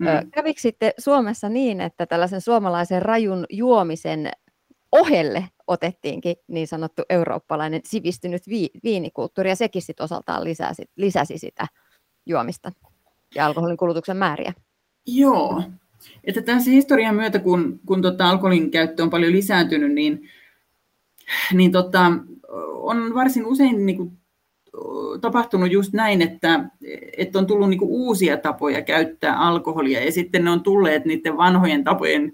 Mm. 0.00 0.30
Kävikö 0.30 0.60
sitten 0.60 0.92
Suomessa 0.98 1.48
niin, 1.48 1.80
että 1.80 2.06
tällaisen 2.06 2.40
suomalaisen 2.40 3.02
rajun 3.02 3.46
juomisen 3.50 4.30
ohelle 4.94 5.44
otettiinkin 5.66 6.36
niin 6.48 6.66
sanottu 6.66 7.02
eurooppalainen 7.10 7.80
sivistynyt 7.84 8.42
vi- 8.48 8.70
viinikulttuuri, 8.84 9.50
ja 9.50 9.56
sekin 9.56 9.82
sitten 9.82 10.04
osaltaan 10.04 10.44
lisäsi, 10.44 10.84
lisäsi 10.96 11.38
sitä 11.38 11.66
juomista 12.26 12.72
ja 13.34 13.46
alkoholin 13.46 13.76
kulutuksen 13.76 14.16
määriä. 14.16 14.52
Joo, 15.06 15.62
että 16.24 16.42
tässä 16.42 16.70
historian 16.70 17.14
myötä, 17.14 17.38
kun, 17.38 17.80
kun 17.86 18.02
tota 18.02 18.30
alkoholin 18.30 18.70
käyttö 18.70 19.02
on 19.02 19.10
paljon 19.10 19.32
lisääntynyt, 19.32 19.92
niin, 19.92 20.30
niin 21.52 21.72
tota, 21.72 22.12
on 22.72 23.14
varsin 23.14 23.46
usein 23.46 23.86
niin 23.86 23.96
kuin, 23.96 24.18
tapahtunut 25.20 25.72
just 25.72 25.92
näin, 25.92 26.22
että, 26.22 26.64
että 27.18 27.38
on 27.38 27.46
tullut 27.46 27.68
niin 27.68 27.78
kuin, 27.78 27.90
uusia 27.90 28.36
tapoja 28.36 28.82
käyttää 28.82 29.38
alkoholia 29.38 30.04
ja 30.04 30.12
sitten 30.12 30.44
ne 30.44 30.50
on 30.50 30.62
tulleet 30.62 31.04
niiden 31.04 31.36
vanhojen 31.36 31.84
tapojen 31.84 32.32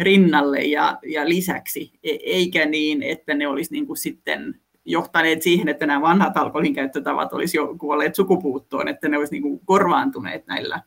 rinnalle 0.00 0.60
ja, 0.60 0.98
ja 1.06 1.28
lisäksi, 1.28 1.92
e, 2.02 2.10
eikä 2.10 2.66
niin, 2.66 3.02
että 3.02 3.34
ne 3.34 3.48
olisi 3.48 3.72
niin 3.72 3.86
kuin 3.86 3.96
sitten 3.96 4.60
johtaneet 4.84 5.42
siihen, 5.42 5.68
että 5.68 5.86
nämä 5.86 6.00
vanhat 6.00 6.36
alkoholin 6.36 6.74
käyttötavat 6.74 7.32
olisi 7.32 7.56
jo 7.56 7.74
kuolleet 7.78 8.14
sukupuuttoon, 8.14 8.88
että 8.88 9.08
ne 9.08 9.18
olisi 9.18 9.32
niin 9.32 9.42
kuin 9.42 9.60
korvaantuneet 9.64 10.46
näillä 10.46 10.82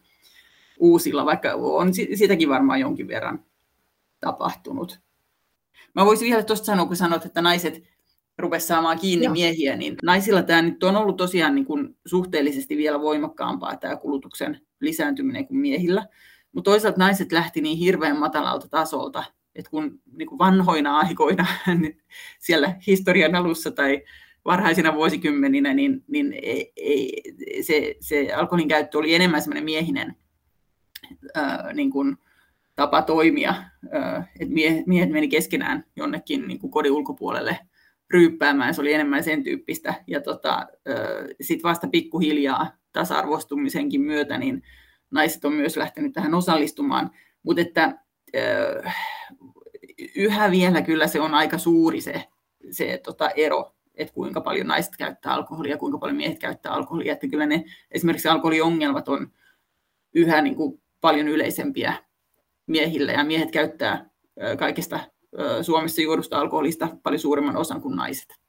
uusilla, 0.80 1.26
vaikka 1.26 1.54
on 1.54 1.94
sitäkin 1.94 2.50
varmaan 2.50 2.80
jonkin 2.80 3.08
verran 3.08 3.46
tapahtunut. 4.20 5.00
Mä 5.96 6.06
voisin 6.06 6.26
vielä 6.26 6.44
tuosta 6.44 6.66
sanoa, 6.66 6.86
kun 6.86 6.96
sanot, 6.96 7.26
että 7.26 7.42
naiset 7.42 7.84
rupesivat 8.38 8.68
saamaan 8.68 9.00
kiinni 9.00 9.26
Joo. 9.26 9.34
miehiä, 9.34 9.76
niin 9.76 9.96
naisilla 10.04 10.44
tämä 10.44 10.62
nyt 10.62 10.84
on 10.84 10.96
ollut 10.96 11.18
tosiaan 11.18 11.56
niin 11.56 11.66
kuin 11.66 11.98
suhteellisesti 12.06 12.78
vielä 12.78 13.02
voimakkaampaa 13.02 13.78
tämä 13.78 13.96
kulutuksen 13.96 14.62
lisääntyminen 14.80 15.48
kuin 15.48 15.58
miehillä. 15.58 16.06
Mutta 16.54 16.72
toisaalta 16.72 17.00
naiset 17.00 17.32
lähti 17.32 17.62
niin 17.62 17.78
hirveän 17.78 18.20
matalalta 18.20 18.68
tasolta, 18.70 19.24
että 19.56 19.72
kun 19.72 20.02
niin 20.18 20.28
kuin 20.28 20.40
vanhoina 20.40 20.98
aikoina 20.98 21.46
niin 21.80 22.02
siellä 22.40 22.76
historian 22.88 23.36
alussa 23.36 23.72
tai 23.72 24.04
varhaisina 24.46 24.94
vuosikymmeninä, 24.94 25.74
niin, 25.74 26.04
niin 26.08 26.34
ei, 26.76 27.22
se, 27.62 27.96
se 28.00 28.34
alkoholin 28.34 28.68
käyttö 28.68 28.98
oli 28.98 29.16
enemmän 29.16 29.42
semmoinen 29.42 29.64
miehinen 29.64 30.16
ää, 31.36 31.74
niin 31.74 31.92
kuin 31.92 32.18
tapa 32.76 33.02
toimia, 33.02 33.56
että 34.40 34.54
mie, 34.54 34.84
miehet 34.88 35.10
meni 35.10 35.28
keskenään 35.28 35.86
jonnekin 35.96 36.48
niin 36.48 36.60
kuin 36.60 36.72
kodin 36.72 36.92
ulkopuolelle 36.92 37.60
ryyppäämään, 38.10 38.74
se 38.74 38.82
oli 38.82 38.94
enemmän 38.94 39.24
sen 39.24 39.44
tyyppistä. 39.44 39.94
Ja 40.08 40.22
tota, 40.22 40.68
sitten 41.42 41.70
vasta 41.70 41.88
pikkuhiljaa 41.88 42.72
tasa-arvostumisenkin 42.92 44.02
myötä, 44.02 44.38
niin 44.38 44.64
naiset 45.14 45.46
on 45.46 45.54
myös 45.54 45.78
lähtenyt 45.78 46.14
tähän 46.14 46.34
osallistumaan, 46.34 47.12
mutta 47.44 47.62
että 47.62 48.00
yhä 50.16 50.52
vielä 50.52 50.82
kyllä 50.82 51.08
se 51.08 51.22
on 51.22 51.34
aika 51.34 51.58
suuri 51.58 52.02
se, 52.02 52.28
se 52.72 53.00
tota 53.04 53.30
ero, 53.30 53.76
että 53.96 54.14
kuinka 54.14 54.42
paljon 54.42 54.68
naiset 54.68 54.98
käyttää 54.98 55.34
alkoholia, 55.34 55.78
kuinka 55.78 55.98
paljon 55.98 56.18
miehet 56.18 56.40
käyttää 56.40 56.72
alkoholia, 56.72 57.14
että 57.14 57.28
kyllä 57.28 57.46
ne 57.46 57.64
esimerkiksi 57.92 58.28
alkoholiongelmat 58.28 59.10
on 59.10 59.32
yhä 60.14 60.42
niin 60.42 60.56
kuin 60.56 60.82
paljon 61.02 61.28
yleisempiä 61.28 61.94
miehillä 62.68 63.12
ja 63.12 63.24
miehet 63.24 63.52
käyttää 63.52 64.10
kaikesta 64.60 65.00
Suomessa 65.62 66.02
juodusta 66.02 66.40
alkoholista 66.40 66.98
paljon 67.04 67.20
suuremman 67.20 67.58
osan 67.58 67.82
kuin 67.82 67.96
naiset. 67.96 68.43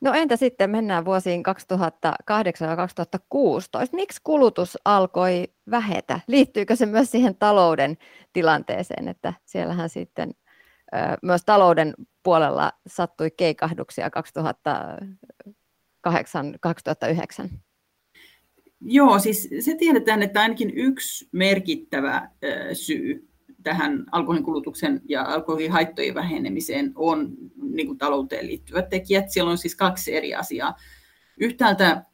No 0.00 0.12
entä 0.14 0.36
sitten 0.36 0.70
mennään 0.70 1.04
vuosiin 1.04 1.42
2008 1.42 2.68
ja 2.70 2.76
2016. 2.76 3.96
Miksi 3.96 4.20
kulutus 4.24 4.78
alkoi 4.84 5.44
vähetä? 5.70 6.20
Liittyykö 6.26 6.76
se 6.76 6.86
myös 6.86 7.10
siihen 7.10 7.36
talouden 7.36 7.98
tilanteeseen, 8.32 9.08
että 9.08 9.32
siellähän 9.44 9.88
sitten 9.88 10.34
myös 11.22 11.44
talouden 11.44 11.94
puolella 12.22 12.72
sattui 12.86 13.30
keikahduksia 13.30 14.08
2008-2009? 14.08 14.10
Joo, 18.80 19.18
siis 19.18 19.48
se 19.60 19.74
tiedetään, 19.74 20.22
että 20.22 20.40
ainakin 20.40 20.72
yksi 20.74 21.28
merkittävä 21.32 22.30
syy 22.72 23.28
tähän 23.66 24.04
alkoholin 24.12 24.44
kulutuksen 24.44 25.00
ja 25.08 25.22
alkoholihaittojen 25.22 26.14
vähenemiseen 26.14 26.92
on 26.94 27.34
niin 27.62 27.86
kuin 27.86 27.98
talouteen 27.98 28.46
liittyvät 28.46 28.88
tekijät. 28.88 29.30
Siellä 29.30 29.50
on 29.50 29.58
siis 29.58 29.74
kaksi 29.76 30.16
eri 30.16 30.34
asiaa. 30.34 30.76
Yhtäältä 31.40 32.04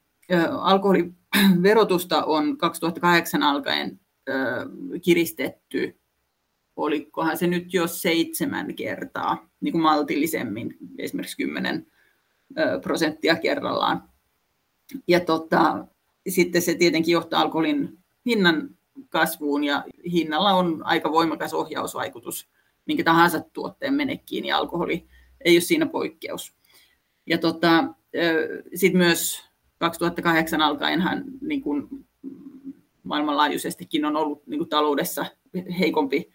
alkoholiverotusta 0.61 2.25
on 2.25 2.59
2008 2.59 3.43
alkaen 3.43 4.01
kiristetty, 5.03 5.99
olikohan 6.77 7.39
se 7.39 7.47
nyt 7.47 7.75
jo 7.75 7.87
seitsemän 7.87 8.75
kertaa 8.75 9.51
niin 9.61 9.73
kuin 9.73 9.83
maltillisemmin, 9.83 10.77
esimerkiksi 10.99 11.37
10 11.37 11.87
prosenttia 12.83 13.37
kerrallaan. 13.37 14.03
Ja 15.09 15.21
tota, 15.21 15.87
sitten 16.29 16.63
se 16.63 16.75
tietenkin 16.75 17.13
johtaa 17.13 17.41
alkoholin 17.41 17.99
hinnan 18.27 18.71
kasvuun 19.09 19.65
ja 19.65 19.85
hinnalla 20.13 20.53
on 20.53 20.87
aika 20.87 21.13
voimakas 21.13 21.55
ohjausvaikutus 21.55 22.49
minkä 22.87 23.05
tahansa 23.05 23.41
tuotteen 23.53 23.95
menekkiin 23.95 24.45
ja 24.45 24.57
alkoholi 24.57 25.07
ei 25.45 25.55
ole 25.55 25.61
siinä 25.61 25.87
poikkeus. 25.87 26.55
Ja 27.27 27.39
tota, 27.39 27.85
sitten 28.75 28.99
myös 28.99 29.45
2008 29.79 30.61
alkaenhan 30.61 31.25
niin 31.41 31.63
kuin 31.63 31.89
maailmanlaajuisestikin 33.03 34.05
on 34.05 34.17
ollut 34.17 34.47
niin 34.47 34.59
kuin 34.59 34.69
taloudessa 34.69 35.27
heikompi 35.79 36.31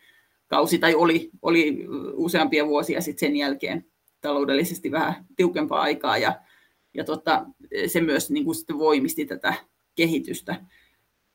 kausi, 0.48 0.80
tai 0.80 0.96
oli, 0.96 1.30
oli 1.42 1.86
useampia 2.14 2.68
vuosia 2.68 3.02
sitten 3.02 3.20
sen 3.20 3.36
jälkeen 3.36 3.86
taloudellisesti 4.22 4.92
vähän 4.92 5.26
tiukempaa 5.36 5.82
aikaa, 5.82 6.18
ja, 6.18 6.42
ja 6.94 7.04
tota, 7.04 7.46
se 7.88 8.02
myös 8.02 8.32
niin 8.32 8.46
kuin 8.46 8.56
sitten 8.56 8.80
voimisti 8.80 9.26
tätä 9.26 9.54
kehitystä. 9.96 10.66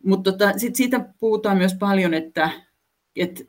Mutta 0.04 0.32
tota, 0.32 0.58
sit 0.58 0.76
siitä 0.76 1.08
puhutaan 1.20 1.56
myös 1.56 1.74
paljon, 1.74 2.14
että 2.14 2.50
et, 3.16 3.44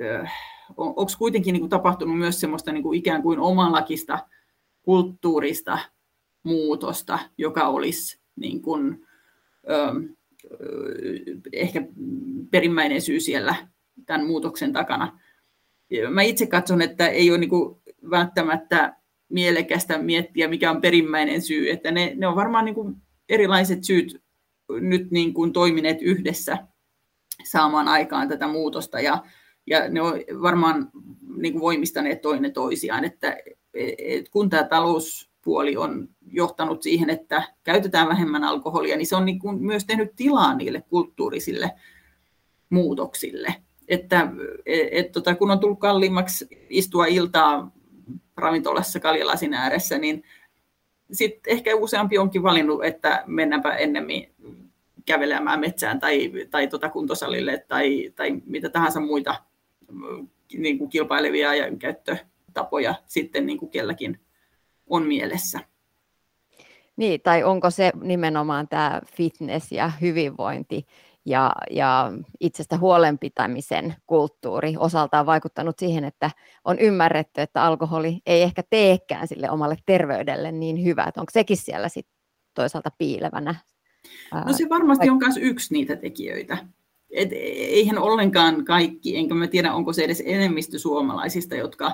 on, 0.77 0.87
onko 0.87 1.11
kuitenkin 1.17 1.53
niin 1.53 1.61
kuin 1.61 1.69
tapahtunut 1.69 2.17
myös 2.17 2.39
semmoista 2.39 2.71
niin 2.71 2.83
kuin 2.83 2.99
ikään 2.99 3.21
kuin 3.21 3.39
omanlakista 3.39 4.27
kulttuurista 4.81 5.79
muutosta, 6.43 7.19
joka 7.37 7.67
olisi 7.67 8.19
niin 8.35 8.61
kuin, 8.61 9.07
ö, 9.69 9.93
ehkä 11.53 11.87
perimmäinen 12.51 13.01
syy 13.01 13.19
siellä 13.19 13.55
tämän 14.05 14.25
muutoksen 14.27 14.73
takana. 14.73 15.19
Mä 16.09 16.21
itse 16.21 16.45
katson, 16.45 16.81
että 16.81 17.07
ei 17.07 17.31
ole 17.31 17.37
niin 17.37 17.49
kuin 17.49 17.81
välttämättä 18.09 18.95
mielekästä 19.29 19.97
miettiä, 19.97 20.47
mikä 20.47 20.71
on 20.71 20.81
perimmäinen 20.81 21.41
syy, 21.41 21.69
että 21.69 21.91
ne, 21.91 22.13
ne 22.15 22.27
on 22.27 22.35
varmaan 22.35 22.65
niin 22.65 22.75
kuin 22.75 22.95
erilaiset 23.29 23.83
syyt 23.83 24.22
nyt 24.79 25.11
niin 25.11 25.33
kuin 25.33 25.53
toimineet 25.53 26.01
yhdessä 26.01 26.57
saamaan 27.43 27.87
aikaan 27.87 28.27
tätä 28.27 28.47
muutosta. 28.47 28.99
Ja, 28.99 29.23
ja 29.67 29.89
ne 29.89 30.01
on 30.01 30.13
varmaan 30.41 30.89
niin 31.37 31.53
kuin 31.53 31.61
voimistaneet 31.61 32.21
toinen 32.21 32.53
toisiaan, 32.53 33.05
että 33.05 33.37
et 33.97 34.29
kun 34.29 34.49
tämä 34.49 34.63
talouspuoli 34.63 35.77
on 35.77 36.09
johtanut 36.27 36.83
siihen, 36.83 37.09
että 37.09 37.43
käytetään 37.63 38.07
vähemmän 38.07 38.43
alkoholia, 38.43 38.97
niin 38.97 39.07
se 39.07 39.15
on 39.15 39.25
niin 39.25 39.39
kuin 39.39 39.63
myös 39.63 39.85
tehnyt 39.85 40.15
tilaa 40.15 40.55
niille 40.55 40.81
kulttuurisille 40.81 41.71
muutoksille. 42.69 43.55
Että 43.87 44.27
et, 44.91 45.11
tota, 45.11 45.35
kun 45.35 45.51
on 45.51 45.59
tullut 45.59 45.79
kalliimmaksi 45.79 46.47
istua 46.69 47.05
iltaa 47.05 47.71
ravintolassa 48.37 48.99
kaljalasin 48.99 49.53
ääressä, 49.53 49.97
niin 49.97 50.23
sitten 51.11 51.53
ehkä 51.53 51.75
useampi 51.75 52.17
onkin 52.17 52.43
valinnut, 52.43 52.85
että 52.85 53.23
mennäänpä 53.27 53.75
ennemmin 53.75 54.33
kävelemään 55.05 55.59
metsään 55.59 55.99
tai, 55.99 56.31
tai 56.51 56.67
tota 56.67 56.89
kuntosalille 56.89 57.65
tai, 57.67 58.13
tai 58.15 58.31
mitä 58.45 58.69
tahansa 58.69 58.99
muita 58.99 59.35
niin 60.57 60.77
kuin 60.77 60.89
kilpailevia 60.89 61.55
ja 61.55 61.77
käyttötapoja 61.79 62.95
sitten 63.05 63.45
niin 63.45 63.57
kuin 63.57 63.71
kelläkin 63.71 64.19
on 64.89 65.03
mielessä. 65.03 65.59
Niin, 66.95 67.21
tai 67.21 67.43
onko 67.43 67.69
se 67.69 67.91
nimenomaan 68.01 68.67
tämä 68.67 69.01
fitness 69.15 69.71
ja 69.71 69.91
hyvinvointi 70.01 70.85
ja, 71.25 71.51
ja 71.71 72.11
itsestä 72.39 72.77
huolenpitämisen 72.77 73.95
kulttuuri 74.07 74.75
osaltaan 74.77 75.25
vaikuttanut 75.25 75.79
siihen, 75.79 76.03
että 76.03 76.31
on 76.65 76.79
ymmärretty, 76.79 77.41
että 77.41 77.63
alkoholi 77.63 78.19
ei 78.25 78.41
ehkä 78.41 78.63
teekään 78.69 79.27
sille 79.27 79.49
omalle 79.49 79.75
terveydelle 79.85 80.51
niin 80.51 80.83
hyvää. 80.83 81.11
Onko 81.17 81.31
sekin 81.31 81.57
siellä 81.57 81.89
sit 81.89 82.07
toisaalta 82.53 82.89
piilevänä? 82.97 83.55
No 84.45 84.53
se 84.53 84.69
varmasti 84.69 85.09
on 85.09 85.17
myös 85.17 85.37
yksi 85.37 85.73
niitä 85.73 85.95
tekijöitä. 85.95 86.57
Et 87.11 87.29
eihän 87.31 87.97
ollenkaan 87.97 88.65
kaikki, 88.65 89.17
enkä 89.17 89.33
mä 89.35 89.47
tiedä, 89.47 89.73
onko 89.73 89.93
se 89.93 90.03
edes 90.03 90.23
enemmistö 90.25 90.79
suomalaisista, 90.79 91.55
jotka, 91.55 91.91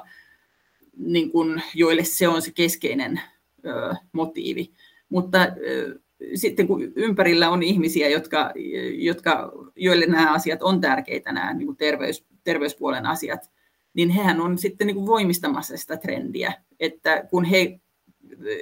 niin 0.97 1.31
kun, 1.31 1.61
joille 1.75 2.03
se 2.03 2.27
on 2.27 2.41
se 2.41 2.51
keskeinen 2.51 3.21
ö, 3.65 3.95
motiivi. 4.11 4.71
Mutta 5.09 5.47
ö, 5.67 5.99
sitten 6.35 6.67
kun 6.67 6.91
ympärillä 6.95 7.49
on 7.49 7.63
ihmisiä, 7.63 8.09
jotka, 8.09 8.51
jotka, 8.93 9.51
joille 9.75 10.05
nämä 10.05 10.33
asiat 10.33 10.61
on 10.61 10.81
tärkeitä, 10.81 11.31
nämä 11.31 11.53
niin 11.53 11.77
terveys, 11.77 12.25
terveyspuolen 12.43 13.05
asiat, 13.05 13.51
niin 13.93 14.09
hehän 14.09 14.41
on 14.41 14.57
sitten 14.57 14.87
niin 14.87 15.05
voimistamassa 15.05 15.77
sitä 15.77 15.97
trendiä, 15.97 16.53
että 16.79 17.23
kun 17.29 17.45
he 17.45 17.79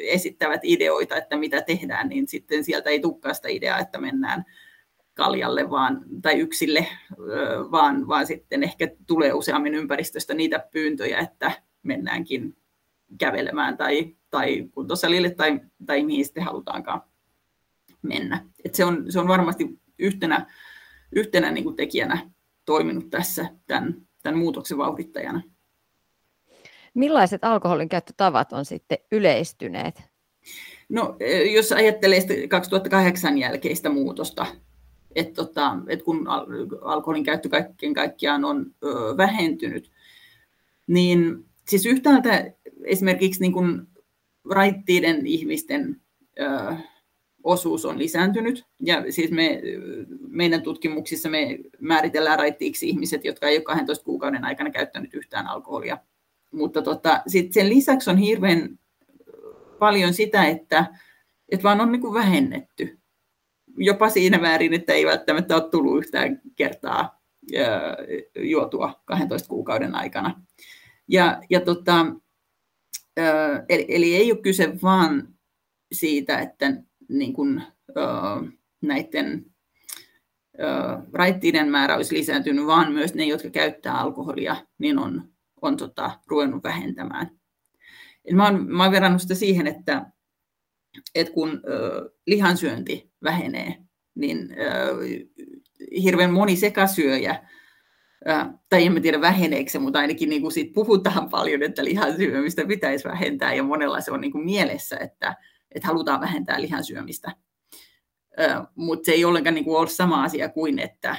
esittävät 0.02 0.62
ideoita, 0.64 1.16
että 1.16 1.38
mitä 1.38 1.62
tehdään, 1.62 2.10
niin 2.10 2.28
sitten 2.28 2.64
sieltä 2.64 2.90
ei 2.90 3.00
tukkaa 3.00 3.34
sitä 3.34 3.48
ideaa, 3.48 3.80
että 3.80 3.98
mennään 3.98 4.46
kaljalle 5.14 5.70
vaan, 5.70 6.06
tai 6.22 6.40
yksille, 6.40 6.88
vaan, 7.72 8.08
vaan 8.08 8.28
sitten 8.28 8.64
ehkä 8.64 8.88
tulee 9.08 9.34
useammin 9.34 9.76
ympäristöstä 9.76 10.34
niitä 10.34 10.68
pyyntöjä, 10.72 11.20
että 11.20 11.52
mennäänkin 11.84 12.58
kävelemään 13.18 13.78
tai, 13.78 14.16
tai 14.30 14.70
kuntosalille 14.72 15.30
tai, 15.30 15.60
tai 15.86 16.04
mihin 16.04 16.26
sitten 16.26 16.44
halutaankaan 16.44 17.02
mennä. 18.02 18.46
Et 18.66 18.76
se, 18.76 18.86
on, 18.86 19.06
se 19.10 19.20
on 19.20 19.28
varmasti 19.28 19.80
yhtenä, 20.00 20.46
yhtenä 21.12 21.52
niin 21.52 21.64
kuin 21.64 21.76
tekijänä 21.76 22.30
toiminut 22.66 23.10
tässä 23.10 23.46
tämän, 23.68 24.08
tämän 24.24 24.40
muutoksen 24.40 24.78
vauhdittajana. 24.78 25.42
Millaiset 26.98 27.44
alkoholin 27.44 27.90
käyttötavat 27.90 28.54
on 28.54 28.66
sitten 28.66 28.98
yleistyneet? 29.12 30.04
No, 30.90 31.16
e, 31.20 31.44
jos 31.44 31.72
ajattelee 31.72 32.48
2008 32.50 33.38
jälkeistä 33.38 33.90
muutosta, 33.90 34.46
että 35.16 35.34
tota, 35.34 35.78
et 35.88 36.04
kun 36.04 36.28
alkoholin 36.82 37.24
käyttö 37.24 37.50
kaikkien 37.50 37.94
kaikkiaan 37.94 38.46
on 38.46 38.66
ö, 38.84 38.88
vähentynyt, 39.18 39.92
niin 40.88 41.46
siis 41.68 41.86
yhtäältä 41.86 42.52
esimerkiksi 42.84 43.42
niin 43.42 43.54
kuin 43.54 43.88
raittiiden 44.50 45.28
ihmisten 45.28 46.02
ö, 46.40 46.76
osuus 47.44 47.86
on 47.86 48.00
lisääntynyt. 48.00 48.66
Ja 48.80 49.04
siis 49.10 49.32
me, 49.32 49.62
meidän 50.28 50.62
tutkimuksissa 50.62 51.30
me 51.30 51.60
määritellään 51.80 52.40
raittiiksi 52.40 52.90
ihmiset, 52.90 53.26
jotka 53.26 53.48
ei 53.48 53.58
ole 53.58 53.64
12 53.64 54.06
kuukauden 54.06 54.46
aikana 54.46 54.70
käyttänyt 54.70 55.14
yhtään 55.14 55.48
alkoholia. 55.48 55.98
Mutta 56.52 56.82
tota, 56.82 57.22
sit 57.28 57.54
sen 57.54 57.70
lisäksi 57.70 58.10
on 58.10 58.18
hirveän 58.18 58.80
paljon 59.80 60.14
sitä, 60.14 60.46
että, 60.46 60.86
että 61.50 61.64
vaan 61.64 61.82
on 61.82 61.92
niin 61.92 62.02
kuin 62.02 62.14
vähennetty. 62.14 63.00
Jopa 63.78 64.10
siinä 64.10 64.38
määrin, 64.38 64.74
että 64.74 64.94
ei 64.94 65.06
välttämättä 65.06 65.56
ole 65.56 65.70
tullut 65.70 65.98
yhtään 65.98 66.42
kertaa 66.56 67.22
juotua 68.40 69.02
12 69.06 69.50
kuukauden 69.50 69.96
aikana. 69.96 70.42
Ja, 71.08 71.42
ja 71.50 71.62
tota, 71.62 72.06
eli, 73.70 73.86
eli 73.90 74.16
ei 74.16 74.32
ole 74.32 74.42
kyse 74.42 74.82
vaan 74.82 75.28
siitä, 75.92 76.40
että 76.40 76.74
niin 77.10 77.34
kuin, 77.34 77.64
näiden 78.82 79.46
raittiiden 81.14 81.70
määrä 81.70 81.96
olisi 81.96 82.16
lisääntynyt, 82.16 82.66
vaan 82.66 82.94
myös 82.94 83.14
ne, 83.14 83.26
jotka 83.26 83.50
käyttää 83.50 83.94
alkoholia, 83.94 84.56
niin 84.78 85.00
on, 85.00 85.30
on 85.62 85.78
tota, 85.78 86.20
ruvennut 86.28 86.64
vähentämään. 86.64 87.30
Et 88.26 88.36
mä, 88.36 88.44
oon, 88.44 88.68
mä 88.68 88.84
oon 88.84 88.92
verrannut 88.92 89.22
sitä 89.22 89.36
siihen, 89.36 89.68
että, 89.68 90.06
että 91.16 91.34
kun 91.34 91.62
ö, 91.68 92.10
lihansyönti 92.28 93.12
vähenee, 93.24 93.76
niin 94.16 94.52
ö, 94.52 94.98
hirveän 96.02 96.34
moni 96.34 96.56
sekasyöjä, 96.56 97.44
ö, 98.28 98.32
tai 98.70 98.86
en 98.86 99.02
tiedä 99.02 99.22
väheneekö 99.22 99.72
se, 99.72 99.80
mutta 99.80 100.00
ainakin 100.00 100.30
niin 100.30 100.42
kuin 100.42 100.52
siitä 100.52 100.74
puhutaan 100.74 101.30
paljon, 101.38 101.64
että 101.64 101.84
lihansyömistä 101.84 102.66
pitäisi 102.66 103.08
vähentää, 103.08 103.54
ja 103.54 103.64
monella 103.64 104.02
se 104.02 104.12
on 104.12 104.22
niin 104.22 104.32
kuin 104.32 104.46
mielessä, 104.46 104.98
että, 104.98 105.36
että 105.72 105.88
halutaan 105.88 106.22
vähentää 106.22 106.62
lihan 106.62 106.84
syömistä. 106.84 107.32
Mutta 108.76 109.06
se 109.06 109.12
ei 109.12 109.26
ollenkaan 109.26 109.56
niin 109.56 109.66
kuin 109.66 109.78
ole 109.78 109.90
sama 109.90 110.24
asia 110.24 110.50
kuin, 110.50 110.80
että, 110.80 111.16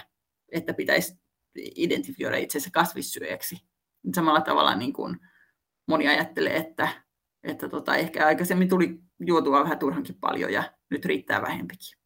että 0.53 0.75
pitäisi 0.75 1.19
identifioida 1.55 2.37
itsensä 2.37 2.71
kasvissyöjäksi. 2.73 3.68
Samalla 4.15 4.41
tavalla 4.41 4.75
niin 4.75 4.93
kuin 4.93 5.17
moni 5.89 6.09
ajattelee, 6.09 6.57
että, 6.57 6.89
että 7.43 7.69
tota, 7.69 7.97
ehkä 7.97 8.27
aikaisemmin 8.27 8.69
tuli 8.69 8.99
juotua 9.21 9.63
vähän 9.63 9.79
turhankin 9.79 10.15
paljon 10.21 10.53
ja 10.53 10.73
nyt 10.91 11.05
riittää 11.05 11.43
vähempikin. 11.43 11.99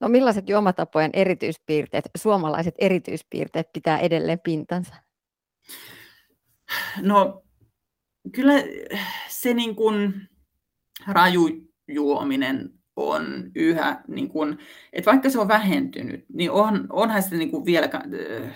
No 0.00 0.08
millaiset 0.08 0.48
juomatapojen 0.48 1.10
erityispiirteet, 1.12 2.04
suomalaiset 2.16 2.74
erityispiirteet 2.78 3.72
pitää 3.72 3.98
edelleen 3.98 4.40
pintansa? 4.40 4.94
No 7.02 7.42
kyllä 8.34 8.52
se 9.28 9.54
niin 9.54 9.76
kuin, 9.76 10.28
rajujuominen 11.06 12.83
on 12.96 13.50
yhä, 13.54 14.02
niin 14.08 14.28
kuin, 14.28 14.58
että 14.92 15.10
vaikka 15.10 15.30
se 15.30 15.38
on 15.38 15.48
vähentynyt, 15.48 16.24
niin 16.32 16.50
on, 16.50 16.86
onhan 16.90 17.22
se 17.22 17.36
niin 17.36 17.50
kuin 17.50 17.64
vielä, 17.64 17.88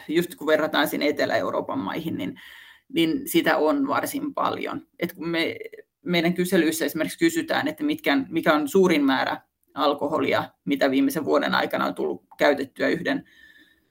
just 0.08 0.34
kun 0.34 0.46
verrataan 0.46 0.88
sinne 0.88 1.08
Etelä-Euroopan 1.08 1.78
maihin, 1.78 2.16
niin, 2.16 2.40
niin 2.92 3.28
sitä 3.28 3.56
on 3.56 3.88
varsin 3.88 4.34
paljon. 4.34 4.86
Et 4.98 5.12
kun 5.12 5.28
me, 5.28 5.56
meidän 6.04 6.34
kyselyissä 6.34 6.84
esimerkiksi 6.84 7.18
kysytään, 7.18 7.68
että 7.68 7.84
mitkä, 7.84 8.18
mikä 8.28 8.54
on 8.54 8.68
suurin 8.68 9.04
määrä 9.04 9.40
alkoholia, 9.74 10.44
mitä 10.64 10.90
viimeisen 10.90 11.24
vuoden 11.24 11.54
aikana 11.54 11.86
on 11.86 11.94
tullut 11.94 12.24
käytettyä 12.38 12.88
yhden, 12.88 13.28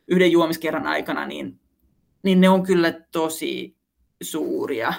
yhden 0.07 0.31
juomiskerran 0.31 0.87
aikana, 0.87 1.25
niin, 1.25 1.59
niin 2.23 2.41
ne 2.41 2.49
on 2.49 2.63
kyllä 2.63 2.91
tosi 3.11 3.77
suuria 4.21 4.93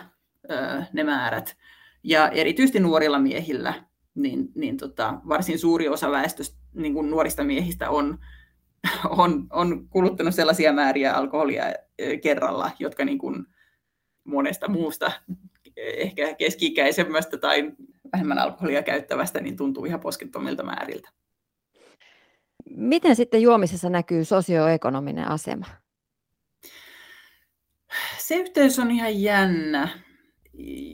ne 0.92 1.04
määrät. 1.04 1.56
Ja 2.02 2.28
erityisesti 2.28 2.80
nuorilla 2.80 3.18
miehillä, 3.18 3.74
niin, 4.18 4.48
niin 4.54 4.76
tota, 4.76 5.20
varsin 5.28 5.58
suuri 5.58 5.88
osa 5.88 6.10
väestöstä, 6.10 6.58
niin 6.74 6.94
kuin 6.94 7.10
nuorista 7.10 7.44
miehistä 7.44 7.90
on, 7.90 8.18
on, 9.08 9.46
on 9.50 9.88
kuluttanut 9.88 10.34
sellaisia 10.34 10.72
määriä 10.72 11.12
alkoholia 11.12 11.64
kerralla, 12.22 12.70
jotka 12.78 13.04
niin 13.04 13.18
kuin 13.18 13.46
monesta 14.24 14.68
muusta, 14.68 15.12
ehkä 15.76 16.34
keski-ikäisemmästä 16.34 17.38
tai 17.38 17.72
vähemmän 18.12 18.38
alkoholia 18.38 18.82
käyttävästä, 18.82 19.40
niin 19.40 19.56
tuntuu 19.56 19.84
ihan 19.84 20.00
poskettomilta 20.00 20.62
määriltä. 20.62 21.10
Miten 22.70 23.16
sitten 23.16 23.42
juomisessa 23.42 23.90
näkyy 23.90 24.24
sosioekonominen 24.24 25.28
asema? 25.28 25.66
Se 28.18 28.36
yhteys 28.36 28.78
on 28.78 28.90
ihan 28.90 29.22
jännä 29.22 29.88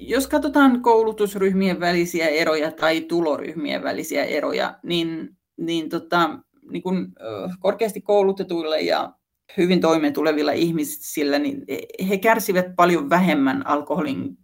jos 0.00 0.26
katsotaan 0.26 0.82
koulutusryhmien 0.82 1.80
välisiä 1.80 2.28
eroja 2.28 2.70
tai 2.70 3.00
tuloryhmien 3.00 3.82
välisiä 3.82 4.24
eroja, 4.24 4.78
niin, 4.82 5.36
niin, 5.56 5.88
tota, 5.88 6.38
niin 6.70 6.82
kun, 6.82 7.12
korkeasti 7.60 8.00
koulutetuilla 8.00 8.76
ja 8.76 9.12
hyvin 9.56 9.80
toimeen 9.80 10.12
tulevilla 10.12 10.52
ihmisillä, 10.52 11.38
niin 11.38 11.64
he 12.08 12.18
kärsivät 12.18 12.66
paljon 12.76 13.10
vähemmän 13.10 13.66
alkoholin 13.66 14.38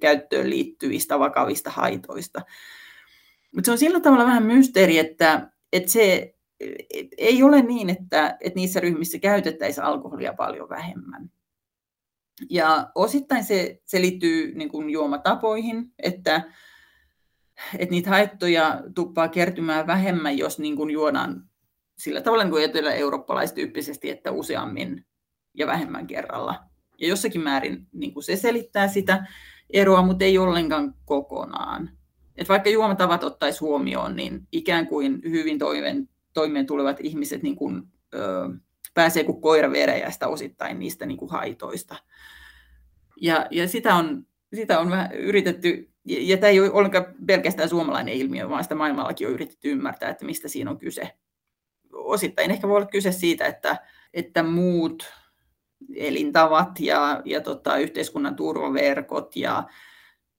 käyttöön 0.00 0.50
liittyvistä 0.50 1.18
vakavista 1.18 1.70
haitoista. 1.70 2.40
Mutta 3.54 3.66
se 3.66 3.72
on 3.72 3.78
sillä 3.78 4.00
tavalla 4.00 4.24
vähän 4.24 4.42
mysteeri, 4.42 4.98
että, 4.98 5.50
että 5.72 5.92
se 5.92 6.34
ei 7.18 7.42
ole 7.42 7.62
niin, 7.62 7.90
että, 7.90 8.36
että 8.40 8.56
niissä 8.56 8.80
ryhmissä 8.80 9.18
käytettäisiin 9.18 9.84
alkoholia 9.84 10.32
paljon 10.32 10.68
vähemmän. 10.68 11.30
Ja 12.50 12.90
osittain 12.94 13.44
se, 13.44 13.80
se 13.84 14.00
liittyy 14.00 14.54
niin 14.54 14.68
kuin 14.68 14.90
juomatapoihin, 14.90 15.92
että, 15.98 16.42
että 17.78 17.90
niitä 17.90 18.10
haittoja 18.10 18.82
tuppaa 18.94 19.28
kertymään 19.28 19.86
vähemmän, 19.86 20.38
jos 20.38 20.58
niin 20.58 20.76
kuin 20.76 20.90
juodaan 20.90 21.48
sillä 21.98 22.20
tavalla 22.20 22.44
niin 22.44 22.52
kuin 22.52 22.64
etelä-eurooppalaistyyppisesti, 22.64 24.10
että 24.10 24.30
useammin 24.30 25.06
ja 25.54 25.66
vähemmän 25.66 26.06
kerralla. 26.06 26.54
Ja 26.98 27.08
jossakin 27.08 27.40
määrin 27.40 27.86
niin 27.92 28.14
kuin 28.14 28.24
se 28.24 28.36
selittää 28.36 28.88
sitä 28.88 29.26
eroa, 29.70 30.02
mutta 30.02 30.24
ei 30.24 30.38
ollenkaan 30.38 30.94
kokonaan. 31.04 31.90
Et 32.36 32.48
vaikka 32.48 32.70
juomatavat 32.70 33.24
ottaisi 33.24 33.60
huomioon, 33.60 34.16
niin 34.16 34.48
ikään 34.52 34.86
kuin 34.86 35.20
hyvin 35.24 35.58
toimeen, 35.58 36.08
toimeen 36.32 36.66
tulevat 36.66 36.96
ihmiset 37.00 37.42
niin 37.42 37.56
kuin, 37.56 37.82
ö, 38.14 38.48
pääsee 38.98 39.24
kuin 39.24 39.40
koira 39.40 39.72
veräjästä 39.72 40.28
osittain 40.28 40.78
niistä 40.78 41.06
niin 41.06 41.16
kuin 41.16 41.30
haitoista. 41.30 41.96
Ja, 43.20 43.46
ja 43.50 43.68
sitä 43.68 43.94
on, 43.94 44.26
sitä 44.54 44.80
on 44.80 44.90
vähän 44.90 45.12
yritetty, 45.12 45.90
ja, 46.04 46.16
ja 46.20 46.36
tämä 46.36 46.50
ei 46.50 46.60
ole 46.60 46.70
ollenkaan 46.70 47.06
pelkästään 47.26 47.68
suomalainen 47.68 48.14
ilmiö, 48.14 48.48
vaan 48.48 48.62
sitä 48.62 48.74
maailmallakin 48.74 49.26
on 49.26 49.34
yritetty 49.34 49.70
ymmärtää, 49.70 50.10
että 50.10 50.24
mistä 50.24 50.48
siinä 50.48 50.70
on 50.70 50.78
kyse. 50.78 51.10
Osittain 51.92 52.50
ehkä 52.50 52.68
voi 52.68 52.76
olla 52.76 52.86
kyse 52.86 53.12
siitä, 53.12 53.46
että, 53.46 53.76
että 54.14 54.42
muut 54.42 55.12
elintavat 55.94 56.80
ja, 56.80 57.22
ja 57.24 57.40
tota, 57.40 57.76
yhteiskunnan 57.76 58.36
turvaverkot 58.36 59.36
ja 59.36 59.68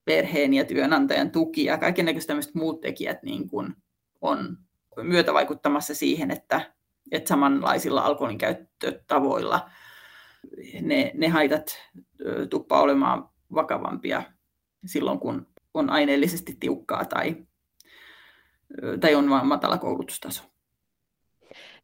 perheen 0.04 0.54
ja 0.54 0.64
työnantajan 0.64 1.30
tuki 1.30 1.64
ja 1.64 1.78
kaikenlaiset 1.78 2.26
tämmöiset 2.26 2.54
muut 2.54 2.80
tekijät 2.80 3.22
niin 3.22 3.48
kuin 3.48 3.74
on 4.20 4.58
myötävaikuttamassa 5.02 5.94
siihen, 5.94 6.30
että, 6.30 6.72
että 7.12 7.28
samanlaisilla 7.28 8.00
alkoholin 8.00 8.38
käyttötavoilla 8.38 9.70
ne, 10.80 11.12
ne 11.14 11.28
haitat 11.28 11.78
tuppaa 12.50 12.80
olemaan 12.80 13.28
vakavampia 13.54 14.22
silloin, 14.86 15.20
kun 15.20 15.46
on 15.74 15.90
aineellisesti 15.90 16.56
tiukkaa 16.60 17.04
tai, 17.04 17.36
tai 19.00 19.14
on 19.14 19.30
vain 19.30 19.46
matala 19.46 19.78
koulutustaso. 19.78 20.42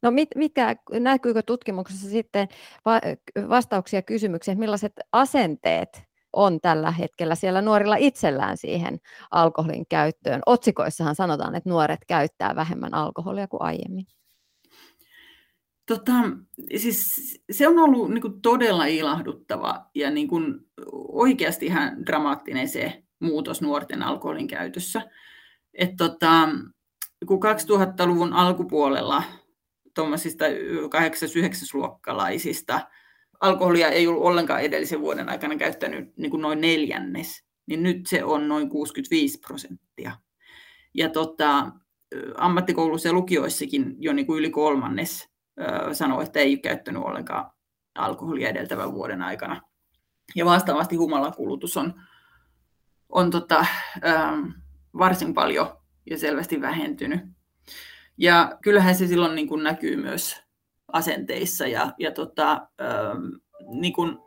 No 0.03 0.11
mit, 0.11 0.29
mitkä, 0.35 0.77
näkyykö 1.01 1.43
tutkimuksessa 1.43 2.09
sitten 2.09 2.49
va, 2.85 3.01
vastauksia 3.49 4.03
kysymykseen, 4.03 4.59
millaiset 4.59 4.93
asenteet 5.13 6.03
on 6.33 6.61
tällä 6.61 6.91
hetkellä 6.91 7.35
siellä 7.35 7.63
nuorilla 7.63 7.97
itsellään 7.99 8.57
siihen 8.57 8.99
alkoholin 9.31 9.87
käyttöön? 9.89 10.41
Otsikoissahan 10.47 11.15
sanotaan, 11.15 11.55
että 11.55 11.71
nuoret 11.71 12.01
käyttää 12.07 12.57
vähemmän 12.57 12.95
alkoholia 12.95 13.49
kuin 13.49 13.63
aiemmin. 13.63 14.07
Tota, 15.87 16.13
siis 16.77 17.41
se 17.51 17.69
on 17.69 17.79
ollut 17.79 18.11
niin 18.11 18.23
kuin 18.23 18.43
todella 18.43 18.87
ilahduttava 18.87 19.91
ja 19.95 20.11
niin 20.11 20.29
kuin 20.29 20.55
oikeasti 21.13 21.67
ihan 21.67 22.07
dramaattinen 22.07 22.69
se 22.69 23.03
muutos 23.19 23.63
nuorten 23.63 24.03
alkoholin 24.03 24.49
käytössä. 24.49 25.03
Et 25.75 25.97
tota, 25.97 26.49
kun 27.27 27.41
2000-luvun 27.43 28.33
alkupuolella 28.33 29.23
tuommoisista 29.95 30.45
8-9-luokkalaisista 30.45 32.81
alkoholia 33.41 33.89
ei 33.89 34.07
ollut 34.07 34.23
ollenkaan 34.23 34.61
edellisen 34.61 35.01
vuoden 35.01 35.29
aikana 35.29 35.57
käyttänyt 35.57 36.17
niin 36.17 36.31
kuin 36.31 36.43
noin 36.43 36.61
neljännes, 36.61 37.45
niin 37.67 37.83
nyt 37.83 38.07
se 38.07 38.25
on 38.25 38.49
noin 38.49 38.69
65 38.69 39.39
prosenttia. 39.39 40.13
Ja 40.95 41.11
tota, 41.11 41.73
ammattikoulussa 42.37 43.09
ja 43.09 43.13
lukioissakin 43.13 43.97
jo 43.99 44.13
niin 44.13 44.27
kuin 44.27 44.39
yli 44.39 44.51
kolmannes 44.51 45.36
sanoo, 45.93 46.21
että 46.21 46.39
ei 46.39 46.59
käyttänyt 46.59 47.03
ollenkaan 47.03 47.51
alkoholia 47.95 48.49
edeltävän 48.49 48.93
vuoden 48.93 49.23
aikana. 49.23 49.63
Ja 50.35 50.45
vastaavasti 50.45 50.97
humalakulutus 50.97 51.77
on, 51.77 52.03
on 53.09 53.31
tota, 53.31 53.67
ähm, 54.07 54.49
varsin 54.99 55.35
paljon 55.35 55.77
ja 56.11 56.19
selvästi 56.19 56.61
vähentynyt. 56.61 57.21
Ja 58.19 58.59
kyllähän 58.63 58.95
se 58.95 59.07
silloin 59.07 59.35
niin 59.35 59.49
kuin 59.49 59.63
näkyy 59.63 59.97
myös 59.97 60.43
asenteissa 60.93 61.67
ja, 61.67 61.93
ja 61.99 62.13
tota, 62.13 62.69
ähm, 62.81 63.25
niin 63.81 63.93
kuin 63.93 64.19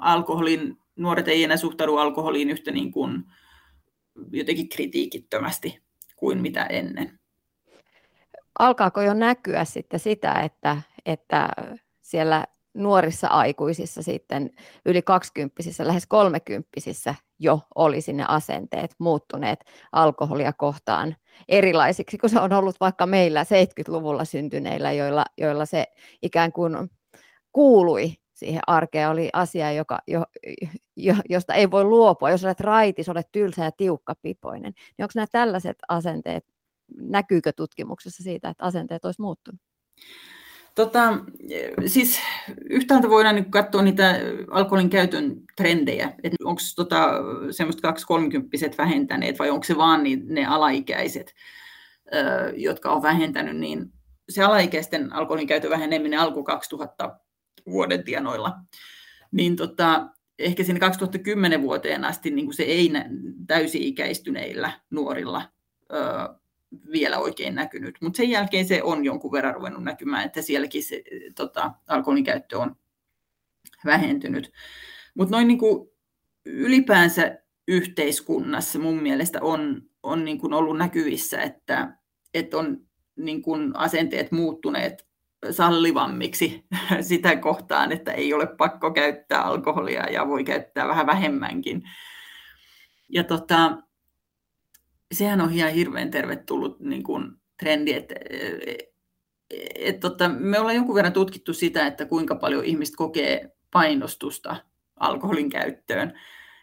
alkoholin, 0.00 0.76
nuoret 0.96 1.28
ei 1.28 1.44
enää 1.44 1.56
suhtaudu 1.56 1.96
alkoholiin 1.96 2.50
yhtä 2.50 2.70
niin 2.70 2.92
kuin 2.92 3.24
jotenkin 4.30 4.68
kritiikittömästi 4.68 5.82
kuin 6.16 6.42
mitä 6.42 6.64
ennen 6.64 7.20
alkaako 8.58 9.02
jo 9.02 9.14
näkyä 9.14 9.64
sitten 9.64 10.00
sitä, 10.00 10.32
että, 10.32 10.82
että 11.06 11.48
siellä 12.00 12.46
nuorissa 12.74 13.28
aikuisissa 13.28 14.02
sitten 14.02 14.50
yli 14.86 15.02
kaksikymppisissä, 15.02 15.86
lähes 15.86 16.06
kolmekymppisissä 16.06 17.14
jo 17.38 17.60
olisi 17.74 18.12
ne 18.12 18.24
asenteet 18.28 18.94
muuttuneet 18.98 19.64
alkoholia 19.92 20.52
kohtaan 20.52 21.16
erilaisiksi, 21.48 22.18
kun 22.18 22.30
se 22.30 22.40
on 22.40 22.52
ollut 22.52 22.76
vaikka 22.80 23.06
meillä 23.06 23.42
70-luvulla 23.42 24.24
syntyneillä, 24.24 24.92
joilla, 24.92 25.24
joilla 25.38 25.66
se 25.66 25.86
ikään 26.22 26.52
kuin 26.52 26.90
kuului 27.52 28.14
siihen 28.34 28.62
arkeen, 28.66 29.10
oli 29.10 29.30
asia, 29.32 29.72
joka, 29.72 29.98
jo, 30.06 30.24
jo, 30.96 31.14
josta 31.28 31.54
ei 31.54 31.70
voi 31.70 31.84
luopua. 31.84 32.30
Jos 32.30 32.44
olet 32.44 32.60
raitis, 32.60 33.08
olet 33.08 33.28
tylsä 33.32 33.64
ja 33.64 33.72
tiukkapipoinen, 33.72 34.72
niin 34.98 35.04
onko 35.04 35.12
nämä 35.14 35.26
tällaiset 35.32 35.78
asenteet 35.88 36.44
näkyykö 37.00 37.52
tutkimuksessa 37.56 38.22
siitä, 38.22 38.48
että 38.48 38.64
asenteet 38.64 39.04
olisi 39.04 39.22
muuttunut? 39.22 39.60
Tota, 40.74 41.18
siis 41.86 42.20
yhtäältä 42.70 43.08
voidaan 43.08 43.34
niin 43.34 43.50
katsoa 43.50 43.82
niitä 43.82 44.20
alkoholin 44.50 44.90
käytön 44.90 45.42
trendejä, 45.56 46.12
että 46.22 46.36
onko 46.44 46.60
tota, 46.76 47.10
semmoista 47.50 47.82
2 47.82 48.06
30 48.06 48.56
vähentäneet 48.78 49.38
vai 49.38 49.50
onko 49.50 49.64
se 49.64 49.76
vaan 49.76 50.02
niin, 50.02 50.22
ne 50.28 50.46
alaikäiset, 50.46 51.34
jotka 52.56 52.92
on 52.92 53.02
vähentänyt, 53.02 53.56
niin 53.56 53.92
se 54.28 54.42
alaikäisten 54.42 55.12
alkoholin 55.12 55.46
käytön 55.46 55.70
väheneminen 55.70 56.20
alkoi 56.20 56.44
2000 56.44 57.18
vuoden 57.66 58.04
tienoilla, 58.04 58.52
niin 59.32 59.56
tota, 59.56 60.08
ehkä 60.38 60.64
sinne 60.64 60.80
2010 60.80 61.62
vuoteen 61.62 62.04
asti 62.04 62.30
niin 62.30 62.52
se 62.52 62.62
ei 62.62 62.92
täysi-ikäistyneillä 63.46 64.72
nuorilla 64.90 65.42
vielä 66.92 67.18
oikein 67.18 67.54
näkynyt, 67.54 67.98
mutta 68.00 68.16
sen 68.16 68.30
jälkeen 68.30 68.66
se 68.66 68.82
on 68.82 69.04
jonkun 69.04 69.32
verran 69.32 69.54
ruvennut 69.54 69.84
näkymään, 69.84 70.24
että 70.24 70.42
sielläkin 70.42 70.82
se 70.82 71.02
tota, 71.34 71.72
alkoholin 71.88 72.24
käyttö 72.24 72.58
on 72.58 72.76
vähentynyt. 73.84 74.52
Mutta 75.14 75.36
noin 75.36 75.48
niin 75.48 75.58
kuin 75.58 75.88
ylipäänsä 76.44 77.38
yhteiskunnassa 77.68 78.78
mun 78.78 79.02
mielestä 79.02 79.38
on, 79.42 79.82
on 80.02 80.24
niin 80.24 80.38
kuin 80.38 80.52
ollut 80.52 80.78
näkyvissä, 80.78 81.42
että, 81.42 81.96
että 82.34 82.56
on 82.56 82.86
niin 83.16 83.42
kuin 83.42 83.76
asenteet 83.76 84.32
muuttuneet 84.32 85.06
sallivammiksi 85.50 86.64
sitä 87.00 87.36
kohtaan, 87.36 87.92
että 87.92 88.12
ei 88.12 88.34
ole 88.34 88.46
pakko 88.46 88.90
käyttää 88.90 89.42
alkoholia 89.42 90.10
ja 90.10 90.28
voi 90.28 90.44
käyttää 90.44 90.88
vähän 90.88 91.06
vähemmänkin. 91.06 91.82
Ja 93.08 93.24
tota, 93.24 93.78
sehän 95.12 95.40
on 95.40 95.52
ihan 95.52 95.72
hirveän 95.72 96.10
tervetullut 96.10 96.80
niin 96.80 97.02
kuin 97.02 97.32
trendi, 97.58 97.92
että 97.92 98.14
et, 99.74 100.00
tota, 100.00 100.28
me 100.28 100.58
ollaan 100.58 100.76
jonkun 100.76 100.94
verran 100.94 101.12
tutkittu 101.12 101.54
sitä, 101.54 101.86
että 101.86 102.06
kuinka 102.06 102.34
paljon 102.34 102.64
ihmiset 102.64 102.96
kokee 102.96 103.52
painostusta 103.70 104.56
alkoholin 105.00 105.50
käyttöön. 105.50 106.12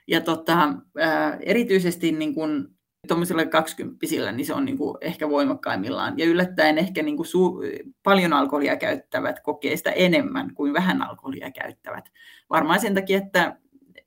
Ja 0.08 0.22
tota, 0.22 0.74
ää, 0.98 1.38
erityisesti 1.42 2.12
niin 2.12 2.34
kuin 2.34 2.68
tuommoisilla 3.08 3.46
kaksikymppisillä, 3.46 4.32
niin 4.32 4.46
se 4.46 4.54
on 4.54 4.66
niin 4.66 4.78
kuin 4.78 4.98
ehkä 5.02 5.30
voimakkaimmillaan. 5.30 6.18
Ja 6.18 6.26
yllättäen 6.26 6.78
ehkä 6.78 7.04
niin 7.04 7.18
kuin 7.18 7.28
su- 7.28 7.94
paljon 8.04 8.34
alkoholia 8.34 8.76
käyttävät 8.76 9.40
kokee 9.40 9.78
sitä 9.78 9.92
enemmän 9.92 10.54
kuin 10.54 10.74
vähän 10.74 11.02
alkoholia 11.02 11.52
käyttävät. 11.52 12.06
Varmaan 12.50 12.80
sen 12.80 12.96
takia, 12.96 13.18
että, 13.18 13.58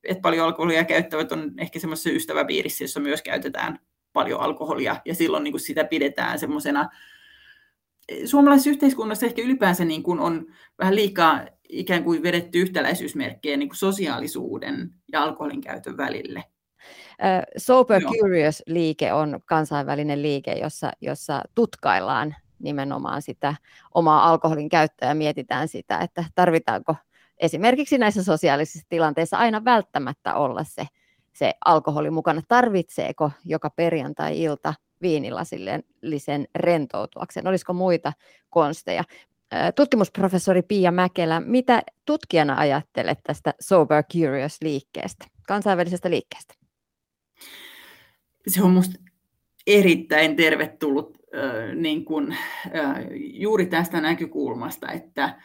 että 0.05 0.23
paljon 0.23 0.47
alkoholia 0.47 0.85
käyttävät 0.85 1.33
on 1.33 1.53
ehkä 1.59 1.79
semmoisessa 1.79 2.11
ystäväpiirissä, 2.11 2.85
jossa 2.85 3.01
myös 3.01 3.23
käytetään 3.23 3.79
paljon 4.13 4.41
alkoholia 4.41 4.97
ja 5.05 5.15
silloin 5.15 5.45
niin 5.45 5.53
kuin 5.53 5.61
sitä 5.61 5.85
pidetään 5.85 6.39
semmoisena, 6.39 6.89
suomalaisessa 8.25 8.71
yhteiskunnassa 8.71 9.27
ehkä 9.27 9.43
ylipäänsä 9.43 9.85
niin 9.85 10.03
kuin 10.03 10.21
on 10.21 10.47
vähän 10.79 10.95
liikaa 10.95 11.41
ikään 11.69 12.05
kuin 12.05 12.23
vedetty 12.23 12.61
yhtäläisyysmerkkejä 12.61 13.57
niin 13.57 13.69
kuin 13.69 13.77
sosiaalisuuden 13.77 14.91
ja 15.13 15.23
alkoholin 15.23 15.61
käytön 15.61 15.97
välille. 15.97 16.45
Uh, 17.13 17.43
Sober 17.57 18.03
Joo. 18.03 18.13
Curious-liike 18.13 19.13
on 19.13 19.41
kansainvälinen 19.47 20.23
liike, 20.23 20.53
jossa, 20.53 20.93
jossa 21.01 21.43
tutkaillaan 21.55 22.35
nimenomaan 22.59 23.23
sitä 23.23 23.55
omaa 23.95 24.29
alkoholin 24.29 24.69
käyttöä 24.69 25.09
ja 25.09 25.15
mietitään 25.15 25.69
sitä, 25.69 25.99
että 25.99 26.25
tarvitaanko 26.35 26.97
esimerkiksi 27.39 27.99
näissä 27.99 28.23
sosiaalisissa 28.23 28.87
tilanteissa 28.89 29.37
aina 29.37 29.65
välttämättä 29.65 30.35
olla 30.35 30.65
se 30.65 30.87
se 31.33 31.53
alkoholi 31.65 32.11
mukana. 32.11 32.43
Tarvitseeko 32.49 33.31
joka 33.45 33.71
perjantai-ilta 33.71 34.75
viinilasillisen 35.03 36.47
rentoutuakseen? 36.55 37.47
Olisiko 37.47 37.73
muita 37.73 38.13
konsteja? 38.51 39.05
Tutkimusprofessori 39.75 40.63
Pia 40.63 40.93
Mäkelä, 40.93 41.41
mitä 41.41 41.83
tutkijana 42.05 42.59
ajattelet 42.59 43.19
tästä 43.23 43.55
Sober 43.61 44.05
Curious-liikkeestä, 44.13 45.27
kansainvälisestä 45.49 46.11
liikkeestä? 46.11 46.55
Se 48.47 48.63
on 48.63 48.71
minusta 48.71 48.99
erittäin 49.67 50.37
tervetullut 50.37 51.19
äh, 51.35 51.75
niin 51.75 52.05
kuin, 52.05 52.33
äh, 52.33 52.39
juuri 53.15 53.67
tästä 53.67 54.01
näkökulmasta, 54.01 54.93
että, 54.93 55.41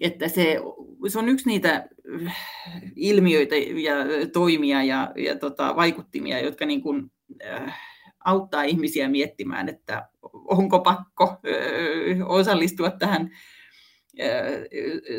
että 0.00 0.28
se, 0.28 0.56
se 1.08 1.18
on 1.18 1.28
yksi 1.28 1.46
niitä 1.46 1.88
ilmiöitä 2.96 3.54
ja 3.56 3.94
toimia 4.32 4.82
ja, 4.82 5.12
ja 5.16 5.38
tota, 5.38 5.76
vaikuttimia, 5.76 6.40
jotka 6.40 6.66
niin 6.66 6.82
kuin, 6.82 7.10
äh, 7.46 7.80
auttaa 8.24 8.62
ihmisiä 8.62 9.08
miettimään, 9.08 9.68
että 9.68 10.08
onko 10.32 10.80
pakko 10.80 11.40
osallistua 12.26 12.90
tähän 12.90 13.30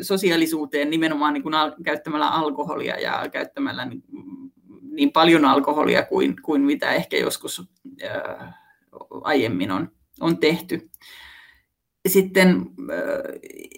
sosiaalisuuteen 0.02 0.90
nimenomaan 0.90 1.34
niin 1.34 1.42
kuin 1.42 1.54
käyttämällä 1.84 2.28
alkoholia 2.28 3.00
ja 3.00 3.28
käyttämällä 3.32 3.84
niin, 3.84 4.02
niin 4.90 5.12
paljon 5.12 5.44
alkoholia 5.44 6.02
kuin, 6.02 6.36
kuin 6.42 6.62
mitä 6.62 6.92
ehkä 6.92 7.16
joskus 7.16 7.62
aiemmin 9.22 9.70
on, 9.70 9.92
on 10.20 10.38
tehty. 10.38 10.90
Sitten 12.08 12.66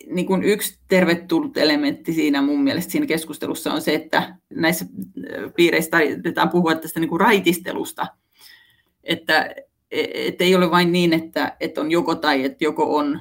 niin 0.07 0.27
kuin 0.27 0.43
yksi 0.43 0.79
tervetullut 0.89 1.57
elementti 1.57 2.13
siinä 2.13 2.43
mun 2.43 2.63
mielestä 2.63 2.93
siinä 2.93 3.07
keskustelussa 3.07 3.73
on 3.73 3.83
se, 3.83 3.95
että 3.95 4.37
näissä 4.51 4.85
piireissä 5.57 5.91
tarvitaan 5.91 6.49
puhua 6.49 6.75
tästä 6.75 7.01
niin 7.01 7.09
kuin 7.09 7.21
raitistelusta– 7.21 8.07
että, 9.07 9.55
että 9.91 10.45
ei 10.45 10.55
ole 10.55 10.71
vain 10.71 10.93
niin, 10.93 11.13
että, 11.13 11.57
että 11.61 11.81
on 11.81 11.91
joko 11.91 12.15
tai, 12.15 12.45
että 12.45 12.65
joko 12.65 12.97
on 12.97 13.21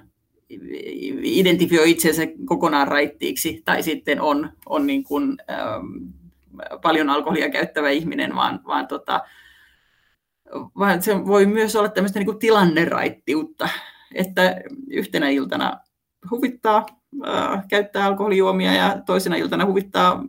identifioi 1.23 1.91
itsensä 1.91 2.23
kokonaan 2.45 2.87
raittiiksi 2.87 3.61
tai 3.65 3.83
sitten 3.83 4.21
on, 4.21 4.49
on 4.65 4.87
niin 4.87 5.03
kuin, 5.03 5.37
ähm, 5.49 5.85
paljon 6.81 7.09
alkoholia 7.09 7.49
käyttävä 7.49 7.89
ihminen, 7.89 8.35
vaan, 8.35 8.59
vaan, 8.67 8.87
tota, 8.87 9.21
vaan 10.79 11.01
se 11.01 11.25
voi 11.25 11.45
myös 11.45 11.75
olla 11.75 11.89
tämmöistä 11.89 12.19
niin 12.19 12.25
kuin 12.25 12.39
tilanneraittiutta, 12.39 13.69
että 14.13 14.61
yhtenä 14.89 15.29
iltana 15.29 15.79
huvittaa 16.31 16.85
äh, 17.27 17.67
käyttää 17.67 18.05
alkoholijuomia 18.05 18.73
ja 18.73 19.01
toisena 19.05 19.35
iltana 19.35 19.65
huvittaa 19.65 20.23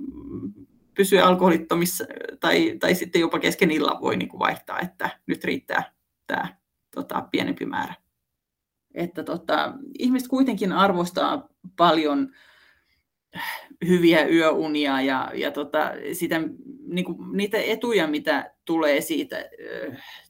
pysyä 0.94 1.26
alkoholittomissa 1.26 2.04
tai, 2.40 2.76
tai 2.80 2.94
sitten 2.94 3.20
jopa 3.20 3.38
kesken 3.38 3.70
illan 3.70 4.00
voi 4.00 4.16
niin 4.16 4.28
kuin 4.28 4.40
vaihtaa, 4.40 4.80
että 4.80 5.10
nyt 5.26 5.44
riittää 5.44 5.92
tämä 6.26 6.56
tota, 6.94 7.28
pienempi 7.30 7.66
määrä. 7.66 7.94
Että 8.94 9.22
tota, 9.22 9.72
ihmiset 9.98 10.28
kuitenkin 10.28 10.72
arvostaa 10.72 11.48
paljon 11.76 12.32
hyviä 13.86 14.26
yöunia 14.26 15.00
ja, 15.00 15.32
ja 15.34 15.50
tota, 15.50 15.92
sitä, 16.12 16.40
niin 16.86 17.04
kuin, 17.04 17.18
niitä 17.32 17.58
etuja, 17.58 18.06
mitä 18.06 18.54
tulee 18.64 19.00
siitä, 19.00 19.36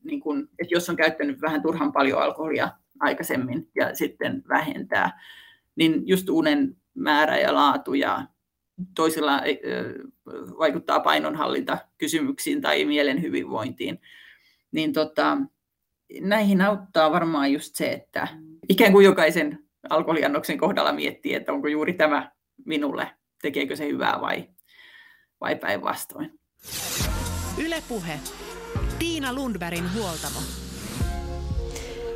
niin 0.04 0.20
kuin, 0.20 0.48
että 0.58 0.74
jos 0.74 0.90
on 0.90 0.96
käyttänyt 0.96 1.42
vähän 1.42 1.62
turhan 1.62 1.92
paljon 1.92 2.22
alkoholia 2.22 2.68
aikaisemmin 3.00 3.70
ja 3.74 3.94
sitten 3.94 4.42
vähentää, 4.48 5.20
niin 5.76 6.08
just 6.08 6.28
unen 6.28 6.76
määrä 6.94 7.38
ja 7.38 7.54
laatu 7.54 7.94
ja 7.94 8.26
toisilla 8.94 9.42
vaikuttaa 10.58 11.00
painonhallintakysymyksiin 11.00 12.60
tai 12.60 12.84
mielen 12.84 13.22
hyvinvointiin, 13.22 14.00
niin 14.72 14.92
tota, 14.92 15.38
näihin 16.20 16.60
auttaa 16.60 17.10
varmaan 17.10 17.52
just 17.52 17.74
se, 17.74 17.90
että 17.90 18.28
ikään 18.68 18.92
kuin 18.92 19.04
jokaisen 19.04 19.66
alkoholiannoksen 19.90 20.58
kohdalla 20.58 20.92
miettii, 20.92 21.34
että 21.34 21.52
onko 21.52 21.68
juuri 21.68 21.92
tämä 21.92 22.30
minulle, 22.64 23.10
tekeekö 23.42 23.76
se 23.76 23.88
hyvää 23.88 24.20
vai, 24.20 24.48
vai 25.40 25.56
päinvastoin. 25.56 26.38
Ylepuhe. 27.64 28.20
Tiina 28.98 29.34
Lundbergin 29.34 29.94
huoltamo. 29.94 30.65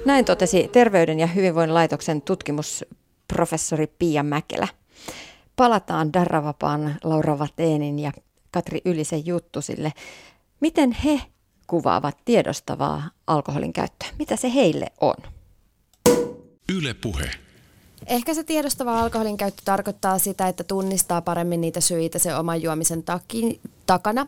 Näin 0.05 0.24
totesi 0.24 0.68
Terveyden 0.72 1.20
ja 1.20 1.26
hyvinvoinnin 1.26 1.74
laitoksen 1.74 2.22
tutkimusprofessori 2.22 3.86
Pia 3.86 4.22
Mäkelä 4.22 4.68
palataan 5.57 6.12
Darravapaan 6.12 6.96
Laura 7.05 7.38
Vateenin 7.38 7.98
ja 7.98 8.12
Katri 8.51 8.80
Ylisen 8.84 9.26
juttusille. 9.26 9.92
Miten 10.61 10.92
he 10.92 11.20
kuvaavat 11.66 12.16
tiedostavaa 12.24 13.11
alkoholin 13.26 13.72
käyttöä? 13.72 14.09
Mitä 14.18 14.36
se 14.36 14.55
heille 14.55 14.86
on? 15.01 15.14
Yle 16.76 16.94
puhe. 16.94 17.30
Ehkä 18.07 18.34
se 18.34 18.44
tiedostava 18.44 19.01
alkoholin 19.01 19.36
käyttö 19.36 19.62
tarkoittaa 19.64 20.18
sitä, 20.18 20.48
että 20.48 20.64
tunnistaa 20.64 21.22
paremmin 21.22 21.61
niitä 21.61 21.80
syitä 21.80 22.18
sen 22.18 22.38
oman 22.38 22.62
juomisen 22.62 23.03
taki, 23.03 23.61
takana. 23.86 24.26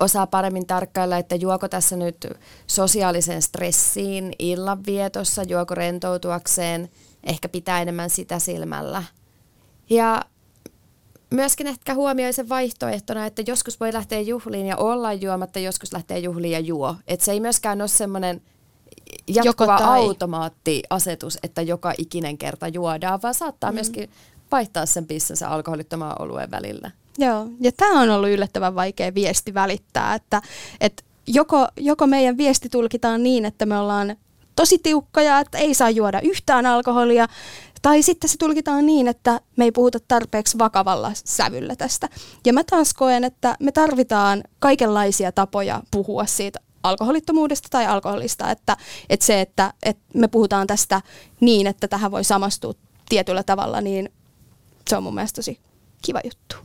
Osaa 0.00 0.26
paremmin 0.26 0.66
tarkkailla, 0.66 1.18
että 1.18 1.34
juoko 1.34 1.68
tässä 1.68 1.96
nyt 1.96 2.26
sosiaaliseen 2.66 3.42
stressiin, 3.42 4.32
illanvietossa, 4.38 5.42
juoko 5.42 5.74
rentoutuakseen, 5.74 6.90
ehkä 7.24 7.48
pitää 7.48 7.82
enemmän 7.82 8.10
sitä 8.10 8.38
silmällä. 8.38 9.02
Ja 9.90 10.22
myöskin 11.30 11.66
ehkä 11.66 11.94
huomioi 11.94 12.32
sen 12.32 12.48
vaihtoehtona, 12.48 13.26
että 13.26 13.42
joskus 13.46 13.80
voi 13.80 13.92
lähteä 13.92 14.20
juhliin 14.20 14.66
ja 14.66 14.76
olla 14.76 15.12
juomatta, 15.12 15.58
joskus 15.58 15.92
lähtee 15.92 16.18
juhliin 16.18 16.52
ja 16.52 16.60
juo. 16.60 16.96
Että 17.08 17.24
se 17.24 17.32
ei 17.32 17.40
myöskään 17.40 17.80
ole 17.80 17.88
semmoinen 17.88 18.42
jatkuva 19.26 19.76
automaattiasetus, 19.76 21.38
että 21.42 21.62
joka 21.62 21.92
ikinen 21.98 22.38
kerta 22.38 22.68
juodaan, 22.68 23.22
vaan 23.22 23.34
saattaa 23.34 23.70
mm. 23.70 23.74
myöskin 23.74 24.10
vaihtaa 24.52 24.86
sen 24.86 25.06
pissänsä 25.06 25.48
alkoholittomaan 25.48 26.22
oluen 26.22 26.50
välillä. 26.50 26.90
Joo, 27.18 27.46
ja 27.60 27.72
tämä 27.72 28.00
on 28.00 28.10
ollut 28.10 28.30
yllättävän 28.30 28.74
vaikea 28.74 29.14
viesti 29.14 29.54
välittää, 29.54 30.14
että, 30.14 30.42
että 30.80 31.02
joko, 31.26 31.68
joko 31.76 32.06
meidän 32.06 32.36
viesti 32.36 32.68
tulkitaan 32.68 33.22
niin, 33.22 33.44
että 33.44 33.66
me 33.66 33.78
ollaan 33.78 34.16
tosi 34.56 34.78
tiukkoja, 34.78 35.38
että 35.38 35.58
ei 35.58 35.74
saa 35.74 35.90
juoda 35.90 36.20
yhtään 36.20 36.66
alkoholia, 36.66 37.28
tai 37.82 38.02
sitten 38.02 38.30
se 38.30 38.36
tulkitaan 38.38 38.86
niin, 38.86 39.08
että 39.08 39.40
me 39.56 39.64
ei 39.64 39.72
puhuta 39.72 39.98
tarpeeksi 40.08 40.58
vakavalla 40.58 41.12
sävyllä 41.14 41.76
tästä. 41.76 42.08
Ja 42.46 42.52
mä 42.52 42.64
taas 42.64 42.94
koen, 42.94 43.24
että 43.24 43.56
me 43.60 43.72
tarvitaan 43.72 44.44
kaikenlaisia 44.58 45.32
tapoja 45.32 45.82
puhua 45.90 46.26
siitä 46.26 46.60
alkoholittomuudesta 46.82 47.68
tai 47.70 47.86
alkoholista, 47.86 48.50
että, 48.50 48.76
että 49.10 49.26
se, 49.26 49.40
että, 49.40 49.72
että 49.82 50.02
me 50.14 50.28
puhutaan 50.28 50.66
tästä 50.66 51.02
niin, 51.40 51.66
että 51.66 51.88
tähän 51.88 52.10
voi 52.10 52.24
samastua 52.24 52.74
tietyllä 53.08 53.42
tavalla, 53.42 53.80
niin 53.80 54.12
se 54.90 54.96
on 54.96 55.02
mun 55.02 55.14
mielestä 55.14 55.36
tosi 55.36 55.60
kiva 56.02 56.20
juttu. 56.24 56.56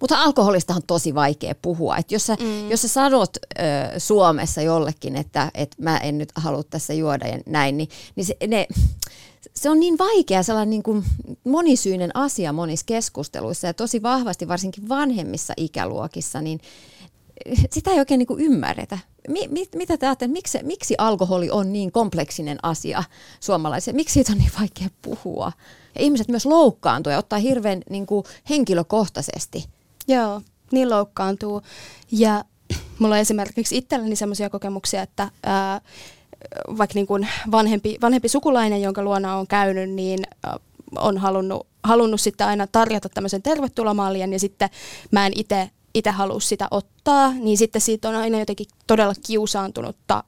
Mutta 0.00 0.22
alkoholista 0.22 0.74
on 0.74 0.82
tosi 0.86 1.14
vaikea 1.14 1.54
puhua. 1.62 1.96
Et 1.96 2.12
jos, 2.12 2.26
sä, 2.26 2.36
mm. 2.40 2.70
jos 2.70 2.82
sä 2.82 2.88
sanot 2.88 3.36
ö, 3.36 3.60
Suomessa 4.00 4.62
jollekin, 4.62 5.16
että 5.16 5.50
et 5.54 5.74
mä 5.78 5.98
en 5.98 6.18
nyt 6.18 6.32
halua 6.34 6.62
tässä 6.62 6.92
juoda 6.92 7.28
ja 7.28 7.38
näin, 7.46 7.76
niin, 7.76 7.88
niin 8.16 8.26
se, 8.26 8.36
ne, 8.46 8.66
se 9.54 9.70
on 9.70 9.80
niin 9.80 9.98
vaikea, 9.98 10.42
sellainen 10.42 10.70
niin 10.70 10.82
kuin 10.82 11.04
monisyinen 11.44 12.16
asia 12.16 12.52
monissa 12.52 12.86
keskusteluissa 12.86 13.66
ja 13.66 13.74
tosi 13.74 14.02
vahvasti 14.02 14.48
varsinkin 14.48 14.88
vanhemmissa 14.88 15.54
ikäluokissa, 15.56 16.42
niin 16.42 16.60
sitä 17.70 17.90
ei 17.90 17.98
oikein 17.98 18.18
niin 18.18 18.26
kuin 18.26 18.40
ymmärretä. 18.40 18.98
Mi, 19.28 19.48
mit, 19.48 19.68
mitä 19.74 19.96
te 19.96 20.06
ajattelette, 20.06 20.32
miksi, 20.32 20.58
miksi 20.62 20.94
alkoholi 20.98 21.50
on 21.50 21.72
niin 21.72 21.92
kompleksinen 21.92 22.58
asia 22.62 23.04
suomalaisille? 23.40 23.96
Miksi 23.96 24.14
siitä 24.14 24.32
on 24.32 24.38
niin 24.38 24.50
vaikea 24.60 24.88
puhua? 25.02 25.52
Ja 25.94 26.02
ihmiset 26.02 26.28
myös 26.28 26.46
loukkaantuu 26.46 27.10
ja 27.10 27.18
ottaa 27.18 27.38
hirveän 27.38 27.82
niin 27.90 28.06
kuin 28.06 28.24
henkilökohtaisesti. 28.50 29.64
Joo, 30.08 30.42
niin 30.72 30.90
loukkaantuu. 30.90 31.62
Ja 32.12 32.44
mulla 32.98 33.14
on 33.14 33.20
esimerkiksi 33.20 33.76
itselläni 33.76 34.16
sellaisia 34.16 34.50
kokemuksia, 34.50 35.02
että 35.02 35.30
ää, 35.42 35.80
vaikka 36.78 36.94
niin 36.94 37.06
kuin 37.06 37.28
vanhempi, 37.50 37.96
vanhempi 38.02 38.28
sukulainen, 38.28 38.82
jonka 38.82 39.02
luona 39.02 39.36
on 39.36 39.46
käynyt, 39.46 39.90
niin 39.90 40.18
on 40.98 41.18
halunnut, 41.18 41.66
halunnut 41.84 42.20
sitten 42.20 42.46
aina 42.46 42.66
tarjota 42.66 43.08
tämmöisen 43.08 43.42
tervetulomallien 43.42 44.32
ja 44.32 44.38
sitten 44.38 44.70
mä 45.10 45.26
en 45.26 45.32
itse 45.36 45.70
itse 45.96 46.10
halua 46.10 46.40
sitä 46.40 46.68
ottaa, 46.70 47.32
niin 47.32 47.58
sitten 47.58 47.80
siitä 47.80 48.08
on 48.08 48.14
aina 48.14 48.38
jotenkin 48.38 48.66
todella 48.86 49.14
kiusaantunutta 49.26 50.24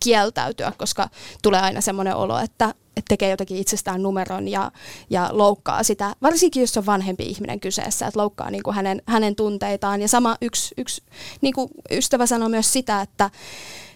kieltäytyä, 0.00 0.72
koska 0.78 1.08
tulee 1.42 1.60
aina 1.60 1.80
semmoinen 1.80 2.16
olo, 2.16 2.38
että, 2.38 2.74
että 2.96 3.08
tekee 3.08 3.30
jotenkin 3.30 3.56
itsestään 3.56 4.02
numeron 4.02 4.48
ja, 4.48 4.72
ja 5.10 5.28
loukkaa 5.32 5.82
sitä, 5.82 6.14
varsinkin 6.22 6.60
jos 6.60 6.76
on 6.76 6.86
vanhempi 6.86 7.24
ihminen 7.24 7.60
kyseessä, 7.60 8.06
että 8.06 8.20
loukkaa 8.20 8.50
niin 8.50 8.62
kuin 8.62 8.74
hänen, 8.74 9.02
hänen 9.06 9.36
tunteitaan. 9.36 10.02
Ja 10.02 10.08
sama 10.08 10.36
yksi, 10.42 10.74
yksi 10.76 11.02
niin 11.40 11.54
kuin 11.54 11.70
ystävä 11.90 12.26
sanoi 12.26 12.48
myös 12.48 12.72
sitä, 12.72 13.00
että, 13.00 13.30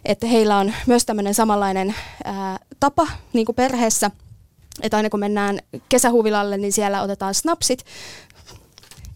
että 0.04 0.26
heillä 0.26 0.58
on 0.58 0.72
myös 0.86 1.06
tämmöinen 1.06 1.34
samanlainen 1.34 1.94
ää, 2.24 2.58
tapa 2.80 3.06
niin 3.32 3.46
kuin 3.46 3.56
perheessä, 3.56 4.10
että 4.82 4.96
aina 4.96 5.10
kun 5.10 5.20
mennään 5.20 5.58
kesähuvilalle, 5.88 6.58
niin 6.58 6.72
siellä 6.72 7.02
otetaan 7.02 7.34
snapsit, 7.34 7.84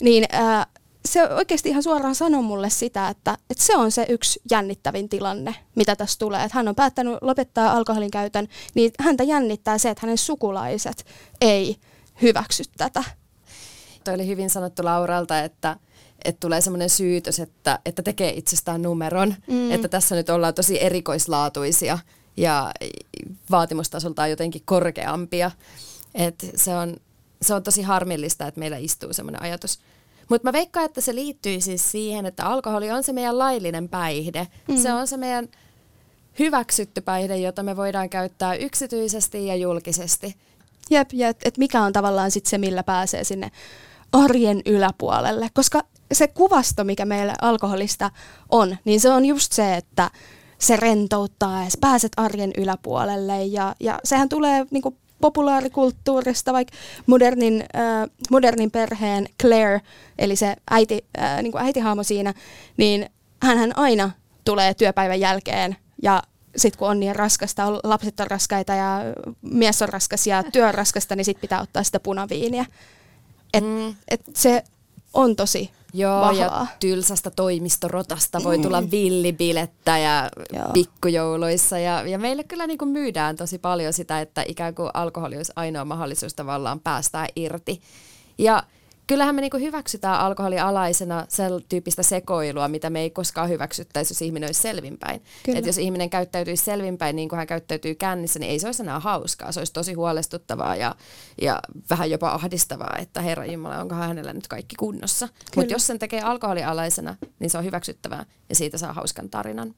niin 0.00 0.24
ää, 0.32 0.66
se 1.04 1.28
oikeasti 1.28 1.68
ihan 1.68 1.82
suoraan 1.82 2.14
sanoi 2.14 2.42
mulle 2.42 2.70
sitä, 2.70 3.08
että, 3.08 3.38
että 3.50 3.64
se 3.64 3.76
on 3.76 3.90
se 3.92 4.06
yksi 4.08 4.40
jännittävin 4.50 5.08
tilanne, 5.08 5.54
mitä 5.74 5.96
tässä 5.96 6.18
tulee. 6.18 6.44
Että 6.44 6.58
hän 6.58 6.68
on 6.68 6.74
päättänyt 6.74 7.18
lopettaa 7.20 7.72
alkoholin 7.72 8.10
käytön, 8.10 8.48
niin 8.74 8.92
häntä 9.00 9.24
jännittää 9.24 9.78
se, 9.78 9.90
että 9.90 10.06
hänen 10.06 10.18
sukulaiset 10.18 11.06
ei 11.40 11.76
hyväksy 12.22 12.64
tätä. 12.76 13.04
Toi 14.04 14.14
oli 14.14 14.26
hyvin 14.26 14.50
sanottu 14.50 14.84
Lauralta, 14.84 15.40
että, 15.40 15.76
että 16.24 16.40
tulee 16.40 16.60
semmoinen 16.60 16.90
syytös, 16.90 17.38
että, 17.38 17.78
että 17.84 18.02
tekee 18.02 18.32
itsestään 18.32 18.82
numeron, 18.82 19.34
mm. 19.46 19.70
että 19.70 19.88
tässä 19.88 20.14
nyt 20.14 20.30
ollaan 20.30 20.54
tosi 20.54 20.82
erikoislaatuisia 20.82 21.98
ja 22.36 22.72
vaatimustasoltaan 23.50 24.30
jotenkin 24.30 24.62
korkeampia. 24.64 25.50
Et 26.14 26.46
se, 26.54 26.74
on, 26.74 26.96
se 27.42 27.54
on 27.54 27.62
tosi 27.62 27.82
harmillista, 27.82 28.46
että 28.46 28.60
meillä 28.60 28.76
istuu 28.76 29.12
semmoinen 29.12 29.42
ajatus. 29.42 29.78
Mutta 30.28 30.48
mä 30.48 30.52
veikkaan, 30.52 30.86
että 30.86 31.00
se 31.00 31.14
liittyy 31.14 31.60
siis 31.60 31.90
siihen, 31.90 32.26
että 32.26 32.46
alkoholi 32.46 32.90
on 32.90 33.02
se 33.02 33.12
meidän 33.12 33.38
laillinen 33.38 33.88
päihde. 33.88 34.48
Mm. 34.68 34.76
Se 34.76 34.92
on 34.92 35.06
se 35.06 35.16
meidän 35.16 35.48
hyväksytty 36.38 37.00
päihde, 37.00 37.36
jota 37.36 37.62
me 37.62 37.76
voidaan 37.76 38.10
käyttää 38.10 38.54
yksityisesti 38.54 39.46
ja 39.46 39.56
julkisesti. 39.56 40.36
Jep, 40.90 41.10
ja 41.12 41.28
että 41.28 41.48
et 41.48 41.58
mikä 41.58 41.82
on 41.82 41.92
tavallaan 41.92 42.30
sit 42.30 42.46
se, 42.46 42.58
millä 42.58 42.82
pääsee 42.82 43.24
sinne 43.24 43.50
arjen 44.12 44.62
yläpuolelle. 44.66 45.48
Koska 45.54 45.82
se 46.12 46.28
kuvasto, 46.28 46.84
mikä 46.84 47.04
meillä 47.04 47.34
alkoholista 47.40 48.10
on, 48.48 48.76
niin 48.84 49.00
se 49.00 49.10
on 49.10 49.24
just 49.24 49.52
se, 49.52 49.74
että 49.74 50.10
se 50.58 50.76
rentouttaa 50.76 51.64
ja 51.64 51.70
pääset 51.80 52.12
arjen 52.16 52.50
yläpuolelle. 52.56 53.44
Ja, 53.44 53.74
ja 53.80 53.98
sehän 54.04 54.28
tulee 54.28 54.66
niinku 54.70 54.96
populaarikulttuurista, 55.20 56.52
vaikka 56.52 56.76
modernin, 57.06 57.64
äh, 57.76 58.10
modernin 58.30 58.70
perheen 58.70 59.28
Claire, 59.42 59.80
eli 60.18 60.36
se 60.36 60.56
äiti, 60.70 61.04
äh, 61.18 61.42
niin 61.42 61.52
kuin 61.52 61.64
äitihaamo 61.64 62.02
siinä, 62.02 62.34
niin 62.76 63.10
hän 63.42 63.78
aina 63.78 64.10
tulee 64.44 64.74
työpäivän 64.74 65.20
jälkeen 65.20 65.76
ja 66.02 66.22
sitten 66.56 66.78
kun 66.78 66.88
on 66.88 67.00
niin 67.00 67.16
raskasta, 67.16 67.72
lapset 67.72 68.20
on 68.20 68.26
raskaita 68.26 68.74
ja 68.74 69.00
mies 69.42 69.82
on 69.82 69.88
raskas 69.88 70.26
ja 70.26 70.42
työ 70.42 70.68
on 70.68 70.74
raskasta, 70.74 71.16
niin 71.16 71.24
sitten 71.24 71.40
pitää 71.40 71.60
ottaa 71.60 71.82
sitä 71.82 72.00
punaviiniä. 72.00 72.66
Et, 73.54 73.64
mm. 73.64 73.94
et 74.08 74.20
se 74.34 74.62
on 75.18 75.36
tosi 75.36 75.70
Joo, 75.94 76.20
vahvaa. 76.20 76.60
ja 76.60 76.66
tylsästä 76.80 77.30
toimistorotasta 77.30 78.44
voi 78.44 78.58
tulla 78.58 78.80
mm. 78.80 78.90
villibilettä 78.90 79.98
ja 79.98 80.28
Joo. 80.52 80.72
pikkujouluissa. 80.72 81.78
Ja, 81.78 82.08
ja 82.08 82.18
meille 82.18 82.44
kyllä 82.44 82.66
niin 82.66 82.78
kuin 82.78 82.88
myydään 82.88 83.36
tosi 83.36 83.58
paljon 83.58 83.92
sitä, 83.92 84.20
että 84.20 84.44
ikään 84.48 84.74
kuin 84.74 84.90
alkoholi 84.94 85.36
olisi 85.36 85.52
ainoa 85.56 85.84
mahdollisuus 85.84 86.34
tavallaan 86.34 86.80
päästää 86.80 87.26
irti. 87.36 87.80
Ja 88.38 88.62
kyllähän 89.08 89.34
me 89.34 89.40
niinku 89.40 89.56
hyväksytään 89.56 90.20
alkoholialaisena 90.20 91.26
sen 91.28 91.52
tyyppistä 91.68 92.02
sekoilua, 92.02 92.68
mitä 92.68 92.90
me 92.90 93.00
ei 93.00 93.10
koskaan 93.10 93.48
hyväksyttäisi, 93.48 94.12
jos 94.12 94.22
ihminen 94.22 94.48
olisi 94.48 94.62
selvinpäin. 94.62 95.22
Et 95.54 95.66
jos 95.66 95.78
ihminen 95.78 96.10
käyttäytyisi 96.10 96.64
selvinpäin 96.64 97.16
niin 97.16 97.28
kuin 97.28 97.36
hän 97.36 97.46
käyttäytyy 97.46 97.94
kännissä, 97.94 98.38
niin 98.38 98.50
ei 98.50 98.58
se 98.58 98.68
olisi 98.68 98.82
enää 98.82 99.00
hauskaa. 99.00 99.52
Se 99.52 99.60
olisi 99.60 99.72
tosi 99.72 99.92
huolestuttavaa 99.92 100.76
ja, 100.76 100.94
ja 101.42 101.60
vähän 101.90 102.10
jopa 102.10 102.30
ahdistavaa, 102.30 102.96
että 102.98 103.20
Herra 103.20 103.46
Jumala, 103.46 103.80
onko 103.80 103.94
hänellä 103.94 104.32
nyt 104.32 104.48
kaikki 104.48 104.76
kunnossa. 104.76 105.28
Mutta 105.56 105.72
jos 105.72 105.86
sen 105.86 105.98
tekee 105.98 106.20
alkoholialaisena, 106.20 107.16
niin 107.38 107.50
se 107.50 107.58
on 107.58 107.64
hyväksyttävää 107.64 108.26
ja 108.48 108.54
siitä 108.54 108.78
saa 108.78 108.92
hauskan 108.92 109.30
tarinan. 109.30 109.74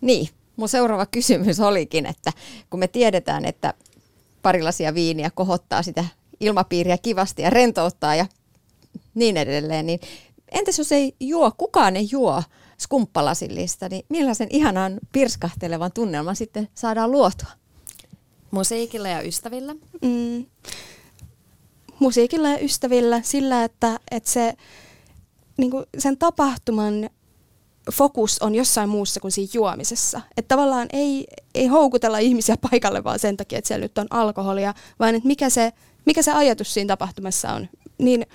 Niin, 0.00 0.28
mun 0.56 0.68
seuraava 0.68 1.06
kysymys 1.06 1.60
olikin, 1.60 2.06
että 2.06 2.32
kun 2.70 2.80
me 2.80 2.88
tiedetään, 2.88 3.44
että 3.44 3.74
parilasia 4.42 4.94
viiniä 4.94 5.30
kohottaa 5.34 5.82
sitä 5.82 6.04
ilmapiiriä 6.42 6.98
kivasti 6.98 7.42
ja 7.42 7.50
rentouttaa 7.50 8.14
ja 8.14 8.26
niin 9.14 9.36
edelleen, 9.36 9.86
niin 9.86 10.00
entäs 10.52 10.78
jos 10.78 10.92
ei 10.92 11.14
juo, 11.20 11.52
kukaan 11.56 11.96
ei 11.96 12.08
juo 12.10 12.42
skumppalasillista, 12.78 13.88
niin 13.88 14.04
millaisen 14.08 14.48
ihanan 14.50 15.00
pirskahtelevan 15.12 15.92
tunnelman 15.92 16.36
sitten 16.36 16.68
saadaan 16.74 17.10
luotua? 17.10 17.50
Musiikilla 18.50 19.08
ja 19.08 19.22
ystävillä? 19.22 19.74
Mm. 20.02 20.46
Musiikilla 21.98 22.48
ja 22.48 22.58
ystävillä 22.58 23.20
sillä, 23.22 23.64
että, 23.64 24.00
että 24.10 24.30
se, 24.30 24.54
niin 25.56 25.70
kuin 25.70 25.84
sen 25.98 26.18
tapahtuman 26.18 27.10
fokus 27.92 28.42
on 28.42 28.54
jossain 28.54 28.88
muussa 28.88 29.20
kuin 29.20 29.32
siinä 29.32 29.50
juomisessa. 29.54 30.20
Että 30.36 30.54
tavallaan 30.54 30.88
ei, 30.92 31.26
ei 31.54 31.66
houkutella 31.66 32.18
ihmisiä 32.18 32.56
paikalle 32.70 33.04
vaan 33.04 33.18
sen 33.18 33.36
takia, 33.36 33.58
että 33.58 33.68
siellä 33.68 33.84
nyt 33.84 33.98
on 33.98 34.06
alkoholia, 34.10 34.74
vaan 34.98 35.14
että 35.14 35.26
mikä 35.26 35.50
se 35.50 35.72
mikä 36.06 36.22
se 36.22 36.32
ajatus 36.32 36.74
siinä 36.74 36.88
tapahtumassa 36.88 37.52
on, 37.52 37.68
niin 37.98 38.26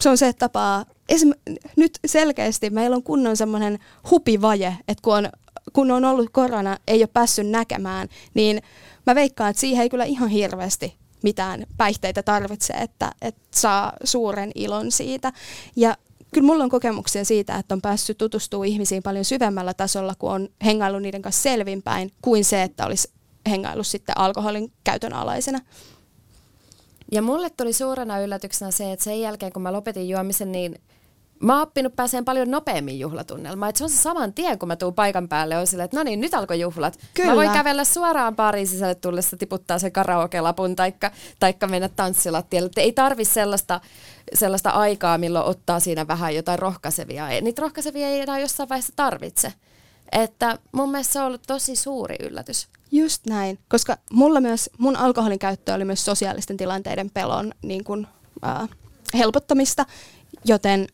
se 0.00 0.08
on 0.08 0.18
se, 0.18 0.28
että 0.28 0.48
tapaa, 0.48 0.84
esim, 1.08 1.32
nyt 1.76 1.98
selkeästi 2.06 2.70
meillä 2.70 2.96
on 2.96 3.02
kunnon 3.02 3.36
semmoinen 3.36 3.78
hupivaje, 4.10 4.76
että 4.88 5.02
kun 5.02 5.14
on, 5.14 5.28
kun 5.72 5.90
on 5.90 6.04
ollut 6.04 6.30
korona, 6.30 6.76
ei 6.86 7.00
ole 7.00 7.06
päässyt 7.12 7.48
näkemään, 7.48 8.08
niin 8.34 8.62
mä 9.06 9.14
veikkaan, 9.14 9.50
että 9.50 9.60
siihen 9.60 9.82
ei 9.82 9.88
kyllä 9.88 10.04
ihan 10.04 10.28
hirveästi 10.28 10.98
mitään 11.22 11.66
päihteitä 11.76 12.22
tarvitse, 12.22 12.72
että, 12.72 13.12
että 13.22 13.40
saa 13.50 13.92
suuren 14.04 14.52
ilon 14.54 14.92
siitä. 14.92 15.32
Ja 15.76 15.96
kyllä 16.34 16.46
mulla 16.46 16.64
on 16.64 16.70
kokemuksia 16.70 17.24
siitä, 17.24 17.56
että 17.56 17.74
on 17.74 17.82
päässyt 17.82 18.18
tutustumaan 18.18 18.68
ihmisiin 18.68 19.02
paljon 19.02 19.24
syvemmällä 19.24 19.74
tasolla, 19.74 20.14
kun 20.18 20.30
on 20.30 20.48
hengailu 20.64 20.98
niiden 20.98 21.22
kanssa 21.22 21.42
selvinpäin, 21.42 22.12
kuin 22.22 22.44
se, 22.44 22.62
että 22.62 22.86
olisi 22.86 23.10
hengailu 23.50 23.84
sitten 23.84 24.18
alkoholin 24.18 24.72
käytön 24.84 25.12
alaisena. 25.12 25.60
Ja 27.12 27.22
mulle 27.22 27.50
tuli 27.50 27.72
suurena 27.72 28.20
yllätyksenä 28.20 28.70
se, 28.70 28.92
että 28.92 29.04
sen 29.04 29.20
jälkeen 29.20 29.52
kun 29.52 29.62
mä 29.62 29.72
lopetin 29.72 30.08
juomisen, 30.08 30.52
niin 30.52 30.80
mä 31.40 31.52
oon 31.52 31.62
oppinut 31.62 31.96
pääseen 31.96 32.24
paljon 32.24 32.50
nopeammin 32.50 33.00
juhlatunnelmaan. 33.00 33.68
Että 33.68 33.78
se 33.78 33.84
on 33.84 33.90
se 33.90 33.96
saman 33.96 34.32
tien, 34.32 34.58
kun 34.58 34.68
mä 34.68 34.76
tuun 34.76 34.94
paikan 34.94 35.28
päälle, 35.28 35.58
on 35.58 35.66
silleen, 35.66 35.84
että 35.84 35.96
no 35.96 36.02
niin, 36.02 36.20
nyt 36.20 36.34
alkoi 36.34 36.60
juhlat. 36.60 36.98
Kyllä. 37.14 37.30
Mä 37.30 37.36
voin 37.36 37.50
kävellä 37.50 37.84
suoraan 37.84 38.36
baariin 38.36 38.66
sisälle 38.66 38.94
tullessa, 38.94 39.36
tiputtaa 39.36 39.78
sen 39.78 39.92
karaoke-lapun, 39.92 40.76
taikka, 40.76 41.10
taikka 41.38 41.66
mennä 41.66 41.88
tanssilattialle. 41.88 42.66
Että 42.66 42.80
ei 42.80 42.92
tarvi 42.92 43.24
sellaista, 43.24 43.80
sellaista 44.34 44.70
aikaa, 44.70 45.18
milloin 45.18 45.46
ottaa 45.46 45.80
siinä 45.80 46.08
vähän 46.08 46.34
jotain 46.34 46.58
rohkaisevia. 46.58 47.28
Niitä 47.40 47.62
rohkaisevia 47.62 48.08
ei 48.08 48.20
enää 48.20 48.38
jossain 48.38 48.68
vaiheessa 48.68 48.92
tarvitse. 48.96 49.52
Että 50.12 50.58
mun 50.72 50.90
mielestä 50.90 51.12
se 51.12 51.20
on 51.20 51.26
ollut 51.26 51.42
tosi 51.46 51.76
suuri 51.76 52.16
yllätys. 52.20 52.68
Just 52.92 53.26
näin, 53.26 53.58
koska 53.68 53.98
mulla 54.12 54.40
myös, 54.40 54.70
mun 54.78 54.96
alkoholin 54.96 55.38
käyttö 55.38 55.74
oli 55.74 55.84
myös 55.84 56.04
sosiaalisten 56.04 56.56
tilanteiden 56.56 57.10
pelon 57.10 57.52
niin 57.62 57.84
kuin, 57.84 58.06
äh, 58.46 58.68
helpottamista, 59.14 59.86
joten 60.44 60.86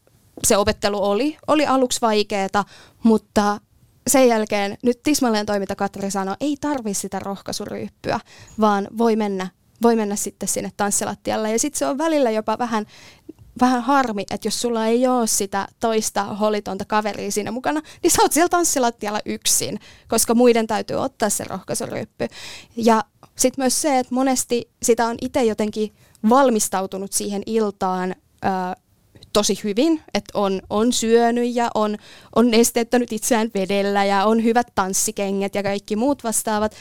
se 0.44 0.56
opettelu 0.56 1.04
oli, 1.04 1.36
oli 1.46 1.66
aluksi 1.66 2.00
vaikeaa, 2.00 2.64
mutta 3.02 3.60
sen 4.06 4.28
jälkeen 4.28 4.78
nyt 4.82 5.02
tismalleen 5.02 5.46
toiminta 5.46 5.76
Katri 5.76 6.10
sanoi, 6.10 6.36
ei 6.40 6.56
tarvi 6.60 6.94
sitä 6.94 7.18
rohkaisuryyppyä, 7.18 8.20
vaan 8.60 8.88
voi 8.98 9.16
mennä, 9.16 9.48
voi 9.82 9.96
mennä 9.96 10.16
sitten 10.16 10.48
sinne 10.48 10.72
tanssilattialle. 10.76 11.52
Ja 11.52 11.58
sitten 11.58 11.78
se 11.78 11.86
on 11.86 11.98
välillä 11.98 12.30
jopa 12.30 12.58
vähän 12.58 12.86
vähän 13.60 13.82
harmi, 13.82 14.22
että 14.30 14.46
jos 14.46 14.60
sulla 14.60 14.86
ei 14.86 15.06
ole 15.06 15.26
sitä 15.26 15.68
toista 15.80 16.24
holitonta 16.24 16.84
kaveria 16.84 17.30
siinä 17.30 17.50
mukana, 17.50 17.80
niin 18.02 18.10
sä 18.10 18.22
oot 18.22 18.32
siellä 18.32 18.48
tanssilattialla 18.48 19.20
yksin, 19.26 19.80
koska 20.08 20.34
muiden 20.34 20.66
täytyy 20.66 20.96
ottaa 20.96 21.30
se 21.30 21.44
rohkaisuryppy. 21.44 22.26
Ja 22.76 23.04
sitten 23.36 23.62
myös 23.62 23.82
se, 23.82 23.98
että 23.98 24.14
monesti 24.14 24.70
sitä 24.82 25.06
on 25.06 25.16
itse 25.20 25.44
jotenkin 25.44 25.94
valmistautunut 26.28 27.12
siihen 27.12 27.42
iltaan 27.46 28.14
ö, 28.44 28.48
tosi 29.32 29.60
hyvin, 29.64 30.02
että 30.14 30.38
on, 30.38 30.62
on 30.70 30.92
syönyt 30.92 31.54
ja 31.54 31.70
on, 31.74 31.96
on 32.36 32.50
nesteyttänyt 32.50 33.12
itseään 33.12 33.50
vedellä 33.54 34.04
ja 34.04 34.24
on 34.24 34.44
hyvät 34.44 34.66
tanssikengät 34.74 35.54
ja 35.54 35.62
kaikki 35.62 35.96
muut 35.96 36.24
vastaavat. 36.24 36.72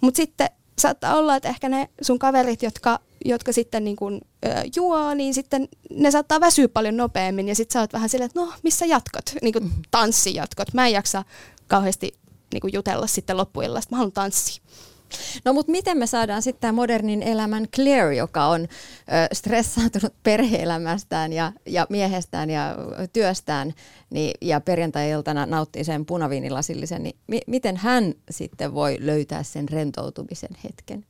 Mutta 0.00 0.16
sitten 0.16 0.48
saattaa 0.78 1.16
olla, 1.16 1.36
että 1.36 1.48
ehkä 1.48 1.68
ne 1.68 1.88
sun 2.02 2.18
kaverit, 2.18 2.62
jotka 2.62 3.00
jotka 3.24 3.52
sitten 3.52 3.84
niin 3.84 3.96
kuin, 3.96 4.20
ö, 4.46 4.48
juo, 4.76 5.14
niin 5.14 5.34
sitten 5.34 5.68
ne 5.90 6.10
saattaa 6.10 6.40
väsyä 6.40 6.68
paljon 6.68 6.96
nopeammin 6.96 7.48
ja 7.48 7.54
sitten 7.54 7.72
sä 7.72 7.80
oot 7.80 7.92
vähän 7.92 8.08
silleen, 8.08 8.26
että 8.26 8.40
no 8.40 8.52
missä 8.62 8.86
jatkot, 8.86 9.24
niin 9.42 9.52
kuin 9.52 9.64
mm-hmm. 9.64 9.82
tanssijatkot. 9.90 10.74
Mä 10.74 10.86
en 10.86 10.92
jaksa 10.92 11.24
kauheasti 11.66 12.12
niin 12.52 12.60
kuin 12.60 12.72
jutella 12.72 13.06
sitten 13.06 13.36
loppuillasta, 13.36 13.90
mä 13.90 13.96
haluan 13.96 14.12
tanssia. 14.12 14.64
No 15.44 15.52
mutta 15.52 15.72
miten 15.72 15.98
me 15.98 16.06
saadaan 16.06 16.42
sitten 16.42 16.74
modernin 16.74 17.22
elämän 17.22 17.68
Claire, 17.74 18.14
joka 18.16 18.46
on 18.46 18.62
ö, 18.62 18.66
stressaantunut 19.32 20.14
perheelämästään 20.22 21.32
ja, 21.32 21.52
ja 21.66 21.86
miehestään 21.88 22.50
ja 22.50 22.76
työstään 23.12 23.74
niin, 24.10 24.34
ja 24.40 24.60
perjantai-iltana 24.60 25.46
nauttii 25.46 25.84
sen 25.84 26.06
punaviinilasillisen, 26.06 27.02
niin 27.02 27.16
mi- 27.26 27.40
miten 27.46 27.76
hän 27.76 28.14
sitten 28.30 28.74
voi 28.74 28.96
löytää 29.00 29.42
sen 29.42 29.68
rentoutumisen 29.68 30.56
hetken? 30.64 31.06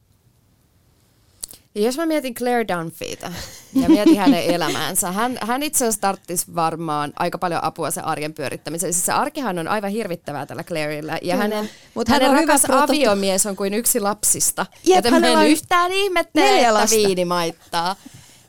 Ja 1.75 1.83
jos 1.83 1.97
mä 1.97 2.07
mietin 2.07 2.35
Claire 2.35 2.69
Dunphyta 2.69 3.33
ja 3.75 3.89
mietin 3.89 4.19
hänen 4.19 4.45
elämäänsä, 4.55 5.13
hän, 5.13 5.39
hän 5.41 5.63
itse 5.63 5.85
asiassa 5.85 6.01
tarttisi 6.01 6.55
varmaan 6.55 7.13
aika 7.19 7.39
paljon 7.39 7.65
apua 7.65 7.91
sen 7.91 8.05
arjen 8.05 8.35
pyörittämiseen. 8.35 8.93
Siis 8.93 9.07
se 9.07 9.13
arkihan 9.13 9.59
on 9.59 9.69
aivan 9.69 9.91
hirvittävää 9.91 10.47
tällä 10.47 10.65
Clairella. 10.65 11.19
Ja 11.23 11.37
hänen, 11.37 11.71
Mut 11.95 12.09
hänen 12.09 12.29
hän 12.29 12.39
on 12.39 12.43
rakas 12.43 12.63
hyvä 12.63 12.83
aviomies 12.83 13.47
on 13.47 13.57
kuin 13.57 13.75
yksi 13.75 14.01
lapsista. 14.01 14.67
Jep, 14.85 14.97
joten 14.97 15.21
mä 15.21 15.43
en 15.43 15.49
yhtään 15.51 15.93
ihmettele, 15.93 16.61
että 16.61 16.91
viini 16.91 17.25
maittaa. 17.25 17.97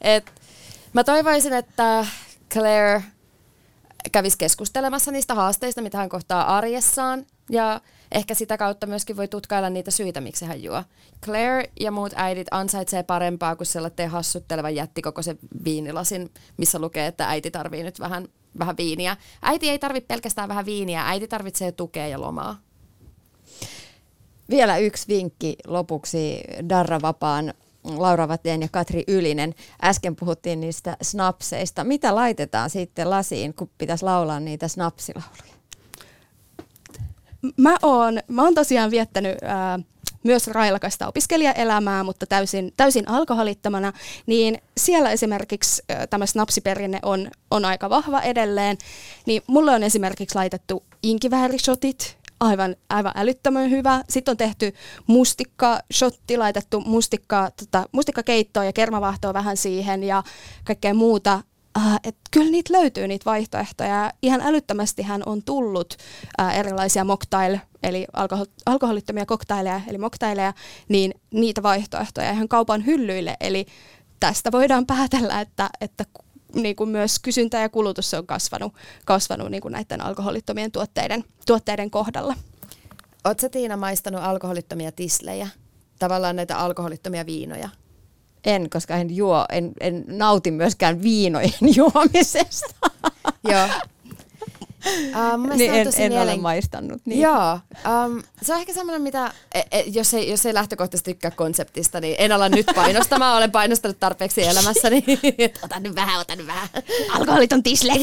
Et, 0.01 0.32
Mä 0.95 1.03
toivoisin, 1.03 1.53
että 1.53 2.05
Claire 2.53 3.03
kävisi 4.11 4.38
keskustelemassa 4.38 5.11
niistä 5.11 5.36
haasteista, 5.36 5.82
mitä 5.82 5.97
hän 5.97 6.09
kohtaa 6.09 6.57
arjessaan. 6.57 7.26
Ja 7.49 7.82
ehkä 8.12 8.34
sitä 8.34 8.58
kautta 8.58 8.88
myöskin 8.88 9.18
voi 9.18 9.28
tutkailla 9.28 9.70
niitä 9.70 9.91
syitä, 9.91 10.22
miksi 10.22 10.45
hän 10.45 10.64
juo. 10.64 10.84
Claire 11.24 11.70
ja 11.80 11.91
muut 11.91 12.14
äidit 12.16 12.47
ansaitsee 12.51 13.03
parempaa 13.03 13.56
kuin 13.56 13.68
sellainen 13.68 14.10
hassuttelevan 14.10 14.76
jättikokoisen 14.76 15.39
viinilasin, 15.66 16.32
missä 16.58 16.80
lukee, 16.80 17.08
että 17.08 17.30
äiti 17.30 17.51
tarvii 17.51 17.84
nyt 17.84 17.99
vähän, 17.99 18.28
vähän 18.60 18.78
viiniä. 18.78 19.18
Äiti 19.41 19.70
ei 19.70 19.80
tarvitse 19.80 20.08
pelkästään 20.08 20.49
vähän 20.49 20.66
viiniä, 20.66 21.08
äiti 21.08 21.28
tarvitsee 21.28 21.72
tukea 21.72 22.08
ja 22.08 22.22
lomaa. 22.22 22.60
Vielä 24.49 24.78
yksi 24.78 25.08
vinkki 25.08 25.56
lopuksi 25.68 26.43
Darra 26.70 27.01
Vapaan 27.01 27.53
Laura 27.84 28.28
Vateen 28.28 28.62
ja 28.62 28.68
Katri 28.72 29.03
Ylinen. 29.08 29.56
Äsken 29.84 30.16
puhuttiin 30.16 30.60
niistä 30.60 30.97
snapseista. 31.01 31.84
Mitä 31.84 32.16
laitetaan 32.16 32.70
sitten 32.70 33.10
lasiin, 33.10 33.53
kun 33.53 33.70
pitäisi 33.78 34.06
laulaa 34.06 34.39
niitä 34.39 34.68
snapsilauluja? 34.68 35.55
Mä 37.58 37.78
oon, 37.82 38.20
mä 38.28 38.43
oon 38.43 38.56
tosiaan 38.56 38.91
viettänyt 38.91 39.38
ää, 39.43 39.80
myös 40.24 40.48
railakasta 40.48 41.08
opiskelijaelämää, 41.08 42.04
mutta 42.04 42.26
täysin, 42.26 42.74
täysin 42.78 43.10
alkoholittomana, 43.10 43.93
niin 44.26 44.58
siellä 44.78 45.12
esimerkiksi 45.12 45.84
tämä 46.10 46.26
snapsiperinne 46.26 47.00
on, 47.04 47.32
on 47.52 47.66
aika 47.66 47.89
vahva 47.89 48.22
edelleen. 48.22 48.78
Niin 49.26 49.41
mulle 49.48 49.72
on 49.72 49.84
esimerkiksi 49.84 50.36
laitettu 50.36 50.84
inkiväärishotit, 51.04 52.18
aivan, 52.39 52.76
aivan 52.89 53.12
älyttömän 53.16 53.70
hyvä. 53.70 54.04
Sitten 54.10 54.32
on 54.32 54.38
tehty 54.38 54.74
mustikka, 55.08 55.80
shotti, 55.93 56.38
laitettu 56.38 56.82
mustikka, 56.82 57.52
tota, 57.58 57.89
mustikkakeittoa 57.91 58.66
ja 58.66 58.74
kermavahtoa 58.74 59.34
vähän 59.34 59.58
siihen 59.58 60.04
ja 60.04 60.24
kaikkea 60.64 60.93
muuta. 60.93 61.41
Uh, 61.78 61.99
et 62.03 62.15
kyllä 62.32 62.51
niitä 62.51 62.73
löytyy 62.73 63.07
niitä 63.07 63.26
vaihtoehtoja. 63.26 64.11
Ihan 64.21 64.41
älyttömästi 64.41 65.03
hän 65.03 65.23
on 65.26 65.43
tullut 65.43 65.97
uh, 66.41 66.55
erilaisia 66.55 67.03
mocktail, 67.03 67.57
eli 67.84 68.07
alkohol- 68.13 68.51
alkoholittomia 68.65 69.26
koktaileja, 69.26 69.82
eli 69.88 69.97
moktaileja, 69.97 70.53
niin 70.89 71.13
niitä 71.32 71.63
vaihtoehtoja 71.63 72.32
ihan 72.32 72.47
kaupan 72.47 72.86
hyllyille. 72.86 73.38
Eli 73.39 73.65
tästä 74.19 74.51
voidaan 74.51 74.86
päätellä, 74.95 75.41
että, 75.41 75.69
että 75.82 76.05
niin 76.53 76.76
kuin 76.76 76.89
myös 76.89 77.19
kysyntä 77.19 77.59
ja 77.59 77.69
kulutus 77.69 78.13
on 78.13 78.28
kasvanut, 78.28 78.73
kasvanut 79.05 79.51
niin 79.51 79.61
kuin 79.61 79.71
näiden 79.71 80.01
alkoholittomien 80.01 80.71
tuotteiden, 80.71 81.23
tuotteiden 81.45 81.91
kohdalla. 81.91 82.36
Oletko 83.26 83.49
Tiina 83.49 83.78
maistanut 83.78 84.21
alkoholittomia 84.23 84.91
tislejä? 84.91 85.47
Tavallaan 85.99 86.36
näitä 86.36 86.57
alkoholittomia 86.57 87.26
viinoja? 87.26 87.69
En, 88.46 88.70
koska 88.70 88.96
en 88.96 89.16
juo, 89.16 89.46
en, 89.50 89.72
en 89.80 90.04
nauti 90.08 90.52
myöskään 90.52 91.02
viinojen 91.02 91.54
juomisesta. 91.76 92.91
Joo, 93.43 93.68
Uh, 94.86 95.55
niin 95.55 95.73
en, 95.73 95.88
en 95.97 96.11
mielen... 96.11 96.29
ole 96.29 96.38
maistanut. 96.41 97.01
Niin. 97.05 97.21
Joo, 97.21 97.59
um, 98.05 98.23
se 98.41 98.53
on 98.53 98.59
ehkä 98.59 98.73
semmoinen, 98.73 99.01
mitä, 99.01 99.33
e, 99.53 99.59
e, 99.71 99.83
jos, 99.88 100.13
ei, 100.13 100.29
jos 100.29 100.45
ei 100.45 100.53
lähtökohtaisesti 100.53 101.13
tykkää 101.13 101.31
konseptista, 101.31 101.99
niin 102.01 102.15
en 102.19 102.31
ala 102.31 102.49
nyt 102.49 102.65
painostamaan. 102.75 103.38
Olen 103.38 103.51
painostanut 103.51 103.99
tarpeeksi 103.99 104.43
elämässäni. 104.43 105.03
otan 105.65 105.83
nyt 105.83 105.95
vähän, 105.95 106.21
otan 106.21 106.38
nyt 106.38 106.47
vähän. 106.47 106.67
Alkoholiton 107.09 107.63
tisle. 107.63 107.93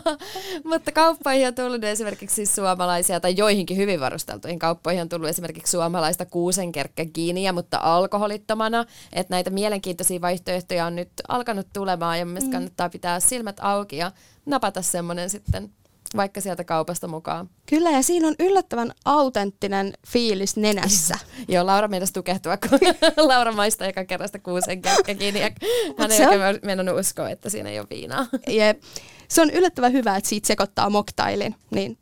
Mutta 0.70 0.92
kauppoihin 0.92 1.46
on 1.46 1.54
tullut 1.54 1.84
esimerkiksi 1.84 2.36
siis 2.36 2.54
suomalaisia, 2.54 3.20
tai 3.20 3.34
joihinkin 3.36 3.76
hyvin 3.76 4.00
varusteltuihin 4.00 4.58
kauppoihin 4.58 5.02
on 5.02 5.08
tullut 5.08 5.28
esimerkiksi 5.28 5.70
suomalaista 5.70 6.26
kuusenkerkkäkiiniä, 6.26 7.52
mutta 7.52 7.78
alkoholittomana. 7.82 8.84
Että 9.12 9.34
näitä 9.34 9.50
mielenkiintoisia 9.50 10.20
vaihtoehtoja 10.20 10.86
on 10.86 10.96
nyt 10.96 11.10
alkanut 11.28 11.66
tulemaan 11.72 12.18
ja 12.18 12.26
mielestäni 12.26 12.48
mm. 12.48 12.52
kannattaa 12.52 12.88
pitää 12.88 13.20
silmät 13.20 13.56
auki 13.60 13.96
ja 13.96 14.12
napata 14.46 14.82
semmoinen 14.82 15.30
sitten 15.30 15.70
vaikka 16.16 16.40
sieltä 16.40 16.64
kaupasta 16.64 17.08
mukaan. 17.08 17.50
Kyllä, 17.66 17.90
ja 17.90 18.02
siinä 18.02 18.28
on 18.28 18.34
yllättävän 18.38 18.92
autenttinen 19.04 19.92
fiilis 20.06 20.56
nenässä. 20.56 21.14
Joo, 21.48 21.66
Laura 21.66 21.88
meinasi 21.88 22.12
tukehtua, 22.12 22.56
kun 22.56 22.78
Laura 23.28 23.52
maistaa 23.52 23.86
joka 23.86 24.04
kerrasta 24.04 24.38
kuusen 24.38 24.82
kiinni. 25.18 25.40
Ja 25.40 25.50
hän 25.98 26.12
ei 26.12 26.20
oikein 26.20 26.42
on... 26.42 26.58
meinannut 26.62 27.00
uskoa, 27.00 27.30
että 27.30 27.50
siinä 27.50 27.70
ei 27.70 27.78
ole 27.78 27.86
viinaa. 27.90 28.26
Jep. 28.48 28.82
Se 29.28 29.42
on 29.42 29.50
yllättävän 29.50 29.92
hyvä, 29.92 30.16
että 30.16 30.28
siitä 30.28 30.46
sekoittaa 30.46 30.90
moktailin, 30.90 31.54
niin 31.70 31.98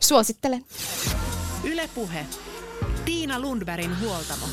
suosittelen. 0.00 0.64
Ylepuhe. 1.64 2.26
Tiina 3.04 3.40
Lundbergin 3.40 4.00
huoltamo. 4.00 4.46